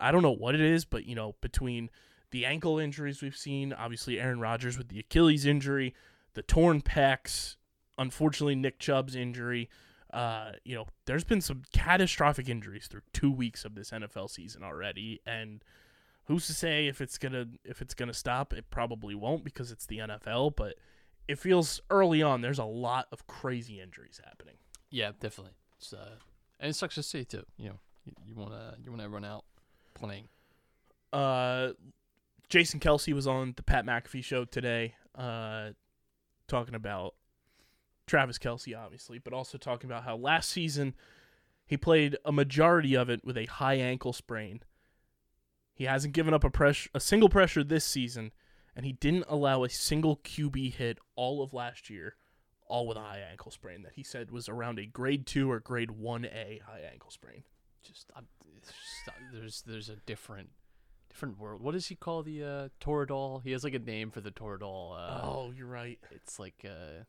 I 0.00 0.10
don't 0.10 0.22
know 0.22 0.30
what 0.30 0.54
it 0.54 0.62
is, 0.62 0.86
but 0.86 1.04
you 1.04 1.14
know, 1.14 1.34
between 1.42 1.90
the 2.30 2.46
ankle 2.46 2.78
injuries 2.78 3.20
we've 3.20 3.36
seen, 3.36 3.74
obviously 3.74 4.18
Aaron 4.18 4.40
Rodgers 4.40 4.78
with 4.78 4.88
the 4.88 5.00
Achilles 5.00 5.44
injury, 5.44 5.94
the 6.32 6.40
torn 6.40 6.80
pecs, 6.80 7.56
unfortunately 7.98 8.54
Nick 8.54 8.78
Chubb's 8.78 9.14
injury. 9.14 9.68
Uh, 10.12 10.52
you 10.64 10.74
know, 10.74 10.86
there's 11.04 11.24
been 11.24 11.40
some 11.40 11.62
catastrophic 11.72 12.48
injuries 12.48 12.86
through 12.86 13.02
two 13.12 13.30
weeks 13.30 13.64
of 13.64 13.74
this 13.74 13.90
NFL 13.90 14.30
season 14.30 14.62
already, 14.62 15.20
and 15.26 15.62
who's 16.24 16.46
to 16.46 16.54
say 16.54 16.86
if 16.86 17.00
it's 17.00 17.18
gonna 17.18 17.46
if 17.64 17.82
it's 17.82 17.94
gonna 17.94 18.14
stop? 18.14 18.52
It 18.52 18.70
probably 18.70 19.14
won't 19.14 19.44
because 19.44 19.70
it's 19.70 19.86
the 19.86 19.98
NFL, 19.98 20.56
but 20.56 20.76
it 21.26 21.38
feels 21.38 21.80
early 21.90 22.22
on 22.22 22.40
there's 22.40 22.58
a 22.58 22.64
lot 22.64 23.06
of 23.12 23.26
crazy 23.26 23.80
injuries 23.80 24.20
happening. 24.24 24.54
Yeah, 24.90 25.12
definitely. 25.20 25.52
It's, 25.78 25.92
uh, 25.92 26.16
and 26.58 26.70
it 26.70 26.74
sucks 26.74 26.94
to 26.94 27.02
see 27.02 27.24
too. 27.24 27.44
You 27.58 27.70
know, 27.70 27.78
you, 28.04 28.12
you 28.26 28.34
wanna 28.34 28.76
you 28.82 28.90
wanna 28.90 29.08
run 29.08 29.24
out 29.24 29.44
playing. 29.94 30.28
Uh, 31.12 31.72
Jason 32.48 32.80
Kelce 32.80 33.12
was 33.12 33.26
on 33.26 33.52
the 33.56 33.62
Pat 33.62 33.84
McAfee 33.84 34.24
show 34.24 34.44
today, 34.44 34.94
uh, 35.14 35.70
talking 36.46 36.74
about 36.74 37.14
Travis 38.08 38.38
Kelce, 38.38 38.76
obviously, 38.76 39.18
but 39.18 39.32
also 39.32 39.58
talking 39.58 39.88
about 39.90 40.04
how 40.04 40.16
last 40.16 40.50
season 40.50 40.94
he 41.66 41.76
played 41.76 42.16
a 42.24 42.32
majority 42.32 42.96
of 42.96 43.08
it 43.10 43.24
with 43.24 43.36
a 43.36 43.46
high 43.46 43.74
ankle 43.74 44.12
sprain. 44.12 44.62
He 45.74 45.84
hasn't 45.84 46.14
given 46.14 46.34
up 46.34 46.42
a 46.42 46.50
pressure, 46.50 46.90
a 46.94 47.00
single 47.00 47.28
pressure 47.28 47.62
this 47.62 47.84
season, 47.84 48.32
and 48.74 48.84
he 48.84 48.92
didn't 48.92 49.26
allow 49.28 49.62
a 49.62 49.68
single 49.68 50.16
QB 50.16 50.74
hit 50.74 50.98
all 51.14 51.42
of 51.42 51.52
last 51.52 51.88
year, 51.88 52.16
all 52.66 52.86
with 52.86 52.96
a 52.96 53.00
high 53.00 53.22
ankle 53.30 53.50
sprain 53.50 53.82
that 53.82 53.92
he 53.94 54.02
said 54.02 54.30
was 54.30 54.48
around 54.48 54.78
a 54.78 54.86
grade 54.86 55.26
two 55.26 55.50
or 55.50 55.60
grade 55.60 55.90
one 55.92 56.24
A 56.24 56.60
high 56.66 56.82
ankle 56.90 57.10
sprain. 57.10 57.44
Just, 57.82 58.08
just 58.62 59.08
uh, 59.08 59.12
there's 59.32 59.62
there's 59.66 59.88
a 59.88 59.96
different 60.06 60.50
different 61.08 61.38
world. 61.38 61.62
What 61.62 61.72
does 61.72 61.86
he 61.86 61.94
call 61.94 62.22
the 62.22 62.42
uh, 62.42 62.68
Toradol? 62.80 63.42
He 63.42 63.52
has 63.52 63.64
like 63.64 63.74
a 63.74 63.78
name 63.78 64.10
for 64.10 64.20
the 64.20 64.30
Toradol. 64.30 64.96
Uh, 64.96 65.20
oh, 65.22 65.52
you're 65.56 65.66
right. 65.66 65.98
it's 66.10 66.38
like 66.38 66.64
uh, 66.64 67.04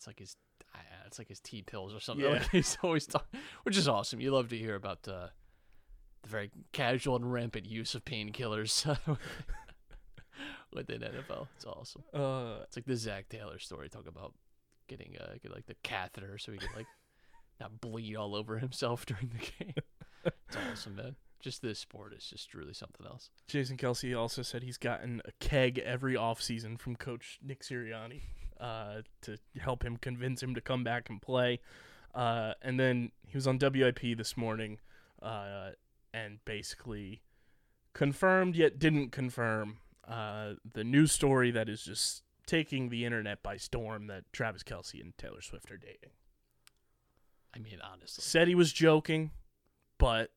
it's 0.00 0.06
like 0.06 0.18
his 0.18 0.34
uh, 0.74 0.78
it's 1.06 1.18
like 1.18 1.28
his 1.28 1.40
T 1.40 1.60
pills 1.60 1.94
or 1.94 2.00
something. 2.00 2.24
Yeah. 2.24 2.38
Like 2.38 2.48
he's 2.52 2.78
always 2.82 3.06
talking, 3.06 3.38
which 3.64 3.76
is 3.76 3.86
awesome. 3.86 4.18
You 4.18 4.30
love 4.30 4.48
to 4.48 4.56
hear 4.56 4.74
about 4.74 5.06
uh, 5.06 5.26
the 6.22 6.28
very 6.28 6.50
casual 6.72 7.16
and 7.16 7.30
rampant 7.30 7.66
use 7.66 7.94
of 7.94 8.02
painkillers 8.06 8.86
within 10.72 11.02
NFL. 11.02 11.48
It's 11.56 11.66
awesome. 11.66 12.02
Uh, 12.14 12.60
It's 12.62 12.76
like 12.76 12.86
the 12.86 12.96
Zach 12.96 13.28
Taylor 13.28 13.58
story. 13.58 13.90
Talk 13.90 14.08
about 14.08 14.32
getting 14.88 15.16
uh, 15.20 15.34
get 15.42 15.52
like 15.52 15.66
the 15.66 15.76
catheter 15.82 16.38
so 16.38 16.50
he 16.52 16.56
could 16.58 16.74
like 16.74 16.86
not 17.60 17.78
bleed 17.82 18.16
all 18.16 18.34
over 18.34 18.58
himself 18.58 19.04
during 19.06 19.28
the 19.28 19.64
game. 19.64 19.74
It's 20.24 20.56
awesome, 20.72 20.96
man. 20.96 21.16
Just 21.40 21.60
this 21.60 21.78
sport 21.78 22.14
is 22.16 22.24
just 22.24 22.54
really 22.54 22.72
something 22.72 23.06
else. 23.06 23.28
Jason 23.48 23.76
Kelce 23.76 24.18
also 24.18 24.40
said 24.40 24.62
he's 24.62 24.78
gotten 24.78 25.20
a 25.26 25.32
keg 25.40 25.78
every 25.78 26.14
offseason 26.14 26.78
from 26.78 26.96
coach 26.96 27.38
Nick 27.42 27.62
Sirianni 27.62 28.20
uh, 28.60 29.02
to 29.22 29.36
help 29.58 29.84
him 29.84 29.96
convince 29.96 30.42
him 30.42 30.54
to 30.54 30.60
come 30.60 30.84
back 30.84 31.08
and 31.08 31.20
play. 31.20 31.60
Uh, 32.14 32.52
and 32.62 32.78
then 32.78 33.12
he 33.26 33.36
was 33.36 33.46
on 33.46 33.58
WIP 33.58 34.16
this 34.16 34.36
morning 34.36 34.78
uh, 35.22 35.70
and 36.12 36.44
basically 36.44 37.22
confirmed 37.92 38.56
yet 38.56 38.78
didn't 38.78 39.10
confirm 39.10 39.78
uh, 40.06 40.54
the 40.74 40.84
news 40.84 41.12
story 41.12 41.50
that 41.50 41.68
is 41.68 41.82
just 41.82 42.22
taking 42.46 42.88
the 42.88 43.04
internet 43.04 43.42
by 43.42 43.56
storm 43.56 44.08
that 44.08 44.24
Travis 44.32 44.62
Kelce 44.62 45.00
and 45.00 45.16
Taylor 45.16 45.40
Swift 45.40 45.70
are 45.70 45.76
dating. 45.76 46.10
I 47.54 47.58
mean, 47.58 47.78
honestly, 47.82 48.22
Said 48.22 48.48
he 48.48 48.54
was 48.54 48.72
joking, 48.72 49.30
but 49.98 50.30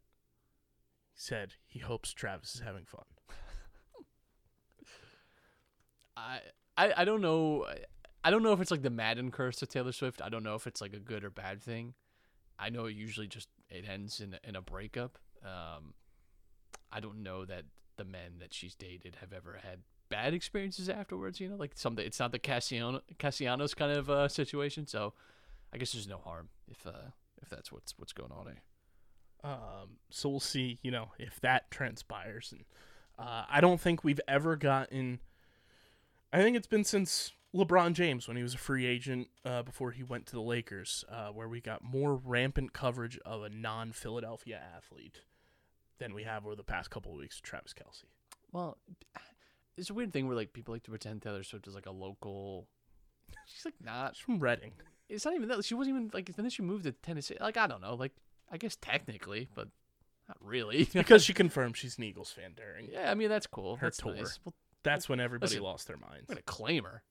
he 1.11 1.19
said 1.19 1.53
he 1.67 1.79
hopes 1.79 2.11
Travis 2.11 2.55
is 2.55 2.61
having 2.61 2.85
fun. 2.85 3.05
I, 6.17 6.39
I 6.77 6.93
I 6.97 7.05
don't 7.05 7.21
know. 7.21 7.65
I- 8.23 8.31
don't 8.31 8.43
know 8.43 8.53
if 8.53 8.61
it's 8.61 8.71
like 8.71 8.81
the 8.81 8.89
Madden 8.89 9.31
curse 9.31 9.57
to 9.57 9.65
Taylor 9.65 9.91
Swift. 9.91 10.21
I 10.21 10.29
don't 10.29 10.43
know 10.43 10.55
if 10.55 10.67
it's 10.67 10.81
like 10.81 10.93
a 10.93 10.99
good 10.99 11.23
or 11.23 11.29
bad 11.29 11.61
thing. 11.61 11.93
I 12.59 12.69
know 12.69 12.85
it 12.85 12.95
usually 12.95 13.27
just 13.27 13.49
it 13.69 13.87
ends 13.87 14.19
in 14.21 14.33
a- 14.35 14.47
in 14.47 14.55
a 14.55 14.61
breakup. 14.61 15.17
Um, 15.43 15.93
I 16.91 16.99
don't 16.99 17.23
know 17.23 17.43
that 17.45 17.65
the 17.97 18.05
men 18.05 18.39
that 18.39 18.53
she's 18.53 18.75
dated 18.75 19.15
have 19.15 19.33
ever 19.33 19.59
had 19.63 19.83
bad 20.09 20.33
experiences 20.33 20.89
afterwards. 20.89 21.39
You 21.39 21.49
know, 21.49 21.55
like 21.55 21.71
something. 21.75 22.05
It's 22.05 22.19
not 22.19 22.31
the 22.31 22.39
Cassiano 22.39 23.01
Cassianos 23.19 23.73
kind 23.75 23.91
of 23.91 24.09
uh, 24.09 24.27
situation. 24.27 24.85
So 24.87 25.13
I 25.73 25.77
guess 25.77 25.91
there's 25.91 26.07
no 26.07 26.17
harm 26.19 26.49
if 26.67 26.85
uh 26.87 27.09
if 27.41 27.49
that's 27.49 27.71
what's 27.71 27.97
what's 27.97 28.13
going 28.13 28.31
on 28.31 28.45
here. 28.45 28.61
Um, 29.43 29.97
so 30.09 30.29
we'll 30.29 30.39
see, 30.39 30.79
you 30.83 30.91
know, 30.91 31.09
if 31.19 31.41
that 31.41 31.69
transpires. 31.71 32.53
And 32.53 32.63
uh, 33.19 33.43
I 33.49 33.59
don't 33.59 33.81
think 33.81 34.03
we've 34.03 34.21
ever 34.27 34.55
gotten. 34.55 35.19
I 36.33 36.37
think 36.37 36.57
it's 36.57 36.67
been 36.67 36.83
since 36.83 37.31
LeBron 37.53 37.93
James 37.93 38.27
when 38.27 38.35
he 38.35 38.41
was 38.41 38.55
a 38.55 38.57
free 38.57 38.87
agent 38.87 39.27
uh, 39.45 39.61
before 39.61 39.91
he 39.91 40.01
went 40.01 40.25
to 40.25 40.33
the 40.33 40.41
Lakers, 40.41 41.05
uh, 41.07 41.27
where 41.27 41.47
we 41.47 41.61
got 41.61 41.83
more 41.83 42.15
rampant 42.15 42.73
coverage 42.73 43.19
of 43.23 43.43
a 43.43 43.49
non-Philadelphia 43.49 44.59
athlete 44.75 45.21
than 45.99 46.15
we 46.15 46.23
have 46.23 46.45
over 46.47 46.55
the 46.55 46.63
past 46.63 46.89
couple 46.89 47.11
of 47.11 47.19
weeks. 47.19 47.37
with 47.37 47.43
Travis 47.43 47.73
Kelce. 47.73 48.05
Well, 48.51 48.79
it's 49.77 49.91
a 49.91 49.93
weird 49.93 50.11
thing 50.11 50.27
where 50.27 50.35
like 50.35 50.53
people 50.53 50.73
like 50.73 50.83
to 50.83 50.89
pretend 50.89 51.21
Taylor 51.21 51.43
Swift 51.43 51.67
is 51.67 51.75
like 51.75 51.85
a 51.85 51.91
local. 51.91 52.67
She's 53.45 53.65
like 53.65 53.75
not. 53.79 54.11
It's 54.11 54.19
from 54.19 54.39
Reading. 54.39 54.71
It's 55.09 55.25
not 55.25 55.35
even 55.35 55.49
that. 55.49 55.63
She 55.63 55.75
wasn't 55.75 55.95
even 55.95 56.09
like. 56.13 56.35
Then 56.35 56.49
she 56.49 56.63
moved 56.63 56.85
to 56.85 56.91
Tennessee. 56.93 57.37
Like 57.39 57.57
I 57.57 57.67
don't 57.67 57.81
know. 57.81 57.93
Like 57.93 58.13
I 58.51 58.57
guess 58.57 58.75
technically, 58.81 59.49
but 59.53 59.67
not 60.27 60.37
really. 60.41 60.85
because 60.93 61.23
she 61.23 61.33
confirmed 61.35 61.77
she's 61.77 61.97
an 61.97 62.03
Eagles 62.03 62.31
fan 62.31 62.53
during. 62.55 62.89
yeah, 62.91 63.11
I 63.11 63.13
mean 63.13 63.29
that's 63.29 63.47
cool. 63.47 63.75
Her 63.75 63.87
that's 63.87 63.97
tour. 63.97 64.15
nice. 64.15 64.39
Well, 64.43 64.53
That's 64.83 65.07
when 65.07 65.19
everybody 65.19 65.51
Listen, 65.51 65.63
lost 65.63 65.87
their 65.87 65.97
minds. 65.97 66.25
I'm 66.29 66.35
gonna 66.35 66.41
claim 66.43 66.83
her, 66.83 67.03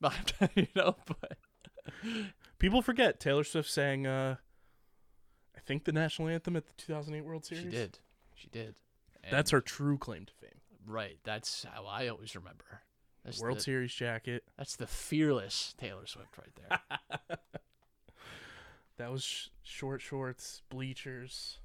you 0.54 0.66
know. 0.76 0.96
But 1.06 1.36
People 2.58 2.82
forget 2.82 3.18
Taylor 3.18 3.44
Swift 3.44 3.70
sang, 3.70 4.06
uh, 4.06 4.36
I 5.56 5.60
think, 5.60 5.84
the 5.84 5.92
national 5.92 6.28
anthem 6.28 6.56
at 6.56 6.66
the 6.66 6.72
2008 6.76 7.24
World 7.24 7.44
Series. 7.44 7.64
she 7.64 7.70
did. 7.70 7.98
She 8.34 8.48
did. 8.48 8.74
That's 9.30 9.50
her 9.50 9.60
true 9.60 9.98
claim 9.98 10.26
to 10.26 10.32
fame. 10.34 10.60
right. 10.86 11.18
That's 11.24 11.64
how 11.64 11.86
I 11.86 12.08
always 12.08 12.34
remember. 12.34 12.82
That's 13.24 13.40
World 13.40 13.58
the, 13.58 13.62
Series 13.62 13.94
jacket. 13.94 14.44
That's 14.58 14.76
the 14.76 14.86
fearless 14.86 15.74
Taylor 15.78 16.06
Swift 16.06 16.36
right 16.38 16.54
there. 16.56 17.38
That 18.98 19.10
was 19.10 19.24
sh- 19.24 19.48
short 19.62 20.00
shorts, 20.00 20.62
bleachers, 20.68 21.58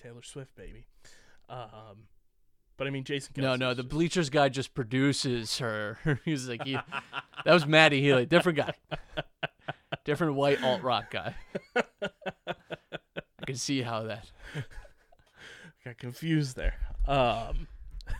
Taylor 0.00 0.22
Swift, 0.22 0.54
baby. 0.54 0.86
Um, 1.48 2.06
but 2.76 2.86
I 2.86 2.90
mean, 2.90 3.04
Jason. 3.04 3.32
no, 3.36 3.56
no, 3.56 3.74
the 3.74 3.82
just- 3.82 3.88
Bleachers 3.90 4.30
guy 4.30 4.48
just 4.48 4.74
produces 4.74 5.58
her. 5.58 6.20
He's 6.24 6.48
like, 6.48 6.64
he, 6.64 6.72
that 6.72 7.52
was 7.52 7.66
Matty 7.66 8.00
Healy, 8.00 8.26
different 8.26 8.58
guy, 8.58 8.74
different 10.04 10.34
white 10.34 10.62
alt 10.62 10.82
rock 10.82 11.10
guy. 11.10 11.34
I 11.76 13.44
can 13.46 13.56
see 13.56 13.82
how 13.82 14.02
that. 14.04 14.30
got 15.84 15.98
confused 15.98 16.56
there. 16.56 16.74
Um, 17.06 17.68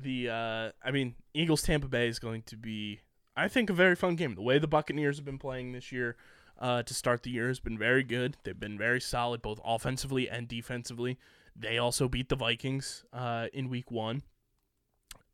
the 0.00 0.30
uh, 0.30 0.70
I 0.82 0.90
mean, 0.92 1.14
Eagles 1.34 1.62
Tampa 1.62 1.88
Bay 1.88 2.08
is 2.08 2.18
going 2.18 2.42
to 2.42 2.56
be, 2.56 3.00
I 3.36 3.48
think, 3.48 3.68
a 3.68 3.72
very 3.72 3.96
fun 3.96 4.16
game. 4.16 4.34
The 4.34 4.42
way 4.42 4.58
the 4.58 4.68
Buccaneers 4.68 5.16
have 5.16 5.24
been 5.24 5.38
playing 5.38 5.72
this 5.72 5.90
year 5.90 6.16
uh, 6.60 6.82
to 6.84 6.94
start 6.94 7.24
the 7.24 7.30
year 7.30 7.48
has 7.48 7.60
been 7.60 7.76
very 7.76 8.04
good. 8.04 8.36
They've 8.44 8.58
been 8.58 8.78
very 8.78 9.00
solid 9.00 9.42
both 9.42 9.60
offensively 9.64 10.28
and 10.28 10.46
defensively. 10.46 11.18
They 11.56 11.78
also 11.78 12.08
beat 12.08 12.28
the 12.28 12.36
Vikings 12.36 13.04
uh, 13.12 13.46
in 13.52 13.68
Week 13.68 13.90
One, 13.90 14.22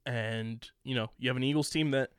and 0.04 0.68
you 0.84 0.94
know 0.94 1.10
you 1.18 1.28
have 1.28 1.36
an 1.36 1.42
Eagles 1.42 1.70
team 1.70 1.92
that 1.92 2.10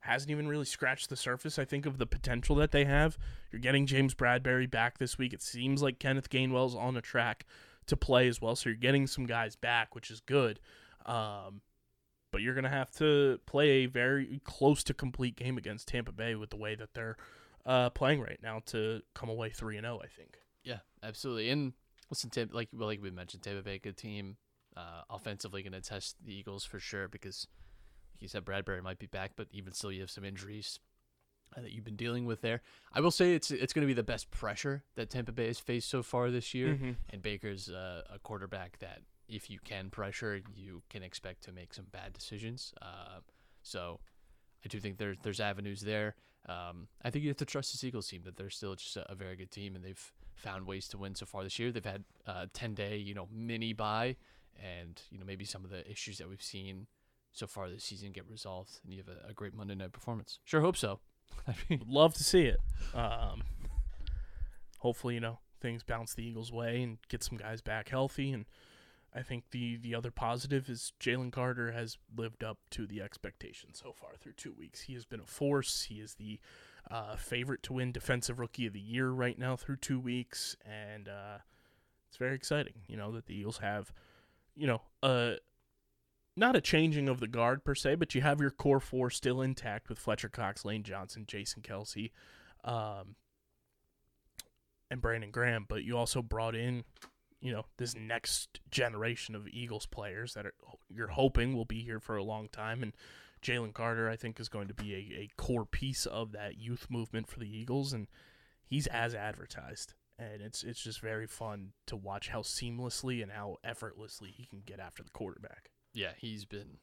hasn't 0.00 0.30
even 0.30 0.48
really 0.48 0.64
scratched 0.64 1.08
the 1.08 1.16
surface. 1.16 1.58
I 1.58 1.64
think 1.64 1.86
of 1.86 1.98
the 1.98 2.06
potential 2.06 2.56
that 2.56 2.72
they 2.72 2.84
have. 2.84 3.16
You're 3.50 3.60
getting 3.60 3.86
James 3.86 4.14
Bradberry 4.14 4.70
back 4.70 4.98
this 4.98 5.16
week. 5.16 5.32
It 5.32 5.40
seems 5.40 5.82
like 5.82 5.98
Kenneth 5.98 6.28
Gainwell's 6.28 6.74
on 6.74 6.96
a 6.96 7.00
track 7.00 7.46
to 7.86 7.96
play 7.96 8.28
as 8.28 8.40
well, 8.40 8.56
so 8.56 8.68
you're 8.68 8.76
getting 8.76 9.06
some 9.06 9.24
guys 9.24 9.56
back, 9.56 9.94
which 9.94 10.10
is 10.10 10.20
good. 10.20 10.60
Um, 11.06 11.60
but 12.32 12.42
you're 12.42 12.54
gonna 12.54 12.68
have 12.68 12.90
to 12.92 13.38
play 13.46 13.70
a 13.70 13.86
very 13.86 14.40
close 14.44 14.82
to 14.84 14.94
complete 14.94 15.36
game 15.36 15.56
against 15.56 15.88
Tampa 15.88 16.12
Bay 16.12 16.34
with 16.34 16.50
the 16.50 16.56
way 16.56 16.74
that 16.74 16.92
they're 16.92 17.16
uh, 17.64 17.90
playing 17.90 18.20
right 18.20 18.40
now 18.42 18.60
to 18.66 19.00
come 19.14 19.28
away 19.28 19.50
three 19.50 19.76
and 19.76 19.84
zero. 19.84 20.00
I 20.02 20.08
think. 20.08 20.38
Yeah, 20.64 20.78
absolutely. 21.02 21.50
And 21.50 21.74
listen, 22.14 22.30
Tampa, 22.30 22.54
like 22.54 22.68
well, 22.72 22.86
like 22.88 23.02
we 23.02 23.10
mentioned, 23.10 23.42
Tampa 23.42 23.62
Bay, 23.62 23.78
good 23.78 23.96
team. 23.96 24.36
Uh, 24.76 25.02
offensively, 25.10 25.62
going 25.62 25.72
to 25.72 25.80
test 25.80 26.16
the 26.24 26.34
Eagles 26.34 26.64
for 26.64 26.78
sure 26.80 27.06
because, 27.08 27.46
like 28.14 28.22
you 28.22 28.28
said, 28.28 28.44
Bradberry 28.44 28.82
might 28.82 28.98
be 28.98 29.06
back, 29.06 29.32
but 29.36 29.46
even 29.52 29.72
still, 29.72 29.92
you 29.92 30.00
have 30.00 30.10
some 30.10 30.24
injuries 30.24 30.80
uh, 31.56 31.60
that 31.62 31.70
you've 31.72 31.84
been 31.84 31.94
dealing 31.96 32.24
with 32.26 32.40
there. 32.40 32.60
I 32.92 33.00
will 33.00 33.12
say 33.12 33.34
it's 33.34 33.50
it's 33.52 33.72
going 33.72 33.82
to 33.86 33.86
be 33.86 33.92
the 33.94 34.02
best 34.02 34.30
pressure 34.30 34.82
that 34.96 35.10
Tampa 35.10 35.32
Bay 35.32 35.46
has 35.48 35.60
faced 35.60 35.88
so 35.88 36.02
far 36.02 36.30
this 36.30 36.54
year, 36.54 36.74
Mhm. 36.74 36.96
and 37.10 37.22
Baker's 37.22 37.68
uh, 37.68 38.02
a 38.12 38.18
quarterback 38.18 38.78
that 38.80 39.02
if 39.28 39.48
you 39.48 39.58
can 39.60 39.90
pressure, 39.90 40.40
you 40.54 40.82
can 40.90 41.02
expect 41.02 41.42
to 41.44 41.52
make 41.52 41.72
some 41.74 41.86
bad 41.92 42.12
decisions. 42.12 42.74
Uh, 42.82 43.20
so 43.62 44.00
I 44.64 44.68
do 44.68 44.80
think 44.80 44.98
there's 44.98 45.18
there's 45.22 45.40
avenues 45.40 45.80
there. 45.82 46.14
Um, 46.48 46.88
I 47.02 47.10
think 47.10 47.22
you 47.22 47.30
have 47.30 47.38
to 47.38 47.44
trust 47.46 47.80
the 47.80 47.86
Eagles 47.86 48.08
team 48.08 48.22
that 48.24 48.36
they're 48.36 48.50
still 48.50 48.74
just 48.74 48.96
a, 48.96 49.10
a 49.10 49.14
very 49.14 49.36
good 49.36 49.50
team, 49.50 49.74
and 49.76 49.84
they've 49.84 50.12
found 50.36 50.66
ways 50.66 50.88
to 50.88 50.98
win 50.98 51.14
so 51.14 51.26
far 51.26 51.42
this 51.42 51.58
year. 51.58 51.72
They've 51.72 51.84
had 51.84 52.04
a 52.26 52.46
ten 52.48 52.74
day, 52.74 52.96
you 52.96 53.14
know, 53.14 53.28
mini 53.32 53.72
buy, 53.72 54.16
and 54.62 55.00
you 55.10 55.18
know 55.18 55.24
maybe 55.24 55.44
some 55.44 55.64
of 55.64 55.70
the 55.70 55.88
issues 55.90 56.18
that 56.18 56.28
we've 56.28 56.42
seen 56.42 56.86
so 57.32 57.46
far 57.46 57.68
this 57.68 57.84
season 57.84 58.12
get 58.12 58.28
resolved, 58.28 58.80
and 58.84 58.92
you 58.92 59.02
have 59.06 59.08
a, 59.08 59.30
a 59.30 59.32
great 59.32 59.54
Monday 59.54 59.74
night 59.74 59.92
performance. 59.92 60.38
Sure 60.44 60.60
hope 60.60 60.76
so. 60.76 61.00
I 61.48 61.54
mean, 61.68 61.82
love 61.86 62.14
to 62.14 62.24
see 62.24 62.42
it. 62.42 62.60
Um, 62.94 63.42
hopefully, 64.78 65.14
you 65.14 65.20
know 65.20 65.38
things 65.64 65.82
bounce 65.82 66.12
the 66.12 66.22
Eagles' 66.22 66.52
way 66.52 66.82
and 66.82 66.98
get 67.08 67.22
some 67.22 67.38
guys 67.38 67.62
back 67.62 67.88
healthy. 67.88 68.30
And 68.32 68.44
I 69.14 69.22
think 69.22 69.44
the 69.50 69.78
the 69.78 69.94
other 69.94 70.10
positive 70.10 70.68
is 70.68 70.92
Jalen 71.00 71.32
Carter 71.32 71.72
has 71.72 71.96
lived 72.14 72.44
up 72.44 72.58
to 72.72 72.86
the 72.86 73.00
expectations 73.00 73.80
so 73.82 73.92
far 73.92 74.10
through 74.20 74.34
two 74.34 74.52
weeks. 74.52 74.82
He 74.82 74.92
has 74.92 75.06
been 75.06 75.20
a 75.20 75.26
force. 75.26 75.86
He 75.88 75.96
is 75.96 76.16
the 76.16 76.38
uh, 76.90 77.16
favorite 77.16 77.62
to 77.64 77.72
win 77.72 77.92
Defensive 77.92 78.38
Rookie 78.38 78.66
of 78.66 78.72
the 78.72 78.80
Year 78.80 79.10
right 79.10 79.38
now 79.38 79.56
through 79.56 79.76
two 79.76 79.98
weeks, 79.98 80.56
and 80.64 81.08
uh, 81.08 81.38
it's 82.08 82.16
very 82.16 82.34
exciting. 82.34 82.74
You 82.86 82.96
know 82.96 83.12
that 83.12 83.26
the 83.26 83.34
Eagles 83.34 83.58
have, 83.58 83.92
you 84.54 84.66
know, 84.66 84.82
a 85.02 85.36
not 86.36 86.56
a 86.56 86.60
changing 86.60 87.08
of 87.08 87.20
the 87.20 87.28
guard 87.28 87.64
per 87.64 87.74
se, 87.74 87.94
but 87.96 88.14
you 88.14 88.20
have 88.20 88.40
your 88.40 88.50
core 88.50 88.80
four 88.80 89.10
still 89.10 89.40
intact 89.40 89.88
with 89.88 89.98
Fletcher 89.98 90.28
Cox, 90.28 90.64
Lane 90.64 90.82
Johnson, 90.82 91.24
Jason 91.26 91.62
Kelce, 91.62 92.10
um, 92.64 93.16
and 94.90 95.00
Brandon 95.00 95.30
Graham. 95.30 95.64
But 95.68 95.84
you 95.84 95.96
also 95.96 96.22
brought 96.22 96.56
in, 96.56 96.84
you 97.40 97.52
know, 97.52 97.64
this 97.78 97.94
next 97.94 98.60
generation 98.70 99.34
of 99.34 99.48
Eagles 99.48 99.86
players 99.86 100.34
that 100.34 100.46
are 100.46 100.54
you're 100.88 101.08
hoping 101.08 101.54
will 101.54 101.64
be 101.64 101.82
here 101.82 102.00
for 102.00 102.16
a 102.16 102.24
long 102.24 102.48
time. 102.48 102.82
And 102.82 102.92
Jalen 103.44 103.74
Carter, 103.74 104.08
I 104.08 104.16
think, 104.16 104.40
is 104.40 104.48
going 104.48 104.68
to 104.68 104.74
be 104.74 104.94
a, 104.94 105.20
a 105.20 105.30
core 105.36 105.66
piece 105.66 106.06
of 106.06 106.32
that 106.32 106.58
youth 106.58 106.86
movement 106.90 107.28
for 107.28 107.38
the 107.38 107.56
Eagles, 107.56 107.92
and 107.92 108.08
he's 108.66 108.86
as 108.88 109.14
advertised. 109.14 109.94
And 110.18 110.40
it's 110.40 110.62
it's 110.62 110.82
just 110.82 111.00
very 111.00 111.26
fun 111.26 111.72
to 111.86 111.96
watch 111.96 112.28
how 112.28 112.42
seamlessly 112.42 113.22
and 113.22 113.32
how 113.32 113.56
effortlessly 113.64 114.30
he 114.30 114.46
can 114.46 114.62
get 114.64 114.80
after 114.80 115.02
the 115.02 115.10
quarterback. 115.10 115.70
yeah, 115.92 116.12
he's 116.16 116.44
been. 116.44 116.78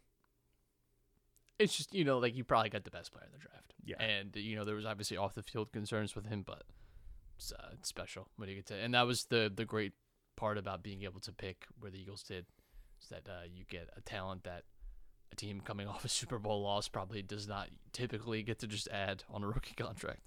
It's 1.57 1.76
just 1.78 1.93
you 1.93 2.03
know 2.03 2.18
like 2.20 2.36
you 2.36 2.43
probably 2.43 2.70
got 2.70 2.84
the 2.84 2.91
best 2.91 3.12
player 3.12 3.26
in 3.26 3.32
the 3.32 3.39
draft. 3.39 3.74
Yeah. 3.84 3.95
and 3.99 4.36
you 4.36 4.55
know 4.55 4.66
there 4.66 4.76
was 4.76 4.86
obviously 4.86 5.18
off 5.18 5.34
the 5.34 5.43
field 5.43 5.72
concerns 5.72 6.16
with 6.16 6.28
him, 6.28 6.43
but 6.45 6.64
it's, 7.38 7.51
uh, 7.51 7.70
it's 7.74 7.89
special 7.89 8.28
when 8.36 8.49
you 8.49 8.55
get 8.55 8.66
to 8.68 8.76
and 8.76 8.93
that 8.93 9.07
was 9.07 9.26
the 9.26 9.51
the 9.53 9.66
great 9.66 9.93
part 10.36 10.57
about 10.57 10.84
being 10.84 11.03
able 11.03 11.20
to 11.22 11.32
pick 11.32 11.66
where 11.80 11.91
the 11.91 11.99
Eagles 11.99 12.24
did 12.24 12.45
is 13.01 13.09
that 13.09 13.28
uh, 13.30 13.43
you 13.51 13.64
get 13.70 13.89
a 13.95 14.01
talent 14.01 14.43
that 14.43 14.64
a 15.32 15.36
team 15.36 15.62
coming 15.62 15.88
off 15.88 16.06
a 16.06 16.10
Super 16.10 16.40
Bowl 16.40 16.62
loss 16.62 16.88
probably 16.88 17.22
does 17.22 17.48
not 17.48 17.70
typically 17.94 18.44
get 18.44 18.60
to 18.60 18.68
just 18.68 18.88
add 18.90 19.24
on 19.30 19.44
a 19.44 19.48
rookie 19.48 19.76
contract. 19.78 20.22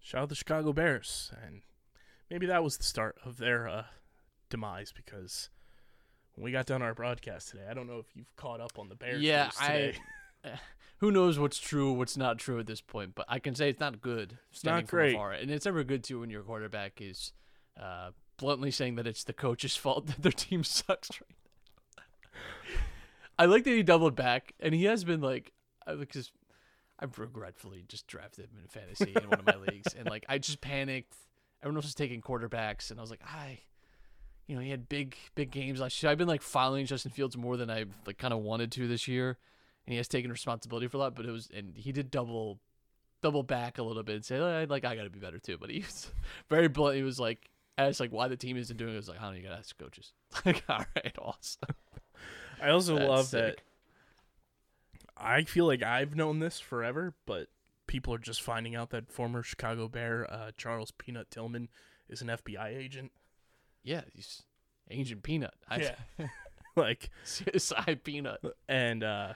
Shout 0.00 0.22
out 0.22 0.28
the 0.28 0.34
Chicago 0.34 0.72
Bears, 0.72 1.30
and 1.44 1.62
maybe 2.30 2.46
that 2.46 2.64
was 2.64 2.76
the 2.78 2.84
start 2.84 3.16
of 3.24 3.36
their 3.36 3.68
uh, 3.68 3.84
demise 4.48 4.92
because 4.92 5.50
when 6.34 6.44
we 6.44 6.52
got 6.52 6.66
done 6.66 6.80
our 6.82 6.94
broadcast 6.94 7.50
today, 7.50 7.64
I 7.70 7.74
don't 7.74 7.86
know 7.86 7.98
if 7.98 8.06
you've 8.14 8.34
caught 8.36 8.60
up 8.60 8.78
on 8.78 8.88
the 8.88 8.94
Bears. 8.94 9.22
yeah, 9.22 9.48
today. 9.50 9.94
I. 10.44 10.50
Who 10.98 11.10
knows 11.10 11.38
what's 11.38 11.58
true, 11.58 11.92
what's 11.92 12.18
not 12.18 12.38
true 12.38 12.58
at 12.58 12.66
this 12.66 12.82
point? 12.82 13.14
But 13.14 13.24
I 13.26 13.38
can 13.38 13.54
say 13.54 13.70
it's 13.70 13.80
not 13.80 14.02
good. 14.02 14.36
standing 14.50 14.86
from 14.86 14.98
great. 14.98 15.14
afar. 15.14 15.32
and 15.32 15.50
it's 15.50 15.64
never 15.64 15.82
good 15.82 16.04
too 16.04 16.20
when 16.20 16.28
your 16.28 16.42
quarterback 16.42 17.00
is 17.00 17.32
uh, 17.80 18.10
bluntly 18.36 18.70
saying 18.70 18.96
that 18.96 19.06
it's 19.06 19.24
the 19.24 19.32
coach's 19.32 19.76
fault 19.78 20.06
that 20.08 20.22
their 20.22 20.32
team 20.32 20.62
sucks 20.62 21.10
right. 21.10 21.36
I 23.40 23.46
like 23.46 23.64
that 23.64 23.70
he 23.70 23.82
doubled 23.82 24.14
back, 24.14 24.52
and 24.60 24.74
he 24.74 24.84
has 24.84 25.02
been 25.02 25.22
like, 25.22 25.52
I 25.86 25.92
like 25.92 26.12
just, 26.12 26.30
I've 26.98 27.18
regretfully 27.18 27.86
just 27.88 28.06
drafted 28.06 28.44
him 28.44 28.58
in 28.60 28.68
fantasy 28.68 29.14
in 29.16 29.30
one 29.30 29.40
of 29.40 29.46
my 29.46 29.56
leagues, 29.72 29.94
and 29.94 30.06
like 30.06 30.26
I 30.28 30.36
just 30.36 30.60
panicked. 30.60 31.14
Everyone 31.62 31.78
else 31.78 31.86
was 31.86 31.94
taking 31.94 32.20
quarterbacks, 32.20 32.90
and 32.90 33.00
I 33.00 33.02
was 33.02 33.10
like, 33.10 33.22
I, 33.24 33.60
you 34.46 34.56
know, 34.56 34.60
he 34.60 34.68
had 34.68 34.90
big, 34.90 35.16
big 35.34 35.50
games 35.50 35.80
last 35.80 36.02
year. 36.02 36.12
I've 36.12 36.18
been 36.18 36.28
like 36.28 36.42
following 36.42 36.84
Justin 36.84 37.12
Fields 37.12 37.34
more 37.34 37.56
than 37.56 37.70
I've 37.70 37.94
like 38.06 38.18
kind 38.18 38.34
of 38.34 38.40
wanted 38.40 38.72
to 38.72 38.86
this 38.86 39.08
year, 39.08 39.38
and 39.86 39.92
he 39.92 39.96
has 39.96 40.06
taken 40.06 40.30
responsibility 40.30 40.86
for 40.88 40.98
a 40.98 41.00
lot. 41.00 41.14
But 41.14 41.24
it 41.24 41.30
was, 41.30 41.48
and 41.56 41.74
he 41.74 41.92
did 41.92 42.10
double, 42.10 42.60
double 43.22 43.42
back 43.42 43.78
a 43.78 43.82
little 43.82 44.02
bit 44.02 44.16
and 44.16 44.24
say, 44.24 44.36
"Eh, 44.36 44.66
like, 44.68 44.84
I 44.84 44.94
got 44.96 45.04
to 45.04 45.10
be 45.10 45.18
better 45.18 45.38
too. 45.38 45.56
But 45.56 45.70
he 45.70 45.78
was 45.78 46.10
very 46.50 46.68
blunt. 46.68 46.96
He 46.96 47.02
was 47.02 47.18
like, 47.18 47.48
asked 47.78 48.00
like 48.00 48.12
why 48.12 48.28
the 48.28 48.36
team 48.36 48.56
isn't 48.56 48.76
doing 48.76 48.90
it. 48.90 48.94
I 48.94 48.96
was 48.96 49.08
like, 49.08 49.18
I 49.18 49.22
don't 49.22 49.32
know, 49.32 49.38
you 49.38 49.44
gotta 49.44 49.58
ask 49.58 49.78
coaches. 49.78 50.12
like, 50.44 50.62
all 50.68 50.84
right, 50.94 51.16
awesome. 51.18 51.74
I 52.62 52.70
also 52.70 52.96
That's 52.96 53.08
love 53.08 53.30
that. 53.32 53.60
I 55.16 55.44
feel 55.44 55.66
like 55.66 55.82
I've 55.82 56.16
known 56.16 56.38
this 56.38 56.60
forever, 56.60 57.14
but 57.26 57.48
people 57.86 58.14
are 58.14 58.18
just 58.18 58.40
finding 58.42 58.74
out 58.74 58.90
that 58.90 59.12
former 59.12 59.42
Chicago 59.42 59.88
Bear 59.88 60.26
uh, 60.30 60.50
Charles 60.56 60.92
Peanut 60.92 61.30
Tillman 61.30 61.68
is 62.08 62.22
an 62.22 62.28
FBI 62.28 62.76
agent. 62.76 63.12
Yeah, 63.82 64.02
he's 64.14 64.42
Agent 64.90 65.22
Peanut. 65.22 65.54
I, 65.68 65.92
Yeah. 66.18 66.26
like, 66.76 67.10
CSI 67.24 68.02
Peanut. 68.04 68.40
and 68.68 69.02
uh, 69.02 69.32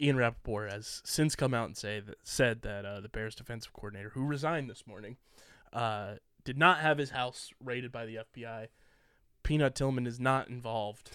Ian 0.00 0.16
Rapoport 0.16 0.72
has 0.72 1.00
since 1.04 1.36
come 1.36 1.54
out 1.54 1.66
and 1.66 1.76
say 1.76 2.00
that 2.00 2.16
said 2.24 2.62
that 2.62 2.84
uh, 2.84 3.00
the 3.00 3.08
Bears 3.08 3.34
defensive 3.34 3.72
coordinator, 3.72 4.10
who 4.10 4.24
resigned 4.24 4.68
this 4.68 4.86
morning, 4.86 5.16
uh, 5.72 6.14
did 6.44 6.58
not 6.58 6.80
have 6.80 6.98
his 6.98 7.10
house 7.10 7.50
raided 7.62 7.92
by 7.92 8.04
the 8.04 8.18
FBI. 8.36 8.68
Peanut 9.42 9.74
Tillman 9.74 10.06
is 10.06 10.18
not 10.18 10.48
involved, 10.48 11.10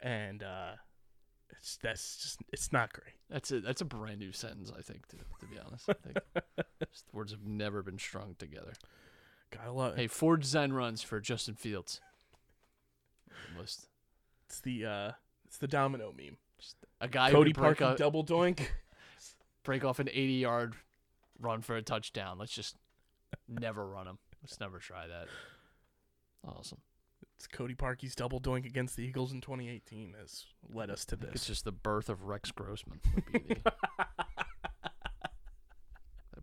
and 0.00 0.42
uh, 0.42 0.72
it's 1.50 1.76
that's 1.82 2.16
just 2.18 2.38
it's 2.52 2.72
not 2.72 2.92
great. 2.92 3.14
That's 3.30 3.50
a 3.50 3.60
that's 3.60 3.80
a 3.80 3.84
brand 3.84 4.18
new 4.18 4.32
sentence. 4.32 4.72
I 4.76 4.82
think 4.82 5.06
to 5.08 5.16
to 5.16 5.46
be 5.46 5.58
honest. 5.58 5.88
I 5.88 5.94
think 5.94 6.18
Just 6.90 7.10
the 7.10 7.16
words 7.16 7.32
have 7.32 7.44
never 7.46 7.82
been 7.82 7.98
strung 7.98 8.36
together. 8.38 8.72
Gotta 9.50 9.72
love 9.72 9.96
Hey, 9.96 10.06
four 10.06 10.36
design 10.36 10.72
runs 10.72 11.02
for 11.02 11.20
Justin 11.20 11.54
Fields. 11.54 12.00
List. 13.58 13.88
It's 14.46 14.60
the 14.60 14.84
uh, 14.86 15.10
it's 15.46 15.58
the 15.58 15.68
domino 15.68 16.12
meme. 16.16 16.36
Just 16.58 16.76
A 17.00 17.08
guy 17.08 17.30
Cody 17.30 17.50
who 17.50 17.54
could 17.54 17.78
break, 17.78 17.80
a- 17.80 17.96
double 17.96 18.24
doink. 18.24 18.60
break 19.64 19.84
off 19.84 19.98
an 19.98 20.08
80 20.08 20.32
yard 20.34 20.74
run 21.40 21.60
for 21.62 21.76
a 21.76 21.82
touchdown. 21.82 22.38
Let's 22.38 22.52
just 22.52 22.76
never 23.48 23.86
run 23.86 24.06
him. 24.06 24.18
Let's 24.42 24.60
never 24.60 24.78
try 24.78 25.06
that. 25.06 25.28
Awesome. 26.46 26.78
It's 27.38 27.46
Cody 27.46 27.76
Parkey's 27.76 28.16
double 28.16 28.40
doink 28.40 28.66
against 28.66 28.96
the 28.96 29.04
Eagles 29.04 29.30
in 29.30 29.40
2018 29.40 30.16
has 30.18 30.46
led 30.74 30.90
us 30.90 31.04
to 31.04 31.14
this. 31.14 31.30
It's 31.36 31.46
just 31.46 31.64
the 31.64 31.70
birth 31.70 32.08
of 32.08 32.24
Rex 32.24 32.50
Grossman. 32.50 32.98
Would 33.14 33.32
be 33.32 33.38
the, 33.38 33.54
that'd 33.62 33.74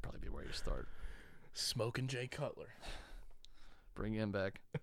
probably 0.01 0.21
be 0.21 0.29
where 0.29 0.45
you 0.45 0.53
start. 0.53 0.87
Smoking 1.53 2.07
Jay 2.07 2.27
Cutler. 2.27 2.69
Bring 3.93 4.13
him 4.13 4.31
back. 4.31 4.61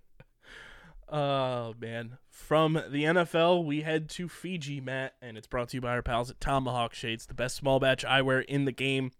Oh 1.14 1.74
man! 1.78 2.16
From 2.30 2.72
the 2.72 3.04
NFL, 3.04 3.66
we 3.66 3.82
head 3.82 4.08
to 4.10 4.28
Fiji, 4.28 4.80
Matt, 4.80 5.12
and 5.20 5.36
it's 5.36 5.46
brought 5.46 5.68
to 5.70 5.76
you 5.76 5.82
by 5.82 5.90
our 5.90 6.00
pals 6.00 6.30
at 6.30 6.40
Tomahawk 6.40 6.94
Shades, 6.94 7.26
the 7.26 7.34
best 7.34 7.56
small 7.56 7.78
batch 7.78 8.02
eyewear 8.02 8.42
in 8.46 8.64
the 8.64 8.72
game. 8.72 9.10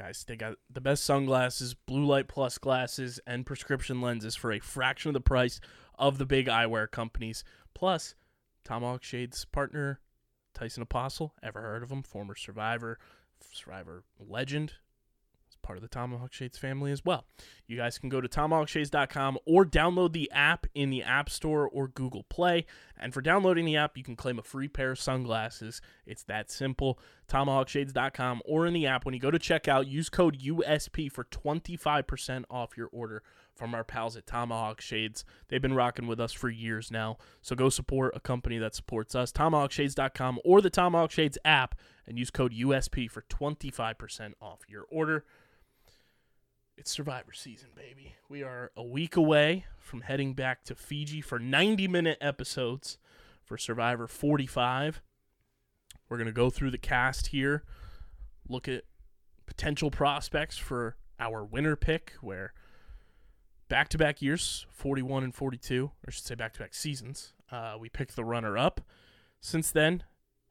Guys, 0.00 0.24
they 0.26 0.34
got 0.34 0.54
the 0.72 0.80
best 0.80 1.04
sunglasses, 1.04 1.74
blue 1.74 2.06
light 2.06 2.26
plus 2.26 2.56
glasses, 2.56 3.20
and 3.26 3.44
prescription 3.44 4.00
lenses 4.00 4.34
for 4.34 4.50
a 4.50 4.58
fraction 4.58 5.10
of 5.10 5.12
the 5.12 5.20
price 5.20 5.60
of 5.98 6.16
the 6.16 6.24
big 6.24 6.46
eyewear 6.46 6.90
companies. 6.90 7.44
Plus, 7.74 8.14
Tomahawk 8.64 9.02
Shades 9.02 9.44
partner 9.44 10.00
Tyson 10.54 10.82
Apostol. 10.82 11.34
Ever 11.42 11.60
heard 11.60 11.82
of 11.82 11.92
him? 11.92 12.02
Former 12.02 12.34
Survivor, 12.34 12.98
Survivor 13.52 14.04
legend. 14.18 14.72
Part 15.62 15.78
of 15.78 15.82
the 15.82 15.88
Tomahawk 15.88 16.32
Shades 16.32 16.58
family 16.58 16.92
as 16.92 17.04
well. 17.04 17.24
You 17.66 17.76
guys 17.76 17.98
can 17.98 18.08
go 18.08 18.20
to 18.20 18.28
tomahawkshades.com 18.28 19.38
or 19.46 19.64
download 19.64 20.12
the 20.12 20.30
app 20.32 20.66
in 20.74 20.90
the 20.90 21.02
App 21.02 21.30
Store 21.30 21.68
or 21.68 21.88
Google 21.88 22.24
Play. 22.24 22.66
And 22.98 23.14
for 23.14 23.20
downloading 23.20 23.64
the 23.64 23.76
app, 23.76 23.96
you 23.96 24.04
can 24.04 24.16
claim 24.16 24.38
a 24.38 24.42
free 24.42 24.68
pair 24.68 24.92
of 24.92 24.98
sunglasses. 24.98 25.80
It's 26.06 26.22
that 26.24 26.50
simple. 26.50 26.98
Tomahawkshades.com 27.28 28.42
or 28.44 28.66
in 28.66 28.74
the 28.74 28.86
app. 28.86 29.04
When 29.04 29.14
you 29.14 29.20
go 29.20 29.30
to 29.30 29.38
checkout, 29.38 29.88
use 29.88 30.08
code 30.08 30.40
USP 30.40 31.10
for 31.10 31.24
25% 31.24 32.44
off 32.50 32.76
your 32.76 32.88
order 32.92 33.22
from 33.60 33.74
our 33.74 33.84
pals 33.84 34.16
at 34.16 34.26
Tomahawk 34.26 34.80
Shades. 34.80 35.24
They've 35.48 35.60
been 35.60 35.74
rocking 35.74 36.06
with 36.06 36.18
us 36.18 36.32
for 36.32 36.48
years 36.48 36.90
now. 36.90 37.18
So 37.42 37.54
go 37.54 37.68
support 37.68 38.16
a 38.16 38.20
company 38.20 38.58
that 38.58 38.74
supports 38.74 39.14
us. 39.14 39.32
TomahawkShades.com 39.32 40.40
or 40.44 40.60
the 40.60 40.70
Tomahawk 40.70 41.10
Shades 41.10 41.38
app 41.44 41.74
and 42.06 42.18
use 42.18 42.30
code 42.30 42.52
USP 42.52 43.10
for 43.10 43.22
25% 43.22 44.32
off 44.40 44.60
your 44.66 44.86
order. 44.90 45.24
It's 46.80 46.90
Survivor 46.90 47.34
season, 47.34 47.68
baby. 47.76 48.14
We 48.30 48.42
are 48.42 48.70
a 48.74 48.82
week 48.82 49.14
away 49.14 49.66
from 49.78 50.00
heading 50.00 50.32
back 50.32 50.64
to 50.64 50.74
Fiji 50.74 51.20
for 51.20 51.38
90 51.38 51.86
minute 51.88 52.16
episodes 52.22 52.96
for 53.44 53.58
Survivor 53.58 54.06
45. 54.06 55.02
We're 56.08 56.16
going 56.16 56.26
to 56.26 56.32
go 56.32 56.48
through 56.48 56.70
the 56.70 56.78
cast 56.78 57.26
here, 57.26 57.64
look 58.48 58.66
at 58.66 58.84
potential 59.44 59.90
prospects 59.90 60.56
for 60.56 60.96
our 61.18 61.44
winner 61.44 61.76
pick, 61.76 62.14
where 62.22 62.54
back 63.68 63.90
to 63.90 63.98
back 63.98 64.22
years, 64.22 64.64
41 64.70 65.22
and 65.22 65.34
42, 65.34 65.84
or 65.84 65.92
I 66.08 66.10
should 66.10 66.24
say 66.24 66.34
back 66.34 66.54
to 66.54 66.60
back 66.60 66.72
seasons, 66.72 67.34
uh, 67.52 67.76
we 67.78 67.90
picked 67.90 68.16
the 68.16 68.24
runner 68.24 68.56
up. 68.56 68.80
Since 69.38 69.70
then, 69.70 70.04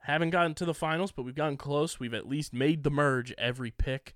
Haven't 0.04 0.30
gotten 0.30 0.54
to 0.54 0.66
the 0.66 0.74
finals, 0.76 1.12
but 1.12 1.24
we've 1.24 1.36
gotten 1.36 1.58
close. 1.58 2.00
We've 2.00 2.14
at 2.14 2.26
least 2.28 2.54
made 2.54 2.84
the 2.84 2.90
merge 2.90 3.34
every 3.38 3.72
pick. 3.72 4.16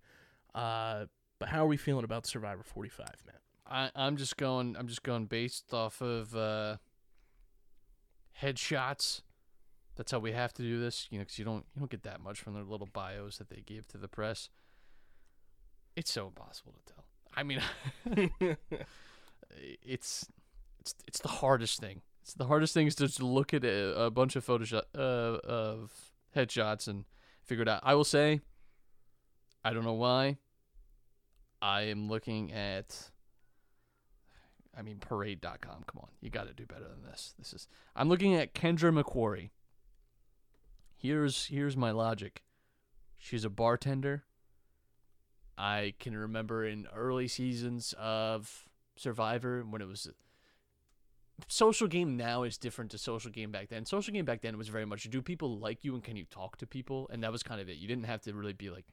Uh, 0.56 1.06
but 1.44 1.50
how 1.50 1.66
are 1.66 1.68
we 1.68 1.76
feeling 1.76 2.06
about 2.06 2.26
Survivor 2.26 2.64
45, 2.64 3.06
man? 3.28 3.36
I, 3.70 3.92
I'm 4.02 4.16
just 4.16 4.38
going. 4.38 4.78
I'm 4.80 4.88
just 4.88 5.04
going 5.04 5.26
based 5.26 5.74
off 5.74 6.00
of 6.00 6.34
uh, 6.34 6.78
headshots. 8.42 9.24
That's 9.98 10.14
how 10.14 10.20
we 10.20 10.32
have 10.32 10.54
to 10.54 10.62
do 10.62 10.80
this, 10.80 11.10
you 11.12 11.18
know, 11.18 11.24
because 11.24 11.38
you 11.38 11.44
don't 11.44 11.66
you 11.76 11.82
don't 11.82 11.92
get 11.92 12.04
that 12.04 12.22
much 12.22 12.40
from 12.40 12.54
their 12.54 12.64
little 12.64 12.88
bios 12.88 13.40
that 13.40 13.50
they 13.50 13.62
give 13.66 13.90
to 13.90 13.98
the 13.98 14.08
press. 14.08 14.48
It's 15.98 16.14
so 16.14 16.28
impossible 16.28 16.76
to 16.86 16.94
tell. 16.94 17.04
I 17.36 17.44
mean, 17.44 17.60
it's 19.86 20.26
it's 20.80 20.96
it's 21.06 21.20
the 21.20 21.28
hardest 21.28 21.82
thing. 21.82 22.04
It's 22.22 22.36
the 22.36 22.46
hardest 22.46 22.74
thing 22.74 22.88
is 22.88 22.96
to 22.96 23.08
just 23.08 23.22
look 23.22 23.54
at 23.54 23.66
a, 23.66 24.04
a 24.04 24.10
bunch 24.10 24.38
of 24.38 24.46
Photoshop 24.46 24.84
uh, 24.98 25.40
of 25.44 25.92
headshots 26.34 26.88
and 26.88 27.04
figure 27.44 27.64
it 27.64 27.68
out. 27.68 27.82
I 27.84 27.96
will 27.96 28.06
say, 28.06 28.40
I 29.62 29.74
don't 29.74 29.84
know 29.84 29.92
why. 29.92 30.38
I 31.64 31.84
am 31.84 32.10
looking 32.10 32.52
at. 32.52 33.10
I 34.78 34.82
mean, 34.82 34.98
parade.com. 34.98 35.86
Come 35.88 36.00
on. 36.02 36.10
You 36.20 36.30
got 36.30 36.48
to 36.48 36.54
do 36.54 36.66
better 36.66 36.84
than 36.90 37.10
this. 37.10 37.34
This 37.40 37.54
is. 37.54 37.68
I'm 37.96 38.10
looking 38.10 38.36
at 38.36 38.54
Kendra 38.54 38.92
McQuarrie. 38.94 39.52
Here's 40.98 41.46
here's 41.46 41.78
my 41.78 41.92
logic. 41.92 42.44
She's 43.18 43.46
a 43.46 43.50
bartender. 43.50 44.26
I 45.58 45.94
can 46.00 46.18
remember 46.18 46.66
in 46.66 46.88
early 46.94 47.30
seasons 47.30 47.94
of 47.98 48.66
Survivor 48.98 49.64
when 49.64 49.82
it 49.82 49.88
was 49.88 50.10
social 51.48 51.88
game 51.88 52.18
now 52.18 52.44
is 52.44 52.58
different 52.58 52.92
to 52.92 52.98
social 52.98 53.32
game 53.32 53.52
back 53.52 53.70
then. 53.70 53.86
Social 53.86 54.14
game 54.14 54.26
back 54.26 54.42
then 54.42 54.58
was 54.58 54.68
very 54.68 54.86
much 54.86 55.10
do 55.10 55.22
people 55.22 55.58
like 55.60 55.86
you 55.86 55.94
and 55.94 56.04
can 56.04 56.18
you 56.18 56.26
talk 56.26 56.58
to 56.58 56.68
people 56.68 57.10
and 57.14 57.24
that 57.24 57.32
was 57.32 57.42
kind 57.42 57.62
of 57.62 57.70
it. 57.70 57.78
You 57.78 57.88
didn't 57.88 58.06
have 58.06 58.22
to 58.22 58.34
really 58.34 58.54
be 58.54 58.70
like 58.70 58.86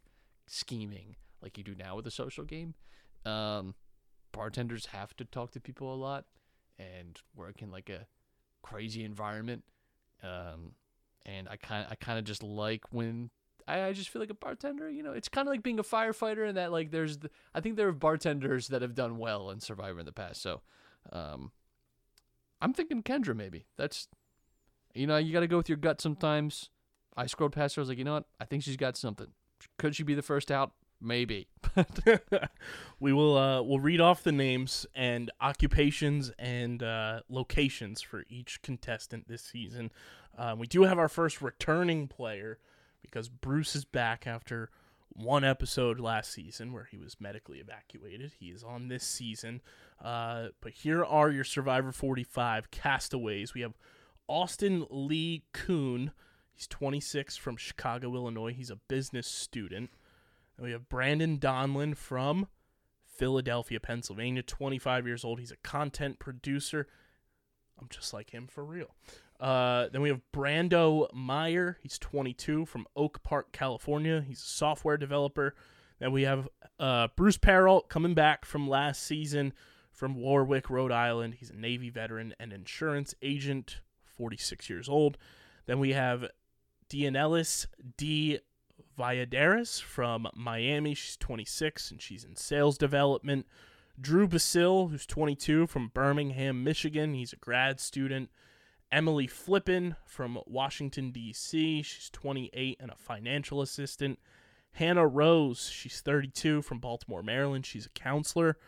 scheming 0.46 1.16
like 1.42 1.58
you 1.58 1.64
do 1.64 1.74
now 1.74 1.96
with 1.96 2.06
a 2.06 2.10
social 2.10 2.44
game. 2.44 2.74
Um, 3.24 3.74
bartenders 4.32 4.86
have 4.86 5.16
to 5.16 5.24
talk 5.24 5.52
to 5.52 5.60
people 5.60 5.92
a 5.92 5.96
lot 5.96 6.24
and 6.78 7.18
work 7.34 7.62
in 7.62 7.70
like 7.70 7.88
a 7.88 8.06
crazy 8.62 9.04
environment. 9.04 9.64
Um, 10.22 10.72
and 11.26 11.48
I 11.48 11.56
kind 11.56 11.86
I 11.90 11.94
kind 11.94 12.18
of 12.18 12.24
just 12.24 12.42
like 12.42 12.92
when 12.92 13.30
I, 13.68 13.84
I 13.84 13.92
just 13.92 14.08
feel 14.08 14.20
like 14.20 14.30
a 14.30 14.34
bartender. 14.34 14.90
You 14.90 15.02
know, 15.02 15.12
it's 15.12 15.28
kind 15.28 15.46
of 15.46 15.52
like 15.52 15.62
being 15.62 15.78
a 15.78 15.84
firefighter, 15.84 16.46
and 16.46 16.56
that 16.56 16.72
like 16.72 16.90
there's 16.90 17.18
the, 17.18 17.30
I 17.54 17.60
think 17.60 17.76
there 17.76 17.88
are 17.88 17.92
bartenders 17.92 18.68
that 18.68 18.82
have 18.82 18.94
done 18.94 19.18
well 19.18 19.50
in 19.50 19.60
Survivor 19.60 20.00
in 20.00 20.06
the 20.06 20.12
past. 20.12 20.42
So, 20.42 20.62
um, 21.12 21.52
I'm 22.60 22.72
thinking 22.72 23.02
Kendra 23.02 23.36
maybe. 23.36 23.66
That's 23.76 24.08
you 24.94 25.06
know 25.06 25.16
you 25.16 25.32
got 25.32 25.40
to 25.40 25.46
go 25.46 25.56
with 25.56 25.68
your 25.68 25.78
gut 25.78 26.00
sometimes. 26.00 26.70
I 27.16 27.26
scrolled 27.26 27.52
past 27.52 27.76
her. 27.76 27.80
I 27.80 27.82
was 27.82 27.88
like, 27.88 27.98
you 27.98 28.04
know 28.04 28.14
what? 28.14 28.26
I 28.40 28.44
think 28.44 28.62
she's 28.62 28.76
got 28.76 28.96
something. 28.96 29.28
Could 29.78 29.94
she 29.94 30.02
be 30.02 30.14
the 30.14 30.22
first 30.22 30.50
out? 30.50 30.72
Maybe. 31.00 31.48
we 33.00 33.12
will 33.12 33.36
uh, 33.36 33.62
we'll 33.62 33.80
read 33.80 34.00
off 34.00 34.22
the 34.22 34.32
names 34.32 34.86
and 34.94 35.30
occupations 35.40 36.32
and 36.38 36.82
uh, 36.82 37.20
locations 37.28 38.02
for 38.02 38.24
each 38.28 38.62
contestant 38.62 39.28
this 39.28 39.42
season. 39.42 39.90
Um, 40.36 40.58
we 40.58 40.66
do 40.66 40.82
have 40.82 40.98
our 40.98 41.08
first 41.08 41.42
returning 41.42 42.08
player 42.08 42.58
because 43.02 43.28
Bruce 43.28 43.74
is 43.74 43.84
back 43.84 44.26
after 44.26 44.70
one 45.12 45.44
episode 45.44 45.98
last 45.98 46.32
season 46.32 46.72
where 46.72 46.84
he 46.90 46.96
was 46.96 47.16
medically 47.20 47.58
evacuated. 47.58 48.32
He 48.38 48.46
is 48.46 48.62
on 48.62 48.88
this 48.88 49.04
season. 49.04 49.60
Uh, 50.02 50.48
but 50.60 50.72
here 50.72 51.04
are 51.04 51.30
your 51.30 51.44
Survivor 51.44 51.92
45 51.92 52.70
castaways. 52.70 53.52
We 53.52 53.60
have 53.62 53.74
Austin 54.28 54.86
Li 54.90 55.44
Coon. 55.52 56.12
He's 56.52 56.66
26 56.66 57.36
from 57.36 57.56
Chicago, 57.56 58.14
Illinois. 58.14 58.52
He's 58.52 58.70
a 58.70 58.76
business 58.76 59.26
student. 59.26 59.90
And 60.60 60.66
we 60.66 60.72
have 60.72 60.90
Brandon 60.90 61.38
Donlin 61.38 61.96
from 61.96 62.46
Philadelphia, 63.06 63.80
Pennsylvania, 63.80 64.42
25 64.42 65.06
years 65.06 65.24
old. 65.24 65.40
He's 65.40 65.50
a 65.50 65.56
content 65.56 66.18
producer. 66.18 66.86
I'm 67.80 67.88
just 67.88 68.12
like 68.12 68.28
him 68.28 68.46
for 68.46 68.62
real. 68.62 68.94
Uh, 69.40 69.86
then 69.90 70.02
we 70.02 70.10
have 70.10 70.20
Brando 70.34 71.10
Meyer. 71.14 71.78
He's 71.82 71.98
22 71.98 72.66
from 72.66 72.86
Oak 72.94 73.22
Park, 73.22 73.52
California. 73.52 74.22
He's 74.28 74.42
a 74.42 74.44
software 74.44 74.98
developer. 74.98 75.54
Then 75.98 76.12
we 76.12 76.24
have 76.24 76.46
uh, 76.78 77.08
Bruce 77.16 77.38
Perrell 77.38 77.88
coming 77.88 78.12
back 78.12 78.44
from 78.44 78.68
last 78.68 79.02
season 79.02 79.54
from 79.90 80.14
Warwick, 80.14 80.68
Rhode 80.68 80.92
Island. 80.92 81.36
He's 81.38 81.48
a 81.48 81.56
Navy 81.56 81.88
veteran 81.88 82.34
and 82.38 82.52
insurance 82.52 83.14
agent, 83.22 83.80
46 84.04 84.68
years 84.68 84.90
old. 84.90 85.16
Then 85.64 85.78
we 85.78 85.94
have 85.94 86.28
Dianelis 86.90 87.66
D. 87.96 88.40
Valladares 89.00 89.80
from 89.80 90.28
Miami. 90.34 90.94
She's 90.94 91.16
26 91.16 91.90
and 91.90 92.02
she's 92.02 92.22
in 92.22 92.36
sales 92.36 92.76
development. 92.76 93.46
Drew 93.98 94.28
Basil, 94.28 94.88
who's 94.88 95.06
22 95.06 95.66
from 95.66 95.88
Birmingham, 95.88 96.62
Michigan. 96.62 97.14
He's 97.14 97.32
a 97.32 97.36
grad 97.36 97.80
student. 97.80 98.28
Emily 98.92 99.26
Flippen 99.26 99.96
from 100.04 100.38
Washington, 100.46 101.12
D.C. 101.12 101.82
She's 101.82 102.10
28 102.10 102.76
and 102.78 102.90
a 102.90 102.96
financial 102.96 103.62
assistant. 103.62 104.18
Hannah 104.72 105.06
Rose, 105.06 105.70
she's 105.72 106.00
32 106.00 106.60
from 106.60 106.78
Baltimore, 106.78 107.22
Maryland. 107.22 107.64
She's 107.64 107.86
a 107.86 107.90
counselor. 107.90 108.58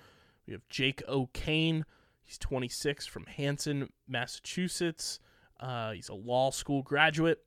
We 0.47 0.55
have 0.55 0.67
Jake 0.69 1.03
O'Kane. 1.09 1.85
He's 2.25 2.39
26 2.39 3.07
from 3.07 3.27
Hanson, 3.27 3.91
Massachusetts. 4.09 5.21
Uh, 5.61 5.93
he's 5.93 6.09
a 6.09 6.15
law 6.15 6.51
school 6.51 6.83
graduate. 6.83 7.41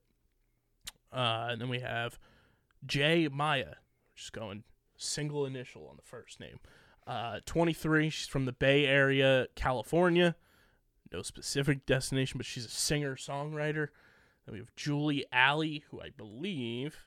Uh, 1.12 1.48
and 1.50 1.60
then 1.60 1.68
we 1.68 1.80
have 1.80 2.18
Jay 2.86 3.28
Maya, 3.28 3.74
just 4.14 4.32
going 4.32 4.64
single 4.96 5.44
initial 5.46 5.86
on 5.88 5.96
the 5.96 6.02
first 6.02 6.40
name. 6.40 6.58
Uh, 7.06 7.40
23. 7.46 8.10
She's 8.10 8.26
from 8.26 8.44
the 8.44 8.52
Bay 8.52 8.86
Area, 8.86 9.46
California. 9.54 10.34
No 11.12 11.22
specific 11.22 11.86
destination, 11.86 12.38
but 12.38 12.46
she's 12.46 12.66
a 12.66 12.70
singer 12.70 13.16
songwriter. 13.16 13.88
Then 14.44 14.54
we 14.54 14.58
have 14.58 14.74
Julie 14.74 15.24
Alley, 15.32 15.84
who 15.90 16.00
I 16.00 16.10
believe 16.10 17.06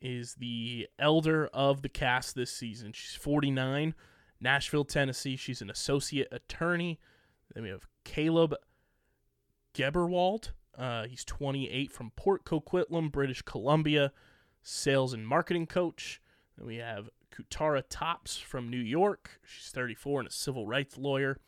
is 0.00 0.34
the 0.34 0.88
elder 0.98 1.48
of 1.52 1.82
the 1.82 1.88
cast 1.88 2.34
this 2.34 2.52
season. 2.52 2.92
She's 2.92 3.14
49, 3.16 3.94
Nashville, 4.40 4.84
Tennessee. 4.84 5.36
She's 5.36 5.60
an 5.60 5.70
associate 5.70 6.28
attorney. 6.32 6.98
Then 7.54 7.64
we 7.64 7.70
have 7.70 7.86
Kaleb 8.04 8.54
Gebrewold. 9.74 10.50
Uh, 10.76 11.06
he's 11.06 11.24
28 11.24 11.92
from 11.92 12.12
Port 12.16 12.44
Coquitlam, 12.44 13.12
British 13.12 13.42
Columbia, 13.42 14.12
sales 14.62 15.12
and 15.12 15.26
marketing 15.26 15.66
coach. 15.66 16.20
Then 16.56 16.66
we 16.66 16.76
have 16.76 17.10
Katurah 17.34 17.84
Topps 17.88 18.38
from 18.38 18.68
New 18.68 18.78
York. 18.78 19.40
She's 19.44 19.70
34 19.70 20.20
and 20.20 20.28
a 20.28 20.32
civil 20.32 20.66
rights 20.66 20.96
lawyer. 20.96 21.38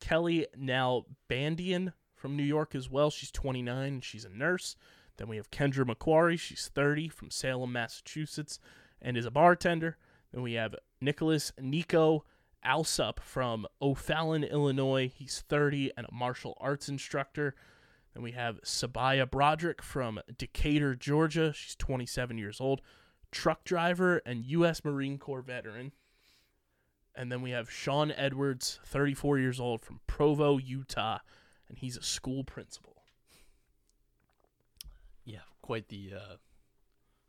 Kellie 0.00 0.46
Nalbandian 0.58 1.92
from 2.14 2.36
New 2.36 2.44
York 2.44 2.74
as 2.74 2.90
well. 2.90 3.10
She's 3.10 3.30
29 3.30 3.84
and 3.84 4.04
she's 4.04 4.24
a 4.24 4.28
nurse. 4.28 4.76
Then 5.16 5.28
we 5.28 5.36
have 5.36 5.50
Kendra 5.50 5.84
McQuarrie. 5.84 6.38
She's 6.38 6.70
30 6.74 7.08
from 7.08 7.30
Salem, 7.30 7.72
Massachusetts, 7.72 8.58
and 9.00 9.16
is 9.16 9.26
a 9.26 9.30
bartender. 9.30 9.96
Then 10.32 10.42
we 10.42 10.54
have 10.54 10.74
Nicholas 11.00 11.52
Nico 11.60 12.24
Alsup 12.64 13.20
from 13.20 13.66
O'Fallon, 13.80 14.42
Illinois. 14.42 15.12
He's 15.14 15.44
30 15.48 15.92
and 15.96 16.06
a 16.08 16.14
martial 16.14 16.56
arts 16.60 16.88
instructor. 16.88 17.54
Then 18.14 18.22
we 18.22 18.32
have 18.32 18.62
Sabiyah 18.62 19.30
Broderick 19.30 19.82
from 19.82 20.20
Decatur, 20.38 20.94
Georgia. 20.94 21.52
She's 21.52 21.74
27 21.74 22.38
years 22.38 22.60
old, 22.60 22.80
truck 23.32 23.64
driver 23.64 24.22
and 24.24 24.44
U.S. 24.46 24.84
Marine 24.84 25.18
Corps 25.18 25.42
veteran. 25.42 25.92
And 27.16 27.30
then 27.30 27.42
we 27.42 27.50
have 27.50 27.70
Sean 27.70 28.12
Edwards, 28.12 28.80
34 28.86 29.38
years 29.38 29.60
old, 29.60 29.80
from 29.80 30.00
Provo, 30.06 30.58
Utah, 30.58 31.18
and 31.68 31.78
he's 31.78 31.96
a 31.96 32.02
school 32.02 32.42
principal. 32.44 33.02
yeah, 35.24 35.38
quite 35.62 35.88
the 35.88 36.12
uh, 36.16 36.36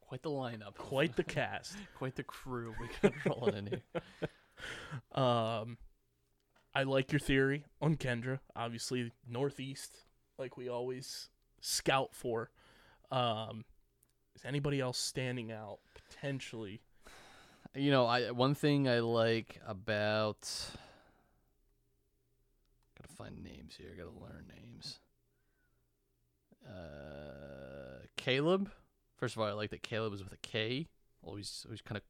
quite 0.01 0.23
the 0.23 0.29
lineup. 0.29 0.75
Quite 0.75 1.15
the 1.15 1.23
cast. 1.36 1.75
quite 1.95 2.15
the 2.15 2.23
crew 2.23 2.73
we 2.79 2.89
got 3.01 3.13
rolling 3.25 3.57
in 3.57 3.67
here. 3.67 5.23
Um, 5.23 5.77
I 6.73 6.83
like 6.83 7.11
your 7.11 7.19
theory 7.19 7.65
on 7.81 7.95
Kendra. 7.95 8.39
Obviously, 8.55 9.11
Northeast, 9.27 10.05
like 10.38 10.57
we 10.57 10.69
always 10.69 11.29
scout 11.61 12.09
for. 12.13 12.49
Um, 13.11 13.65
is 14.36 14.43
anybody 14.45 14.79
else 14.81 14.97
standing 14.97 15.51
out 15.51 15.79
potentially? 15.93 16.81
You 17.73 17.91
know, 17.91 18.05
I 18.05 18.31
one 18.31 18.55
thing 18.55 18.88
I 18.88 18.99
like 18.99 19.59
about 19.67 20.49
gotta 22.97 23.13
find 23.13 23.43
names 23.43 23.75
here. 23.77 23.93
Gotta 23.97 24.09
learn 24.09 24.45
names. 24.55 24.99
Uh, 26.67 28.05
Kaleb. 28.17 28.67
First 29.17 29.36
of 29.36 29.41
all, 29.41 29.47
I 29.47 29.53
like 29.53 29.69
that 29.69 29.83
Kaleb 29.83 30.13
is 30.13 30.23
with 30.23 30.33
a 30.33 30.38
K. 30.38 30.88
Always, 31.21 31.63
always 31.65 31.81
kind 31.81 31.97
of, 31.97 32.03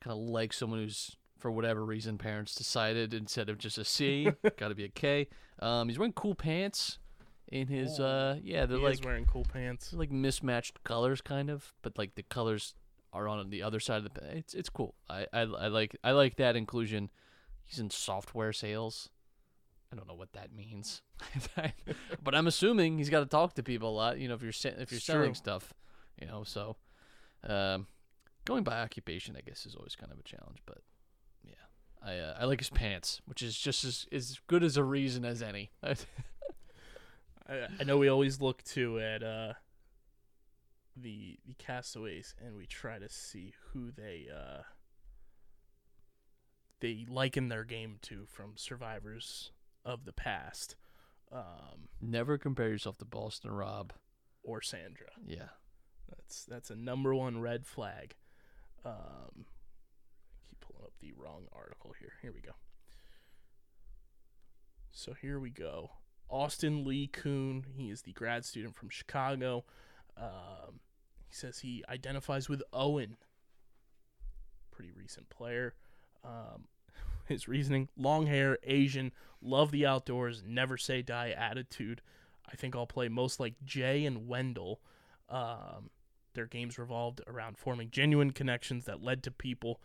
kind 0.00 0.12
of 0.12 0.18
like 0.18 0.52
someone 0.52 0.80
who's 0.80 1.16
for 1.38 1.50
whatever 1.50 1.84
reason 1.84 2.18
parents 2.18 2.54
decided 2.54 3.14
instead 3.14 3.48
of 3.48 3.56
just 3.58 3.78
a 3.78 3.84
C, 3.84 4.30
got 4.58 4.68
to 4.68 4.74
be 4.74 4.84
a 4.84 4.88
K. 4.88 5.28
Um, 5.58 5.88
he's 5.88 5.98
wearing 5.98 6.12
cool 6.12 6.34
pants. 6.34 6.98
In 7.50 7.66
his 7.66 7.98
uh 7.98 8.38
yeah 8.42 8.64
they're 8.66 8.78
He 8.78 8.84
like 8.84 9.04
wearing 9.04 9.26
cool 9.26 9.44
pants. 9.44 9.92
Like 9.92 10.10
mismatched 10.10 10.82
colors, 10.84 11.20
kind 11.20 11.50
of, 11.50 11.72
but 11.82 11.98
like 11.98 12.14
the 12.14 12.22
colors 12.22 12.74
are 13.12 13.26
on 13.26 13.50
the 13.50 13.62
other 13.62 13.80
side 13.80 14.04
of 14.04 14.14
the. 14.14 14.36
It's 14.36 14.54
it's 14.54 14.68
cool. 14.70 14.94
I, 15.08 15.26
I 15.32 15.40
I 15.40 15.66
like 15.68 15.96
I 16.04 16.12
like 16.12 16.36
that 16.36 16.54
inclusion. 16.56 17.10
He's 17.64 17.78
in 17.80 17.90
software 17.90 18.52
sales. 18.52 19.08
I 19.92 19.96
don't 19.96 20.06
know 20.06 20.14
what 20.14 20.32
that 20.34 20.52
means, 20.54 21.02
but 22.22 22.34
I'm 22.36 22.46
assuming 22.46 22.98
he's 22.98 23.10
got 23.10 23.20
to 23.20 23.26
talk 23.26 23.54
to 23.54 23.62
people 23.64 23.90
a 23.90 23.96
lot. 23.96 24.18
You 24.20 24.28
know, 24.28 24.34
if 24.34 24.42
you're 24.42 24.52
se- 24.52 24.76
if 24.78 24.92
you're 24.92 24.98
It's 24.98 25.04
selling 25.06 25.30
true. 25.32 25.34
stuff, 25.34 25.74
you 26.20 26.28
know. 26.28 26.44
So, 26.44 26.76
um, 27.42 27.88
going 28.44 28.62
by 28.62 28.80
occupation, 28.80 29.34
I 29.36 29.40
guess, 29.40 29.66
is 29.66 29.74
always 29.74 29.96
kind 29.96 30.12
of 30.12 30.18
a 30.20 30.22
challenge. 30.22 30.58
But 30.64 30.78
yeah, 31.42 31.54
I 32.00 32.18
uh, 32.18 32.36
I 32.38 32.44
like 32.44 32.60
his 32.60 32.70
pants, 32.70 33.20
which 33.26 33.42
is 33.42 33.58
just 33.58 33.82
as 33.84 34.06
as 34.12 34.38
good 34.46 34.62
as 34.62 34.76
a 34.76 34.84
reason 34.84 35.24
as 35.24 35.42
any. 35.42 35.70
I, 37.50 37.66
I 37.80 37.84
know 37.84 37.98
we 37.98 38.08
always 38.08 38.40
look 38.40 38.62
to 38.64 39.00
at 39.00 39.22
uh, 39.22 39.54
the 40.96 41.38
the 41.46 41.54
castaways, 41.54 42.34
and 42.44 42.56
we 42.56 42.66
try 42.66 42.98
to 42.98 43.08
see 43.08 43.54
who 43.72 43.90
they 43.90 44.26
uh, 44.32 44.62
they 46.80 47.04
liken 47.08 47.48
their 47.48 47.64
game 47.64 47.98
to 48.02 48.26
from 48.26 48.52
survivors 48.56 49.52
of 49.84 50.04
the 50.04 50.12
past, 50.12 50.76
um, 51.32 51.88
Never 52.00 52.38
compare 52.38 52.68
yourself 52.68 52.98
to 52.98 53.04
Boston 53.04 53.50
Rob. 53.50 53.92
or 54.42 54.60
Sandra. 54.62 55.08
Yeah. 55.26 55.48
That's 56.08 56.44
that's 56.44 56.70
a 56.70 56.76
number 56.76 57.14
one 57.14 57.40
red 57.40 57.66
flag. 57.66 58.14
Um, 58.84 59.46
keep 60.48 60.60
pulling 60.60 60.84
up 60.84 60.92
the 61.00 61.12
wrong 61.16 61.46
article 61.52 61.94
here. 61.98 62.12
Here 62.22 62.32
we 62.32 62.40
go. 62.40 62.52
So 64.90 65.14
here 65.14 65.38
we 65.38 65.50
go. 65.50 65.90
Austin 66.30 66.84
Li 66.84 67.08
Coon. 67.08 67.66
He 67.76 67.90
is 67.90 68.02
the 68.02 68.12
grad 68.12 68.44
student 68.44 68.76
from 68.76 68.88
Chicago. 68.88 69.64
Um, 70.16 70.80
he 71.28 71.34
says 71.34 71.60
he 71.60 71.84
identifies 71.88 72.48
with 72.48 72.62
Owen. 72.72 73.16
Pretty 74.70 74.92
recent 74.92 75.28
player. 75.28 75.74
Um, 76.24 76.64
his 77.26 77.48
reasoning: 77.48 77.88
long 77.96 78.26
hair, 78.26 78.58
Asian, 78.62 79.12
love 79.42 79.70
the 79.70 79.86
outdoors, 79.86 80.42
never 80.46 80.76
say 80.76 81.02
die 81.02 81.30
attitude. 81.30 82.02
I 82.50 82.56
think 82.56 82.74
I'll 82.74 82.86
play 82.86 83.08
most 83.08 83.38
like 83.38 83.54
Jay 83.64 84.04
and 84.04 84.26
Wendell. 84.26 84.80
Um, 85.28 85.90
their 86.34 86.46
games 86.46 86.78
revolved 86.78 87.20
around 87.26 87.58
forming 87.58 87.90
genuine 87.90 88.32
connections 88.32 88.84
that 88.86 89.02
led 89.02 89.22
to 89.24 89.30
people 89.30 89.80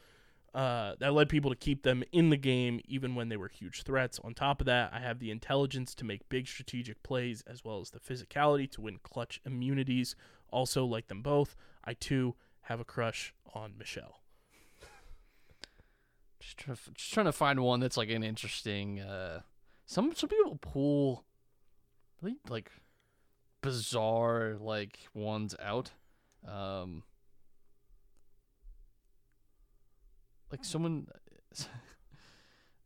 uh, 0.55 0.95
that 0.99 1.13
led 1.13 1.27
people 1.27 1.51
to 1.51 1.55
keep 1.55 1.83
them 1.83 2.01
in 2.13 2.29
the 2.29 2.37
game 2.37 2.79
even 2.87 3.13
when 3.13 3.27
they 3.27 3.35
were 3.35 3.49
huge 3.49 3.83
threats. 3.83 4.21
On 4.23 4.33
top 4.33 4.61
of 4.61 4.65
that, 4.65 4.89
I 4.93 4.99
have 4.99 5.19
the 5.19 5.29
intelligence 5.29 5.93
to 5.95 6.05
make 6.05 6.29
big 6.29 6.47
strategic 6.47 7.03
plays 7.03 7.43
as 7.45 7.65
well 7.65 7.81
as 7.81 7.89
the 7.89 7.99
physicality 7.99 8.71
to 8.71 8.81
win 8.81 8.99
clutch 9.03 9.41
immunities. 9.45 10.15
Also, 10.49 10.85
like 10.85 11.07
them 11.07 11.21
both, 11.21 11.57
I 11.83 11.93
too 11.93 12.35
have 12.61 12.79
a 12.79 12.85
crush 12.85 13.33
on 13.53 13.73
Michelle. 13.77 14.21
Just 16.39 16.57
trying 16.57 16.77
to, 16.77 16.91
just 16.93 17.13
trying 17.13 17.25
to 17.25 17.33
find 17.33 17.59
one 17.59 17.81
that's 17.81 17.97
like 17.97 18.09
an 18.09 18.23
interesting. 18.23 19.01
Uh, 19.01 19.41
some 19.85 20.15
some 20.15 20.29
people 20.29 20.57
pull 20.61 21.25
really 22.21 22.37
like 22.47 22.71
bizarre 23.61 24.55
like 24.59 24.99
ones 25.13 25.53
out. 25.61 25.91
Um, 26.47 27.03
like 30.51 30.63
someone. 30.65 31.07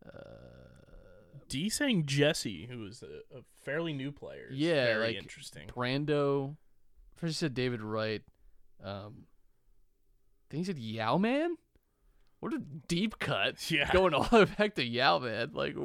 Uh, 0.05 0.10
D 1.47 1.70
saying 1.70 2.05
Jesse, 2.05 2.68
who 2.70 2.86
is 2.86 3.03
a, 3.03 3.38
a 3.38 3.41
fairly 3.64 3.93
new 3.93 4.12
player, 4.12 4.47
is 4.51 4.57
Yeah, 4.57 4.86
very 4.86 5.07
like, 5.07 5.16
interesting. 5.18 5.68
Brando. 5.68 6.55
First 7.16 7.32
he 7.32 7.34
said 7.34 7.53
David 7.53 7.82
Wright. 7.82 8.22
Um, 8.84 9.26
then 10.49 10.60
he 10.60 10.64
said 10.64 10.80
Yau-Man. 10.80 11.57
What 12.39 12.53
a 12.53 12.60
deep 12.60 13.20
cut. 13.20 13.55
Yeah. 13.72 13.91
Going 13.91 14.14
all 14.14 14.24
the 14.24 14.38
way 14.38 14.45
back 14.57 14.76
to 14.76 14.84
Yau-Man. 14.84 15.51
Like, 15.53 15.76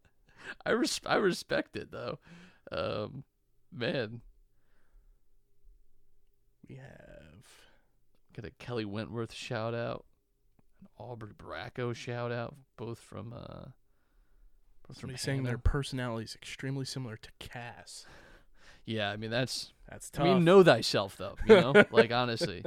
I 0.66 0.70
res- 0.70 1.00
I 1.04 1.16
respect 1.16 1.76
it 1.76 1.90
though. 1.92 2.18
Um, 2.72 3.24
man, 3.72 4.20
We 6.68 6.76
have 6.76 7.44
got 8.34 8.44
a 8.46 8.50
Kelley 8.52 8.84
Wentworth 8.84 9.32
shout 9.34 9.74
out, 9.74 10.04
Aubrey 10.98 11.32
Bracco 11.36 11.94
shout 11.94 12.32
out, 12.32 12.54
both 12.76 12.98
from 12.98 13.32
uh, 13.32 13.36
both 14.86 14.86
from 14.86 14.94
somebody 14.94 15.18
saying 15.18 15.42
their 15.44 15.52
Hannah. 15.52 15.62
personality 15.62 16.24
is 16.24 16.34
extremely 16.34 16.84
similar 16.84 17.16
to 17.16 17.30
Cass. 17.38 18.06
Yeah, 18.86 19.10
I 19.10 19.16
mean 19.16 19.30
that's. 19.30 19.72
That's 19.88 20.10
tough. 20.10 20.26
I 20.26 20.34
mean, 20.34 20.44
know 20.44 20.64
thyself 20.64 21.16
though. 21.16 21.36
You 21.46 21.60
know, 21.60 21.84
like 21.92 22.10
honestly. 22.10 22.64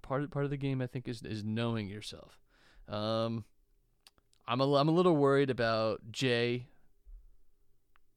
Part 0.00 0.22
of, 0.22 0.30
part 0.30 0.44
of 0.44 0.50
the 0.50 0.56
game, 0.56 0.80
I 0.80 0.86
think, 0.86 1.08
is 1.08 1.22
is 1.22 1.42
knowing 1.44 1.88
yourself. 1.88 2.38
Um, 2.88 3.44
I'm 4.46 4.60
a 4.60 4.74
I'm 4.74 4.88
a 4.88 4.92
little 4.92 5.16
worried 5.16 5.50
about 5.50 6.12
Jay 6.12 6.68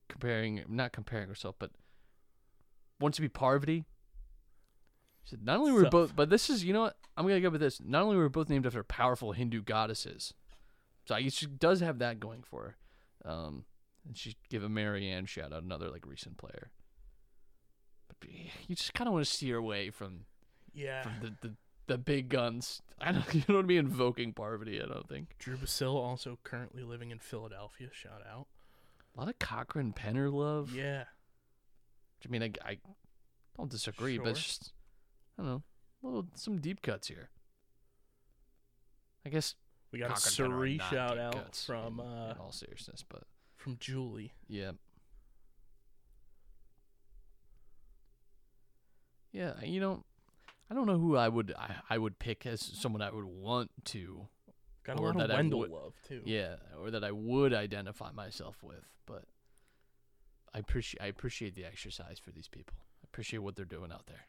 comparing, 0.08 0.64
not 0.70 0.92
comparing 0.92 1.28
herself, 1.28 1.56
but 1.58 1.72
wants 3.00 3.16
to 3.18 3.22
be 3.22 3.30
Parvati. 3.30 3.86
She 5.24 5.32
said, 5.32 5.46
not 5.46 5.60
only 5.60 5.72
were 5.72 5.80
we 5.80 5.84
Tough. 5.86 5.92
both, 5.92 6.16
but 6.16 6.30
this 6.30 6.50
is, 6.50 6.64
you 6.64 6.74
know 6.74 6.82
what? 6.82 6.98
I'm 7.16 7.28
gonna 7.28 7.42
go 7.42 7.50
with 7.50 7.62
this. 7.62 7.80
Not 7.84 8.04
only 8.04 8.16
were 8.16 8.24
we 8.24 8.30
both 8.30 8.50
named 8.50 8.66
after 8.66 8.84
powerful 8.84 9.34
Hindu 9.34 9.62
goddesses, 9.62 10.34
so 11.06 11.16
I 11.16 11.22
guess 11.22 11.34
she 11.34 11.48
does 11.48 11.82
have 11.82 12.00
that 12.00 12.20
going 12.20 12.44
for 12.44 12.76
her. 13.24 13.30
Um, 13.32 13.66
and 14.08 14.18
she 14.18 14.36
give 14.50 14.64
a 14.64 14.70
Marianne 14.70 15.26
shout 15.26 15.54
out, 15.54 15.64
another 15.64 15.90
like 15.90 16.06
recent 16.06 16.38
player. 16.38 16.72
But 18.08 18.30
you 18.68 18.76
just 18.76 18.94
kind 18.94 19.08
of 19.08 19.14
want 19.14 19.26
to 19.26 19.32
steer 19.32 19.58
away 19.58 19.90
from 19.90 20.26
yeah. 20.74 21.04
from 21.04 21.14
the, 21.22 21.48
the 21.48 21.56
the 21.88 21.98
big 21.98 22.30
guns. 22.30 22.82
I 23.02 23.12
don't 23.12 23.34
you 23.34 23.42
don't 23.42 23.56
want 23.56 23.64
to 23.64 23.68
be 23.68 23.78
invoking 23.78 24.34
Parvati. 24.34 24.82
I 24.82 24.86
don't 24.86 25.08
think. 25.08 25.36
Drew 25.40 25.58
Basil 25.58 25.98
also 25.98 26.38
currently 26.44 26.84
living 26.84 27.12
in 27.12 27.20
Philadelphia. 27.20 27.90
Shout 27.92 28.22
out. 28.32 28.48
A 29.16 29.20
lot 29.20 29.30
of 29.30 29.40
Cochran 29.40 29.94
Penner 29.94 30.32
love. 30.32 30.74
Yeah. 30.74 31.04
I 32.24 32.30
mean, 32.30 32.44
I, 32.44 32.52
I 32.64 32.78
don't 33.58 33.72
disagree, 33.72 34.18
but 34.18 34.30
it's 34.30 34.44
just 34.44 34.74
I 35.40 35.42
don't 35.42 35.48
know, 35.52 35.64
little 36.04 36.26
some 36.36 36.58
deep 36.60 36.82
cuts 36.82 37.08
here. 37.08 37.30
I 39.26 39.30
guess 39.30 39.56
We 39.94 40.00
got 40.00 40.10
a 40.12 40.14
Suri 40.16 40.82
shout 40.90 41.18
out 41.18 41.34
cuts 41.34 41.66
from 41.66 42.02
in, 42.02 42.06
uh 42.06 42.32
in 42.36 42.42
all 42.42 42.52
seriousness, 42.52 43.06
but 43.08 43.24
from 43.56 43.78
Julie. 43.80 44.34
yeah. 44.50 44.72
Yeah, 49.32 49.54
you 49.64 49.80
know, 49.80 50.04
I 50.70 50.74
don't 50.74 50.88
know 50.88 50.98
who 50.98 51.16
I 51.16 51.30
would 51.30 51.54
I, 51.58 51.76
I 51.90 51.98
would 51.98 52.20
pick 52.20 52.46
as 52.46 52.60
someone 52.62 53.02
I 53.02 53.12
would 53.12 53.26
want 53.26 53.70
to 53.86 54.28
Got 54.84 54.98
a 54.98 55.02
Or 55.02 55.08
lot 55.14 55.18
that 55.20 55.30
of 55.32 55.38
I 55.40 55.42
would- 55.56 55.70
love 55.70 55.94
too. 56.08 56.22
Yeah, 56.26 56.56
or 56.80 56.90
that 56.92 57.04
I 57.04 57.12
would 57.12 57.54
identify 57.54 58.12
myself 58.12 58.64
with, 58.64 58.84
but 59.06 59.26
I 60.54 60.60
appreciate 60.60 61.02
I 61.04 61.08
appreciate 61.08 61.54
the 61.54 61.64
exercise 61.66 62.18
for 62.18 62.32
these 62.32 62.48
people. 62.48 62.76
I 63.04 63.06
appreciate 63.06 63.40
what 63.40 63.56
they're 63.56 63.66
doing 63.66 63.92
out 63.92 64.08
there. 64.08 64.26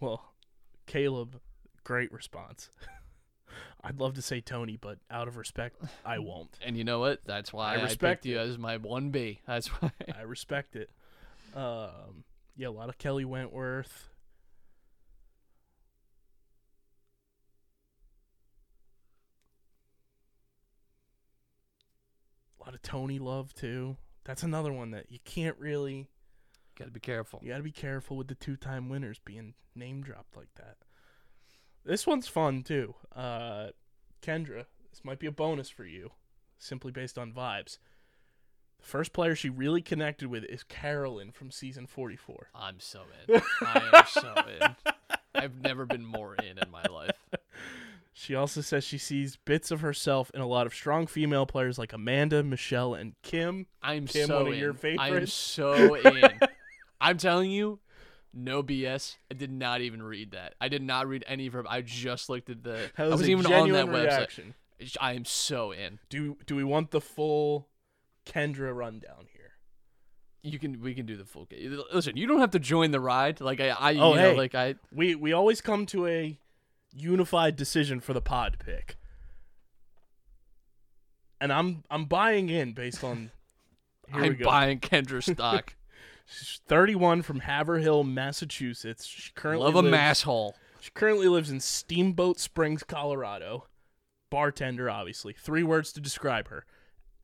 Well, 0.00 0.32
Kaleb, 0.86 1.34
great 1.84 2.10
response. 2.10 2.70
I'd 3.82 3.98
love 4.00 4.14
to 4.14 4.22
say 4.22 4.40
Tony, 4.40 4.76
but 4.76 4.98
out 5.10 5.28
of 5.28 5.36
respect, 5.36 5.76
I 6.04 6.18
won't. 6.20 6.58
And 6.64 6.76
you 6.76 6.84
know 6.84 7.00
what? 7.00 7.20
That's 7.24 7.52
why 7.52 7.74
I, 7.74 7.82
respect 7.82 8.22
picked 8.22 8.26
you 8.26 8.38
as 8.38 8.58
my 8.58 8.76
one 8.76 9.10
B. 9.10 9.40
That's 9.46 9.68
why. 9.68 9.90
I 10.18 10.22
respect 10.22 10.76
it. 10.76 10.90
Um, 11.54 12.24
yeah, 12.56 12.68
a 12.68 12.70
lot 12.70 12.88
of 12.88 12.98
Kelley 12.98 13.24
Wentworth. 13.24 14.08
A 22.60 22.64
lot 22.64 22.74
of 22.74 22.82
Tony 22.82 23.18
Love 23.18 23.54
too. 23.54 23.96
That's 24.24 24.42
another 24.42 24.72
one 24.72 24.90
that 24.90 25.06
you 25.10 25.18
can't 25.24 25.58
really. 25.58 26.08
Got 26.80 26.86
to 26.86 26.92
be 26.92 27.00
careful. 27.00 27.40
You 27.42 27.50
got 27.50 27.58
to 27.58 27.62
be 27.62 27.70
careful 27.72 28.16
with 28.16 28.28
the 28.28 28.34
two-time 28.34 28.88
winners 28.88 29.20
being 29.24 29.54
name 29.74 30.02
dropped 30.02 30.36
like 30.36 30.54
that. 30.56 30.76
This 31.84 32.06
one's 32.06 32.26
fun 32.26 32.62
too. 32.62 32.94
Uh, 33.14 33.68
Kendra, 34.22 34.64
this 34.90 35.04
might 35.04 35.18
be 35.18 35.26
a 35.26 35.32
bonus 35.32 35.68
for 35.70 35.84
you, 35.84 36.10
simply 36.58 36.90
based 36.90 37.18
on 37.18 37.32
vibes. 37.32 37.78
The 38.78 38.86
first 38.86 39.12
player 39.12 39.34
she 39.34 39.50
really 39.50 39.82
connected 39.82 40.28
with 40.28 40.44
is 40.44 40.62
Carolyn 40.62 41.32
from 41.32 41.50
season 41.50 41.86
44. 41.86 42.48
I'm 42.54 42.80
so 42.80 43.02
in. 43.28 43.42
I 43.62 43.90
am 43.92 44.04
so 44.06 44.34
in. 44.48 44.76
I've 45.34 45.60
never 45.60 45.84
been 45.84 46.04
more 46.04 46.34
in 46.36 46.58
in 46.58 46.70
my 46.70 46.82
life. 46.84 47.10
She 48.12 48.34
also 48.34 48.60
says 48.60 48.84
she 48.84 48.98
sees 48.98 49.36
bits 49.36 49.70
of 49.70 49.80
herself 49.80 50.30
in 50.34 50.40
a 50.40 50.46
lot 50.46 50.66
of 50.66 50.74
strong 50.74 51.06
female 51.06 51.46
players 51.46 51.78
like 51.78 51.92
Amanda, 51.92 52.42
Michelle, 52.42 52.94
and 52.94 53.14
Kim. 53.22 53.66
I'm 53.82 54.06
Kim, 54.06 54.26
so 54.26 54.38
one 54.38 54.46
of 54.48 54.52
in. 54.54 54.58
your 54.58 54.76
I 54.98 55.08
am 55.08 55.26
so 55.26 55.94
in. 56.04 56.40
I'm 57.00 57.16
telling 57.16 57.50
you, 57.50 57.80
no 58.32 58.62
BS. 58.62 59.16
I 59.30 59.34
did 59.34 59.50
not 59.50 59.80
even 59.80 60.02
read 60.02 60.32
that. 60.32 60.54
I 60.60 60.68
did 60.68 60.82
not 60.82 61.08
read 61.08 61.24
any 61.26 61.46
of 61.46 61.52
her. 61.54 61.64
I 61.68 61.80
just 61.80 62.28
looked 62.28 62.50
at 62.50 62.62
the. 62.62 62.90
I 62.96 63.06
was 63.06 63.28
even 63.28 63.46
on 63.46 63.52
that 63.52 63.58
genuine 63.58 63.88
website. 63.88 64.54
I 65.00 65.12
am 65.14 65.24
so 65.24 65.72
in. 65.72 65.98
Do 66.08 66.36
do 66.46 66.56
we 66.56 66.64
want 66.64 66.90
the 66.90 67.00
full 67.00 67.68
Kendra 68.26 68.74
rundown 68.74 69.26
here? 69.32 69.52
You 70.42 70.58
can 70.58 70.80
we 70.80 70.94
can 70.94 71.06
do 71.06 71.16
the 71.16 71.24
full. 71.24 71.46
Listen, 71.92 72.16
you 72.16 72.26
don't 72.26 72.40
have 72.40 72.52
to 72.52 72.58
join 72.58 72.92
the 72.92 73.00
ride. 73.00 73.40
Like 73.40 73.60
I, 73.60 73.68
I 73.68 73.90
Oh, 73.96 74.10
you 74.10 74.16
know, 74.16 74.30
hey. 74.30 74.36
like 74.36 74.54
I 74.54 74.76
We 74.94 75.14
we 75.14 75.32
always 75.32 75.60
come 75.60 75.84
to 75.86 76.06
a 76.06 76.38
unified 76.94 77.56
decision 77.56 78.00
for 78.00 78.14
the 78.14 78.22
pod 78.22 78.56
pick. 78.58 78.96
And 81.40 81.52
I'm 81.52 81.84
I'm 81.90 82.04
buying 82.06 82.48
in 82.48 82.72
based 82.72 83.02
on 83.04 83.30
I'm 84.12 84.38
buying 84.42 84.80
Kendra 84.80 85.22
stock. 85.22 85.74
She's 86.30 86.60
31 86.68 87.22
from 87.22 87.40
Haverhill, 87.40 88.04
Massachusetts. 88.04 89.04
She 89.06 89.32
currently 89.34 89.64
Love 89.64 89.74
a 89.74 89.78
lives, 89.78 89.90
mass 89.90 90.22
hole. 90.22 90.54
She 90.80 90.90
currently 90.92 91.28
lives 91.28 91.50
in 91.50 91.60
Steamboat 91.60 92.38
Springs, 92.38 92.82
Colorado. 92.82 93.66
Bartender, 94.30 94.88
obviously. 94.88 95.32
Three 95.32 95.64
words 95.64 95.92
to 95.92 96.00
describe 96.00 96.48
her: 96.48 96.64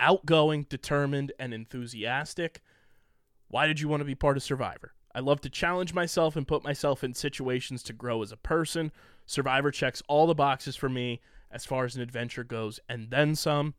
outgoing, 0.00 0.66
determined, 0.68 1.32
and 1.38 1.54
enthusiastic. 1.54 2.62
Why 3.48 3.68
did 3.68 3.80
you 3.80 3.88
want 3.88 4.00
to 4.00 4.04
be 4.04 4.16
part 4.16 4.36
of 4.36 4.42
Survivor? 4.42 4.92
I 5.14 5.20
love 5.20 5.40
to 5.42 5.48
challenge 5.50 5.94
myself 5.94 6.34
and 6.34 6.46
put 6.46 6.64
myself 6.64 7.04
in 7.04 7.14
situations 7.14 7.82
to 7.84 7.92
grow 7.92 8.22
as 8.22 8.32
a 8.32 8.36
person. 8.36 8.90
Survivor 9.24 9.70
checks 9.70 10.02
all 10.08 10.26
the 10.26 10.34
boxes 10.34 10.74
for 10.76 10.88
me 10.88 11.20
as 11.50 11.64
far 11.64 11.84
as 11.84 11.94
an 11.94 12.02
adventure 12.02 12.44
goes, 12.44 12.80
and 12.88 13.10
then 13.10 13.34
some. 13.36 13.74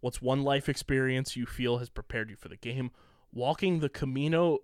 What's 0.00 0.22
one 0.22 0.42
life 0.42 0.68
experience 0.68 1.36
you 1.36 1.44
feel 1.44 1.78
has 1.78 1.90
prepared 1.90 2.30
you 2.30 2.36
for 2.36 2.48
the 2.48 2.56
game? 2.56 2.92
Walking 3.34 3.80
the 3.80 3.88
Camino 3.88 4.60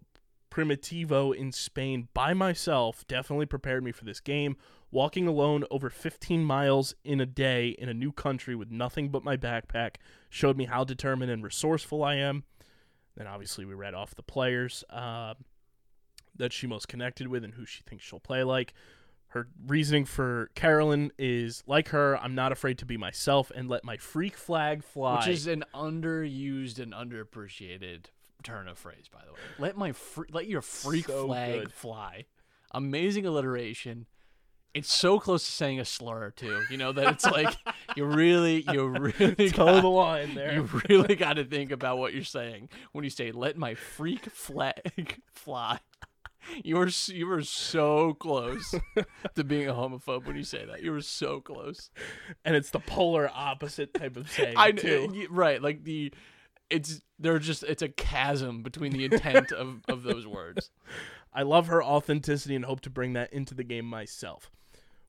Primitivo 0.49 1.35
in 1.35 1.51
Spain 1.51 2.07
by 2.15 2.35
myself 2.35 3.05
definitely 3.09 3.47
prepared 3.47 3.83
me 3.83 3.91
for 3.91 4.05
this 4.05 4.21
game. 4.21 4.57
Walking 4.93 5.27
alone 5.27 5.65
over 5.73 5.91
15 5.91 6.45
miles 6.45 6.95
in 7.05 7.21
a 7.21 7.27
day 7.27 7.71
in 7.71 7.89
a 7.89 7.95
new 7.95 8.13
country 8.13 8.55
with 8.55 8.71
nothing 8.71 9.09
but 9.09 9.25
my 9.25 9.37
backpack 9.37 9.97
showed 10.29 10.57
me 10.57 10.67
how 10.67 10.85
determined 10.85 11.33
and 11.33 11.43
resourceful 11.43 12.05
I 12.05 12.15
am. 12.15 12.45
Then 13.17 13.27
obviously 13.27 13.65
we 13.65 13.75
read 13.75 13.95
off 13.95 14.15
the 14.15 14.23
players 14.23 14.85
uh, 14.89 15.35
that 16.37 16.53
she 16.53 16.69
most 16.69 16.87
connected 16.87 17.27
with 17.27 17.43
and 17.43 17.55
who 17.55 17.67
she 17.67 17.83
thinks 17.83 18.05
she'll 18.05 18.21
play 18.21 18.45
like. 18.45 18.73
Her 19.29 19.49
reasoning 19.67 20.05
for 20.05 20.51
Carolyn 20.55 21.11
is 21.19 21.65
like 21.67 21.89
her, 21.89 22.17
I'm 22.19 22.37
not 22.37 22.53
afraid 22.53 22.79
to 22.79 22.87
be 22.87 22.97
myself 22.97 23.51
and 23.55 23.69
let 23.69 23.85
my 23.85 23.97
freak 23.97 24.37
flag 24.37 24.85
fly. 24.85 25.19
Which 25.19 25.29
is 25.29 25.47
an 25.49 25.65
underused 25.75 26.79
and 26.79 26.93
underappreciated 26.93 28.07
turn 28.43 28.69
of 28.69 28.79
phrase, 28.79 29.07
by 29.13 29.21
the 29.27 29.33
way. 29.33 29.39
Let 29.59 29.77
my 29.77 29.93
fr- 29.93 30.25
let 30.33 30.47
your 30.47 30.63
freak 30.63 31.07
So 31.07 31.27
flag 31.27 31.61
good. 31.61 31.73
fly. 31.73 32.25
Amazing 32.73 33.27
alliteration. 33.27 34.07
It's 34.73 34.93
so 34.95 35.19
close 35.19 35.45
to 35.45 35.51
saying 35.51 35.81
a 35.81 35.85
slur 35.85 36.31
too. 36.31 36.63
You 36.71 36.77
know 36.77 36.93
that 36.93 37.15
it's 37.15 37.25
like 37.27 37.57
you 37.97 38.05
really, 38.05 38.65
you 38.73 38.87
really 38.87 39.51
toe 39.51 39.67
got, 39.67 39.81
the 39.83 39.89
line 39.89 40.35
there. 40.37 40.53
you 40.55 40.69
really 40.89 41.17
got 41.17 41.35
to 41.35 41.45
think 41.45 41.73
about 41.73 41.99
what 41.99 42.15
you're 42.15 42.23
saying 42.23 42.69
when 42.93 43.03
you 43.03 43.11
say 43.11 43.33
"let 43.33 43.57
my 43.57 43.75
freak 43.75 44.27
flag 44.27 45.21
fly." 45.33 45.81
You 46.65 46.77
were 46.77 46.89
you 47.09 47.27
were 47.27 47.43
so 47.43 48.15
close 48.15 48.75
to 49.35 49.45
being 49.45 49.69
a 49.69 49.75
homophobe 49.75 50.25
when 50.27 50.37
you 50.37 50.43
say 50.45 50.65
that. 50.65 50.83
You 50.83 50.93
were 50.93 51.03
so 51.03 51.41
close. 51.41 51.91
and 52.45 52.55
it's 52.57 52.71
the 52.71 52.79
polar 52.81 53.29
opposite 53.35 53.93
type 53.93 54.17
of 54.17 54.31
saying 54.31 54.55
I 54.57 54.71
too. 54.71 55.27
right, 55.31 55.61
like 55.61 55.85
the 55.85 56.13
it's 56.71 57.03
they're 57.19 57.39
just 57.39 57.63
it's 57.65 57.83
a 57.83 57.89
chasm 57.89 58.63
between 58.63 58.93
the 58.93 59.05
intent 59.05 59.53
of 59.53 59.83
of 59.89 60.03
those 60.03 60.27
words. 60.27 60.71
I 61.35 61.43
love 61.43 61.69
her 61.69 61.83
authenticity 61.83 62.57
and 62.57 62.65
hope 62.65 62.81
to 62.83 62.91
bring 62.91 63.13
that 63.13 63.33
into 63.33 63.55
the 63.55 63.65
game 63.65 63.85
myself. 63.85 64.51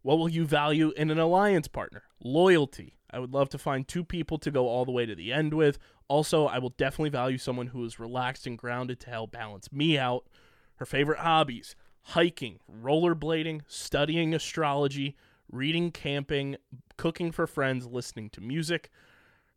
What 0.03 0.17
will 0.17 0.29
you 0.29 0.45
value 0.45 0.91
in 0.95 1.09
an 1.09 1.19
alliance 1.19 1.67
partner? 1.67 2.03
Loyalty. 2.23 2.97
I 3.11 3.19
would 3.19 3.33
love 3.33 3.49
to 3.49 3.57
find 3.57 3.87
two 3.87 4.03
people 4.03 4.37
to 4.39 4.51
go 4.51 4.67
all 4.67 4.85
the 4.85 4.91
way 4.91 5.05
to 5.05 5.15
the 5.15 5.33
end 5.33 5.53
with. 5.53 5.77
Also, 6.07 6.47
I 6.47 6.59
will 6.59 6.69
definitely 6.69 7.09
value 7.09 7.37
someone 7.37 7.67
who 7.67 7.83
is 7.85 7.99
relaxed 7.99 8.47
and 8.47 8.57
grounded 8.57 8.99
to 9.01 9.09
help 9.09 9.31
balance 9.31 9.71
me 9.71 9.97
out. 9.97 10.27
Her 10.75 10.85
favorite 10.85 11.19
hobbies 11.19 11.75
hiking, 12.03 12.59
rollerblading, 12.71 13.61
studying 13.67 14.33
astrology, 14.33 15.15
reading, 15.51 15.91
camping, 15.91 16.57
cooking 16.97 17.31
for 17.31 17.45
friends, 17.45 17.85
listening 17.85 18.29
to 18.31 18.41
music. 18.41 18.89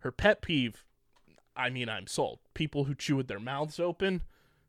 Her 0.00 0.12
pet 0.12 0.42
peeve 0.42 0.84
I 1.56 1.70
mean, 1.70 1.88
I'm 1.88 2.06
sold. 2.06 2.40
People 2.54 2.84
who 2.84 2.94
chew 2.94 3.16
with 3.16 3.28
their 3.28 3.40
mouths 3.40 3.78
open, 3.78 4.22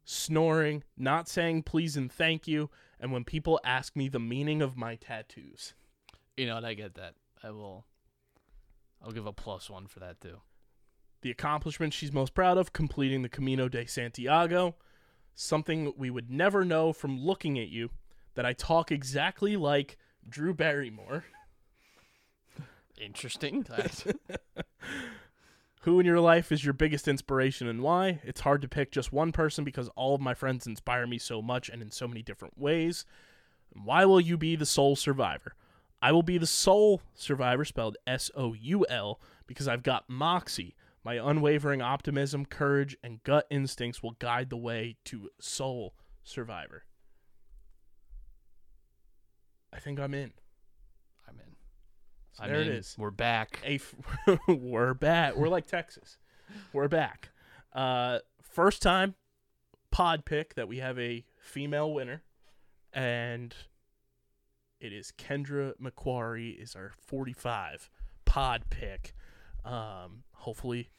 snoring, 0.04 0.84
not 0.98 1.28
saying 1.28 1.64
please 1.64 1.98
and 1.98 2.12
thank 2.12 2.48
you, 2.48 2.70
and 3.00 3.12
when 3.12 3.24
people 3.24 3.60
ask 3.64 3.96
me 3.96 4.08
the 4.08 4.20
meaning 4.20 4.62
of 4.62 4.78
my 4.78 4.96
tattoos. 4.96 5.74
You 6.38 6.46
know, 6.48 6.58
and 6.58 6.66
I 6.66 6.74
get 6.74 6.96
that. 6.96 7.16
I 7.44 7.52
will 7.52 7.86
I'll 9.02 9.12
give 9.12 9.26
a 9.26 9.34
plus 9.34 9.70
1 9.70 9.88
for 9.88 10.00
that 10.00 10.20
too. 10.20 10.42
The 11.22 11.32
accomplishment 11.32 11.94
she's 11.94 12.12
most 12.12 12.34
proud 12.34 12.58
of 12.58 12.74
completing 12.74 13.22
the 13.22 13.30
Camino 13.30 13.68
de 13.68 13.86
Santiago, 13.86 14.76
something 15.34 15.94
we 15.98 16.10
would 16.10 16.30
never 16.30 16.64
know 16.64 16.94
from 16.94 17.20
looking 17.20 17.60
at 17.60 17.70
you, 17.70 17.90
that 18.36 18.46
I 18.46 18.54
talk 18.54 18.92
exactly 18.92 19.56
like 19.58 19.98
Drew 20.28 20.54
Barrymore. 20.54 21.26
Interesting. 23.00 23.66
Who 25.86 26.00
in 26.00 26.06
your 26.08 26.20
life 26.20 26.52
is 26.52 26.66
your 26.66 26.74
biggest 26.74 27.08
inspiration 27.08 27.68
and 27.68 27.84
why? 27.84 28.20
It's 28.24 28.42
hard 28.42 28.64
to 28.64 28.68
pick 28.68 28.92
just 28.92 29.14
one 29.14 29.32
person 29.32 29.64
because 29.64 29.88
all 29.90 30.16
of 30.16 30.22
my 30.22 30.34
friends 30.34 30.66
inspire 30.66 31.06
me 31.06 31.20
so 31.20 31.44
much 31.44 31.70
and 31.70 31.80
in 31.80 31.92
so 31.92 32.08
many 32.08 32.24
different 32.24 32.58
ways. 32.58 33.06
Why 33.72 34.04
will 34.04 34.20
you 34.20 34.36
be 34.36 34.56
the 34.56 34.66
sole 34.66 34.96
survivor? 34.96 35.54
I 36.02 36.12
will 36.12 36.24
be 36.24 36.40
the 36.40 36.48
sole 36.48 37.04
survivor, 37.14 37.64
spelled 37.66 37.98
S 38.08 38.32
O 38.36 38.54
U 38.54 38.84
L, 38.90 39.22
because 39.46 39.68
I've 39.68 39.84
got 39.84 40.10
moxie. 40.10 40.76
My 41.04 41.20
unwavering 41.24 41.84
optimism, 41.84 42.48
courage, 42.48 42.98
and 43.04 43.22
gut 43.22 43.46
instincts 43.52 44.02
will 44.02 44.16
guide 44.18 44.50
the 44.50 44.58
way 44.58 44.96
to 45.06 45.30
sole 45.40 45.94
survivor. 46.24 46.86
I 49.72 49.78
think 49.78 50.00
I'm 50.00 50.16
in. 50.16 50.34
So 52.38 52.46
there 52.48 52.62
it 52.62 52.68
in. 52.68 52.74
is. 52.74 52.96
We're 52.98 53.12
back. 53.12 53.60
a 53.64 53.76
f- 53.76 53.96
we're 54.48 54.94
back. 54.94 55.36
We're 55.36 55.48
like 55.48 55.68
Texas. 55.68 56.18
We're 56.74 56.88
back. 56.90 57.30
Uh, 57.74 58.20
first 58.42 58.82
time 58.82 59.16
pod 59.92 60.26
pick 60.26 60.56
that 60.56 60.68
we 60.68 60.80
have 60.80 61.00
a 61.00 61.24
female 61.40 61.94
winner, 61.94 62.24
and 62.92 63.56
it 64.82 64.92
is 64.92 65.14
Kendra 65.18 65.74
McQuarrie 65.82 66.62
is 66.62 66.76
our 66.76 66.92
45 67.08 67.90
pod 68.26 68.64
pick. 68.70 69.14
Um, 69.64 70.24
hopefully 70.34 70.90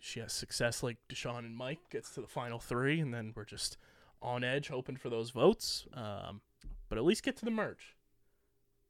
she 0.00 0.18
has 0.20 0.32
success 0.32 0.82
like 0.82 0.96
Deshawn 1.08 1.40
and 1.40 1.56
Mike 1.56 1.78
gets 1.90 2.10
to 2.14 2.20
the 2.20 2.26
final 2.26 2.58
three, 2.58 2.98
and 2.98 3.14
then 3.14 3.32
we're 3.36 3.44
just 3.44 3.76
on 4.20 4.42
edge 4.42 4.68
hoping 4.68 4.96
for 4.96 5.10
those 5.10 5.30
votes. 5.30 5.86
Um, 5.94 6.40
but 6.88 6.98
at 6.98 7.04
least 7.04 7.22
get 7.22 7.36
to 7.36 7.44
the 7.44 7.50
merch 7.52 7.94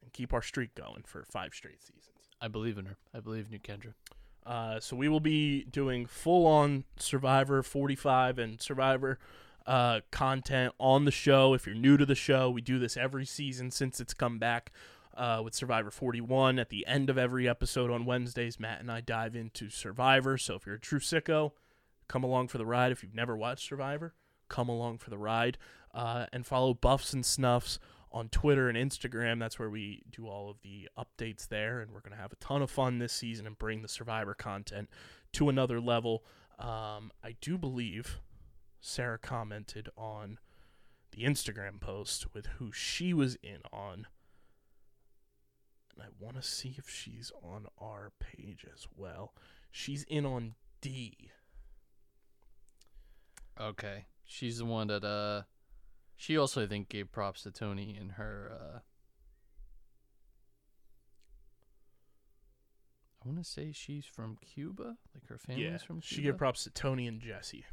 and 0.01 0.13
keep 0.13 0.33
our 0.33 0.41
streak 0.41 0.75
going 0.75 1.03
for 1.05 1.23
five 1.23 1.53
straight 1.53 1.81
seasons. 1.81 2.29
I 2.39 2.47
believe 2.47 2.77
in 2.77 2.85
her. 2.85 2.97
I 3.13 3.19
believe 3.19 3.47
in 3.47 3.53
you, 3.53 3.59
Kendra. 3.59 3.93
Uh, 4.45 4.79
so 4.79 4.95
we 4.95 5.07
will 5.07 5.19
be 5.19 5.63
doing 5.65 6.05
full 6.05 6.47
on 6.47 6.83
Survivor 6.97 7.61
45 7.61 8.39
and 8.39 8.61
Survivor 8.61 9.19
uh, 9.67 10.01
content 10.09 10.73
on 10.79 11.05
the 11.05 11.11
show. 11.11 11.53
If 11.53 11.65
you're 11.65 11.75
new 11.75 11.97
to 11.97 12.05
the 12.05 12.15
show, 12.15 12.49
we 12.49 12.61
do 12.61 12.79
this 12.79 12.97
every 12.97 13.25
season 13.25 13.69
since 13.69 13.99
it's 13.99 14.13
come 14.13 14.39
back 14.39 14.71
uh, 15.15 15.41
with 15.43 15.53
Survivor 15.53 15.91
41. 15.91 16.57
At 16.57 16.69
the 16.69 16.85
end 16.87 17.09
of 17.09 17.17
every 17.17 17.47
episode 17.47 17.91
on 17.91 18.05
Wednesdays, 18.05 18.59
Matt 18.59 18.79
and 18.79 18.91
I 18.91 19.01
dive 19.01 19.35
into 19.35 19.69
Survivor. 19.69 20.37
So 20.37 20.55
if 20.55 20.65
you're 20.65 20.75
a 20.75 20.79
true 20.79 20.99
sicko, 20.99 21.51
come 22.07 22.23
along 22.23 22.47
for 22.47 22.57
the 22.57 22.65
ride. 22.65 22.91
If 22.91 23.03
you've 23.03 23.15
never 23.15 23.37
watched 23.37 23.67
Survivor, 23.67 24.13
come 24.49 24.69
along 24.69 24.97
for 24.97 25.09
the 25.09 25.17
ride. 25.17 25.57
Uh, 25.93 26.25
and 26.31 26.45
follow 26.45 26.73
Buffs 26.73 27.11
and 27.13 27.25
Snuffs 27.25 27.77
on 28.11 28.29
Twitter 28.29 28.69
and 28.69 28.77
Instagram. 28.77 29.39
That's 29.39 29.57
where 29.57 29.69
we 29.69 30.03
do 30.11 30.27
all 30.27 30.49
of 30.49 30.61
the 30.61 30.89
updates 30.97 31.47
there, 31.47 31.79
and 31.79 31.91
we're 31.91 32.01
going 32.01 32.15
to 32.15 32.21
have 32.21 32.33
a 32.33 32.37
ton 32.37 32.61
of 32.61 32.69
fun 32.69 32.99
this 32.99 33.13
season 33.13 33.47
and 33.47 33.57
bring 33.57 33.81
the 33.81 33.87
Survivor 33.87 34.33
content 34.33 34.89
to 35.33 35.49
another 35.49 35.79
level. 35.79 36.23
Um, 36.59 37.11
I 37.23 37.35
do 37.41 37.57
believe 37.57 38.19
Sarah 38.79 39.17
commented 39.19 39.89
on 39.97 40.39
the 41.11 41.23
Instagram 41.23 41.79
post 41.79 42.33
with 42.33 42.47
who 42.57 42.71
she 42.71 43.13
was 43.13 43.37
in 43.43 43.59
on. 43.71 44.07
And 45.93 46.03
I 46.03 46.07
want 46.19 46.35
to 46.37 46.43
see 46.47 46.75
if 46.77 46.89
she's 46.89 47.31
on 47.43 47.65
our 47.79 48.11
page 48.19 48.65
as 48.73 48.87
well. 48.95 49.33
She's 49.71 50.03
in 50.03 50.25
on 50.25 50.55
D. 50.81 51.31
Okay. 53.59 54.05
She's 54.25 54.59
the 54.59 54.65
one 54.65 54.87
that 54.87 55.03
uh 55.03 55.43
she 56.21 56.37
also 56.37 56.61
I 56.61 56.67
think 56.67 56.87
gave 56.87 57.11
props 57.11 57.41
to 57.43 57.51
Tony 57.51 57.97
in 57.99 58.09
her 58.09 58.51
uh 58.53 58.79
I 63.23 63.27
want 63.27 63.39
to 63.39 63.43
say 63.43 63.71
she's 63.71 64.05
from 64.05 64.37
Cuba, 64.41 64.97
like 65.13 65.27
her 65.29 65.37
family's 65.39 65.65
yeah, 65.65 65.77
from 65.77 66.01
Cuba. 66.01 66.15
she 66.15 66.21
gave 66.21 66.37
props 66.37 66.63
to 66.63 66.69
Tony 66.69 67.07
and 67.07 67.19
Jesse. 67.19 67.65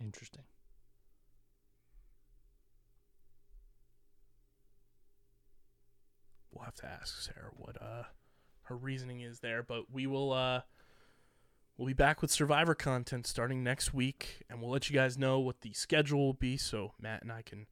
Interesting. 0.00 0.44
Have 6.80 6.90
to 6.90 7.00
ask 7.00 7.20
Sarah 7.22 7.50
what 7.56 7.80
uh 7.80 8.04
her 8.62 8.76
reasoning 8.76 9.20
is 9.20 9.40
there, 9.40 9.62
but 9.62 9.90
we 9.92 10.06
will 10.06 10.32
uh 10.32 10.62
we'll 11.76 11.86
be 11.86 11.92
back 11.92 12.22
with 12.22 12.30
Survivor 12.30 12.74
content 12.74 13.26
starting 13.26 13.62
next 13.62 13.94
week, 13.94 14.42
and 14.50 14.60
we'll 14.60 14.70
let 14.70 14.90
you 14.90 14.94
guys 14.94 15.18
know 15.18 15.38
what 15.38 15.60
the 15.60 15.72
schedule 15.72 16.26
will 16.26 16.32
be, 16.32 16.56
so 16.56 16.92
Matt 17.00 17.22
and 17.22 17.32
I 17.32 17.42
can 17.42 17.66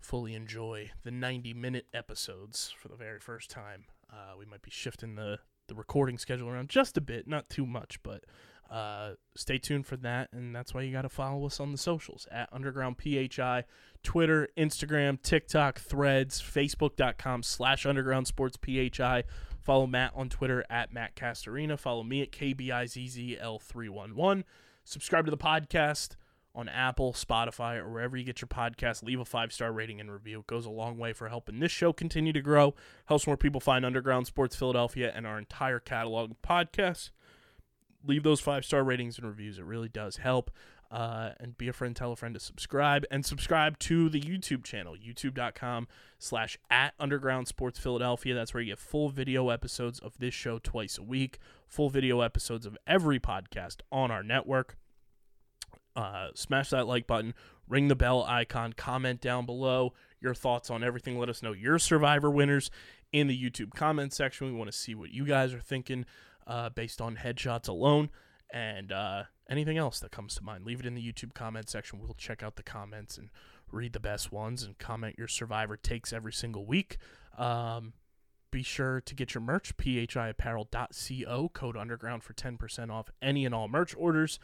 fully 0.00 0.34
enjoy 0.34 0.90
the 1.04 1.10
90 1.10 1.54
minute 1.54 1.86
episodes 1.94 2.74
for 2.76 2.88
the 2.88 2.96
very 2.96 3.20
first 3.20 3.50
time. 3.50 3.84
Uh, 4.12 4.36
we 4.38 4.44
might 4.44 4.62
be 4.62 4.70
shifting 4.70 5.14
the 5.14 5.38
the 5.68 5.74
recording 5.74 6.18
schedule 6.18 6.48
around 6.48 6.68
just 6.68 6.96
a 6.96 7.00
bit, 7.00 7.28
not 7.28 7.48
too 7.48 7.66
much, 7.66 8.02
but 8.02 8.24
uh, 8.72 9.12
stay 9.36 9.58
tuned 9.58 9.86
for 9.86 9.98
that. 9.98 10.30
And 10.32 10.56
that's 10.56 10.72
why 10.72 10.80
you 10.82 10.92
got 10.92 11.02
to 11.02 11.10
follow 11.10 11.44
us 11.44 11.60
on 11.60 11.72
the 11.72 11.78
socials 11.78 12.26
at 12.32 12.48
Underground 12.52 12.96
PHI, 12.98 13.64
Twitter, 14.02 14.48
Instagram, 14.56 15.20
TikTok, 15.20 15.78
Threads, 15.78 16.40
Facebook.com 16.40 17.42
slash 17.42 17.84
Underground 17.84 18.26
Sports 18.26 18.56
PHI. 18.64 19.24
Follow 19.60 19.86
Matt 19.86 20.12
on 20.16 20.30
Twitter 20.30 20.64
at 20.70 20.92
Matt 20.92 21.14
Castorina. 21.14 21.78
Follow 21.78 22.02
me 22.02 22.22
at 22.22 22.32
KBIZZL311. 22.32 24.44
Subscribe 24.84 25.26
to 25.26 25.30
the 25.30 25.36
podcast 25.36 26.16
on 26.54 26.68
Apple, 26.68 27.12
Spotify, 27.12 27.78
or 27.78 27.90
wherever 27.90 28.16
you 28.16 28.24
get 28.24 28.40
your 28.40 28.48
podcast. 28.48 29.02
Leave 29.02 29.20
a 29.20 29.24
five 29.24 29.52
star 29.52 29.70
rating 29.70 30.00
and 30.00 30.10
review. 30.10 30.40
It 30.40 30.46
goes 30.46 30.66
a 30.66 30.70
long 30.70 30.98
way 30.98 31.12
for 31.12 31.28
helping 31.28 31.60
this 31.60 31.70
show 31.70 31.92
continue 31.92 32.32
to 32.32 32.40
grow, 32.40 32.74
helps 33.06 33.26
more 33.26 33.36
people 33.36 33.60
find 33.60 33.84
Underground 33.84 34.26
Sports 34.26 34.56
Philadelphia 34.56 35.12
and 35.14 35.26
our 35.26 35.38
entire 35.38 35.78
catalog 35.78 36.30
of 36.30 36.42
podcasts. 36.42 37.10
Leave 38.04 38.22
those 38.22 38.40
five 38.40 38.64
star 38.64 38.82
ratings 38.82 39.18
and 39.18 39.26
reviews. 39.26 39.58
It 39.58 39.64
really 39.64 39.88
does 39.88 40.16
help. 40.16 40.50
Uh, 40.90 41.30
and 41.40 41.56
be 41.56 41.68
a 41.68 41.72
friend, 41.72 41.96
tell 41.96 42.12
a 42.12 42.16
friend 42.16 42.34
to 42.34 42.40
subscribe, 42.40 43.06
and 43.10 43.24
subscribe 43.24 43.78
to 43.78 44.10
the 44.10 44.20
YouTube 44.20 44.62
channel, 44.62 44.94
youtube.com 44.94 45.88
slash 46.18 46.58
at 46.70 46.92
Underground 47.00 47.48
Sports 47.48 47.78
Philadelphia. 47.78 48.34
That's 48.34 48.52
where 48.52 48.62
you 48.62 48.72
get 48.72 48.78
full 48.78 49.08
video 49.08 49.48
episodes 49.48 49.98
of 50.00 50.18
this 50.18 50.34
show 50.34 50.58
twice 50.58 50.98
a 50.98 51.02
week, 51.02 51.38
full 51.66 51.88
video 51.88 52.20
episodes 52.20 52.66
of 52.66 52.76
every 52.86 53.18
podcast 53.18 53.76
on 53.90 54.10
our 54.10 54.22
network 54.22 54.76
uh, 55.96 56.28
smash 56.34 56.70
that 56.70 56.86
like 56.86 57.06
button, 57.06 57.34
ring 57.68 57.88
the 57.88 57.96
bell 57.96 58.24
icon, 58.24 58.72
comment 58.72 59.20
down 59.20 59.46
below 59.46 59.92
your 60.20 60.34
thoughts 60.34 60.70
on 60.70 60.82
everything. 60.82 61.18
Let 61.18 61.28
us 61.28 61.42
know 61.42 61.52
your 61.52 61.78
survivor 61.78 62.30
winners 62.30 62.70
in 63.12 63.26
the 63.26 63.38
YouTube 63.38 63.74
comment 63.74 64.12
section. 64.12 64.46
We 64.46 64.52
want 64.52 64.70
to 64.70 64.76
see 64.76 64.94
what 64.94 65.10
you 65.10 65.26
guys 65.26 65.52
are 65.52 65.60
thinking 65.60 66.06
uh, 66.46 66.70
based 66.70 67.00
on 67.00 67.16
headshots 67.16 67.68
alone 67.68 68.10
and 68.52 68.92
uh, 68.92 69.24
anything 69.48 69.78
else 69.78 70.00
that 70.00 70.10
comes 70.10 70.34
to 70.34 70.44
mind. 70.44 70.64
Leave 70.64 70.80
it 70.80 70.86
in 70.86 70.94
the 70.94 71.02
YouTube 71.02 71.34
comment 71.34 71.68
section. 71.68 71.98
We'll 71.98 72.14
check 72.14 72.42
out 72.42 72.56
the 72.56 72.62
comments 72.62 73.16
and 73.16 73.30
read 73.70 73.92
the 73.92 74.00
best 74.00 74.30
ones 74.30 74.62
and 74.62 74.78
comment 74.78 75.16
your 75.18 75.28
survivor 75.28 75.76
takes 75.76 76.12
every 76.12 76.32
single 76.32 76.66
week. 76.66 76.98
Um, 77.38 77.94
be 78.50 78.62
sure 78.62 79.00
to 79.00 79.14
get 79.14 79.34
your 79.34 79.40
merch, 79.40 79.74
phiapparel.co, 79.76 81.48
code 81.48 81.76
underground 81.76 82.22
for 82.22 82.34
10% 82.34 82.90
off 82.90 83.10
any 83.22 83.46
and 83.46 83.54
all 83.54 83.66
merch 83.66 83.94
orders. 83.96 84.38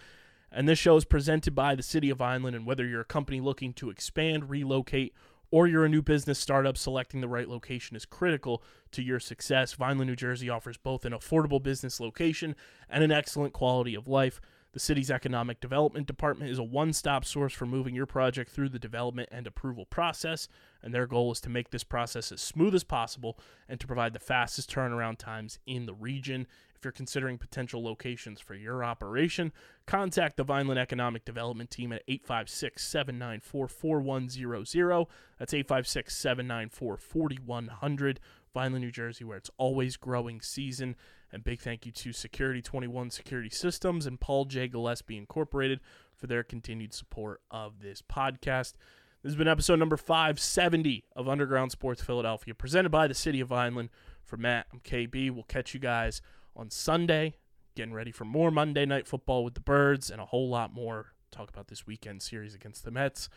And 0.50 0.66
this 0.66 0.78
show 0.78 0.96
is 0.96 1.04
presented 1.04 1.54
by 1.54 1.74
the 1.74 1.82
City 1.82 2.08
of 2.08 2.18
Vineland. 2.18 2.56
And 2.56 2.64
whether 2.64 2.86
you're 2.86 3.02
a 3.02 3.04
company 3.04 3.40
looking 3.40 3.74
to 3.74 3.90
expand, 3.90 4.48
relocate, 4.48 5.14
or 5.50 5.66
you're 5.66 5.84
a 5.84 5.88
new 5.88 6.02
business 6.02 6.38
startup, 6.38 6.76
selecting 6.76 7.20
the 7.20 7.28
right 7.28 7.48
location 7.48 7.96
is 7.96 8.04
critical 8.04 8.62
to 8.92 9.02
your 9.02 9.20
success. 9.20 9.72
Vineland, 9.72 10.08
New 10.08 10.16
Jersey 10.16 10.50
offers 10.50 10.76
both 10.76 11.04
an 11.04 11.12
affordable 11.12 11.62
business 11.62 12.00
location 12.00 12.54
and 12.88 13.02
an 13.02 13.12
excellent 13.12 13.52
quality 13.52 13.94
of 13.94 14.08
life. 14.08 14.40
The 14.72 14.80
city's 14.80 15.10
economic 15.10 15.60
development 15.60 16.06
department 16.06 16.50
is 16.50 16.58
a 16.58 16.62
one 16.62 16.92
stop 16.92 17.24
source 17.24 17.54
for 17.54 17.64
moving 17.64 17.94
your 17.94 18.06
project 18.06 18.50
through 18.50 18.68
the 18.68 18.78
development 18.78 19.30
and 19.32 19.46
approval 19.46 19.86
process, 19.86 20.46
and 20.82 20.92
their 20.92 21.06
goal 21.06 21.32
is 21.32 21.40
to 21.40 21.48
make 21.48 21.70
this 21.70 21.84
process 21.84 22.30
as 22.30 22.42
smooth 22.42 22.74
as 22.74 22.84
possible 22.84 23.38
and 23.68 23.80
to 23.80 23.86
provide 23.86 24.12
the 24.12 24.18
fastest 24.18 24.70
turnaround 24.70 25.16
times 25.16 25.58
in 25.66 25.86
the 25.86 25.94
region. 25.94 26.46
If 26.78 26.84
you're 26.84 26.92
considering 26.92 27.38
potential 27.38 27.82
locations 27.82 28.40
for 28.40 28.54
your 28.54 28.84
operation, 28.84 29.52
contact 29.84 30.36
the 30.36 30.44
Vineland 30.44 30.78
Economic 30.78 31.24
Development 31.24 31.68
Team 31.68 31.92
at 31.92 32.04
856 32.06 32.86
794 32.86 33.66
4100. 33.66 35.06
That's 35.40 35.52
856 35.52 36.16
794 36.16 36.96
4100. 36.96 38.20
Vineland, 38.54 38.84
New 38.84 38.92
Jersey, 38.92 39.24
where 39.24 39.36
it's 39.36 39.50
always 39.56 39.96
growing 39.96 40.40
season. 40.40 40.94
And 41.32 41.42
big 41.42 41.60
thank 41.60 41.84
you 41.84 41.90
to 41.90 42.12
Security 42.12 42.62
21 42.62 43.10
Security 43.10 43.50
Systems 43.50 44.06
and 44.06 44.20
Paul 44.20 44.44
J. 44.44 44.68
Gillespie 44.68 45.16
Incorporated 45.16 45.80
for 46.16 46.28
their 46.28 46.44
continued 46.44 46.94
support 46.94 47.40
of 47.50 47.80
this 47.80 48.02
podcast. 48.02 48.74
This 49.22 49.32
has 49.32 49.36
been 49.36 49.48
episode 49.48 49.80
number 49.80 49.96
570 49.96 51.06
of 51.16 51.28
Underground 51.28 51.72
Sports 51.72 52.02
Philadelphia, 52.02 52.54
presented 52.54 52.90
by 52.90 53.08
the 53.08 53.14
City 53.14 53.40
of 53.40 53.48
Vineland. 53.48 53.90
For 54.22 54.36
Matt, 54.36 54.66
I'm 54.72 54.80
KB. 54.80 55.30
We'll 55.30 55.42
catch 55.42 55.72
you 55.74 55.80
guys 55.80 56.20
on 56.58 56.70
Sunday, 56.70 57.36
getting 57.76 57.94
ready 57.94 58.10
for 58.10 58.24
more 58.24 58.50
Monday 58.50 58.84
Night 58.84 59.06
Football 59.06 59.44
with 59.44 59.54
the 59.54 59.60
Birds 59.60 60.10
and 60.10 60.20
a 60.20 60.26
whole 60.26 60.48
lot 60.48 60.74
more. 60.74 61.12
Talk 61.30 61.48
about 61.48 61.68
this 61.68 61.86
weekend 61.86 62.20
series 62.20 62.54
against 62.54 62.84
the 62.84 62.90
Mets. 62.90 63.28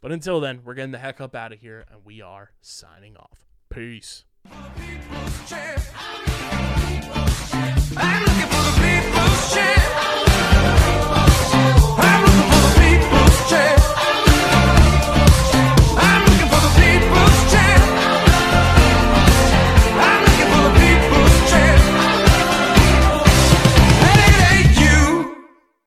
But 0.00 0.10
until 0.12 0.40
then, 0.40 0.62
we're 0.64 0.74
getting 0.74 0.92
the 0.92 0.98
heck 0.98 1.20
up 1.20 1.34
out 1.34 1.52
of 1.52 1.60
here, 1.60 1.84
and 1.90 2.04
we 2.04 2.22
are 2.22 2.52
signing 2.60 3.16
off. 3.16 3.44
Peace. 3.68 4.24
I'm 4.50 4.62
looking 8.24 8.48
for 8.48 8.62
the 8.62 8.72
people's. 8.80 9.73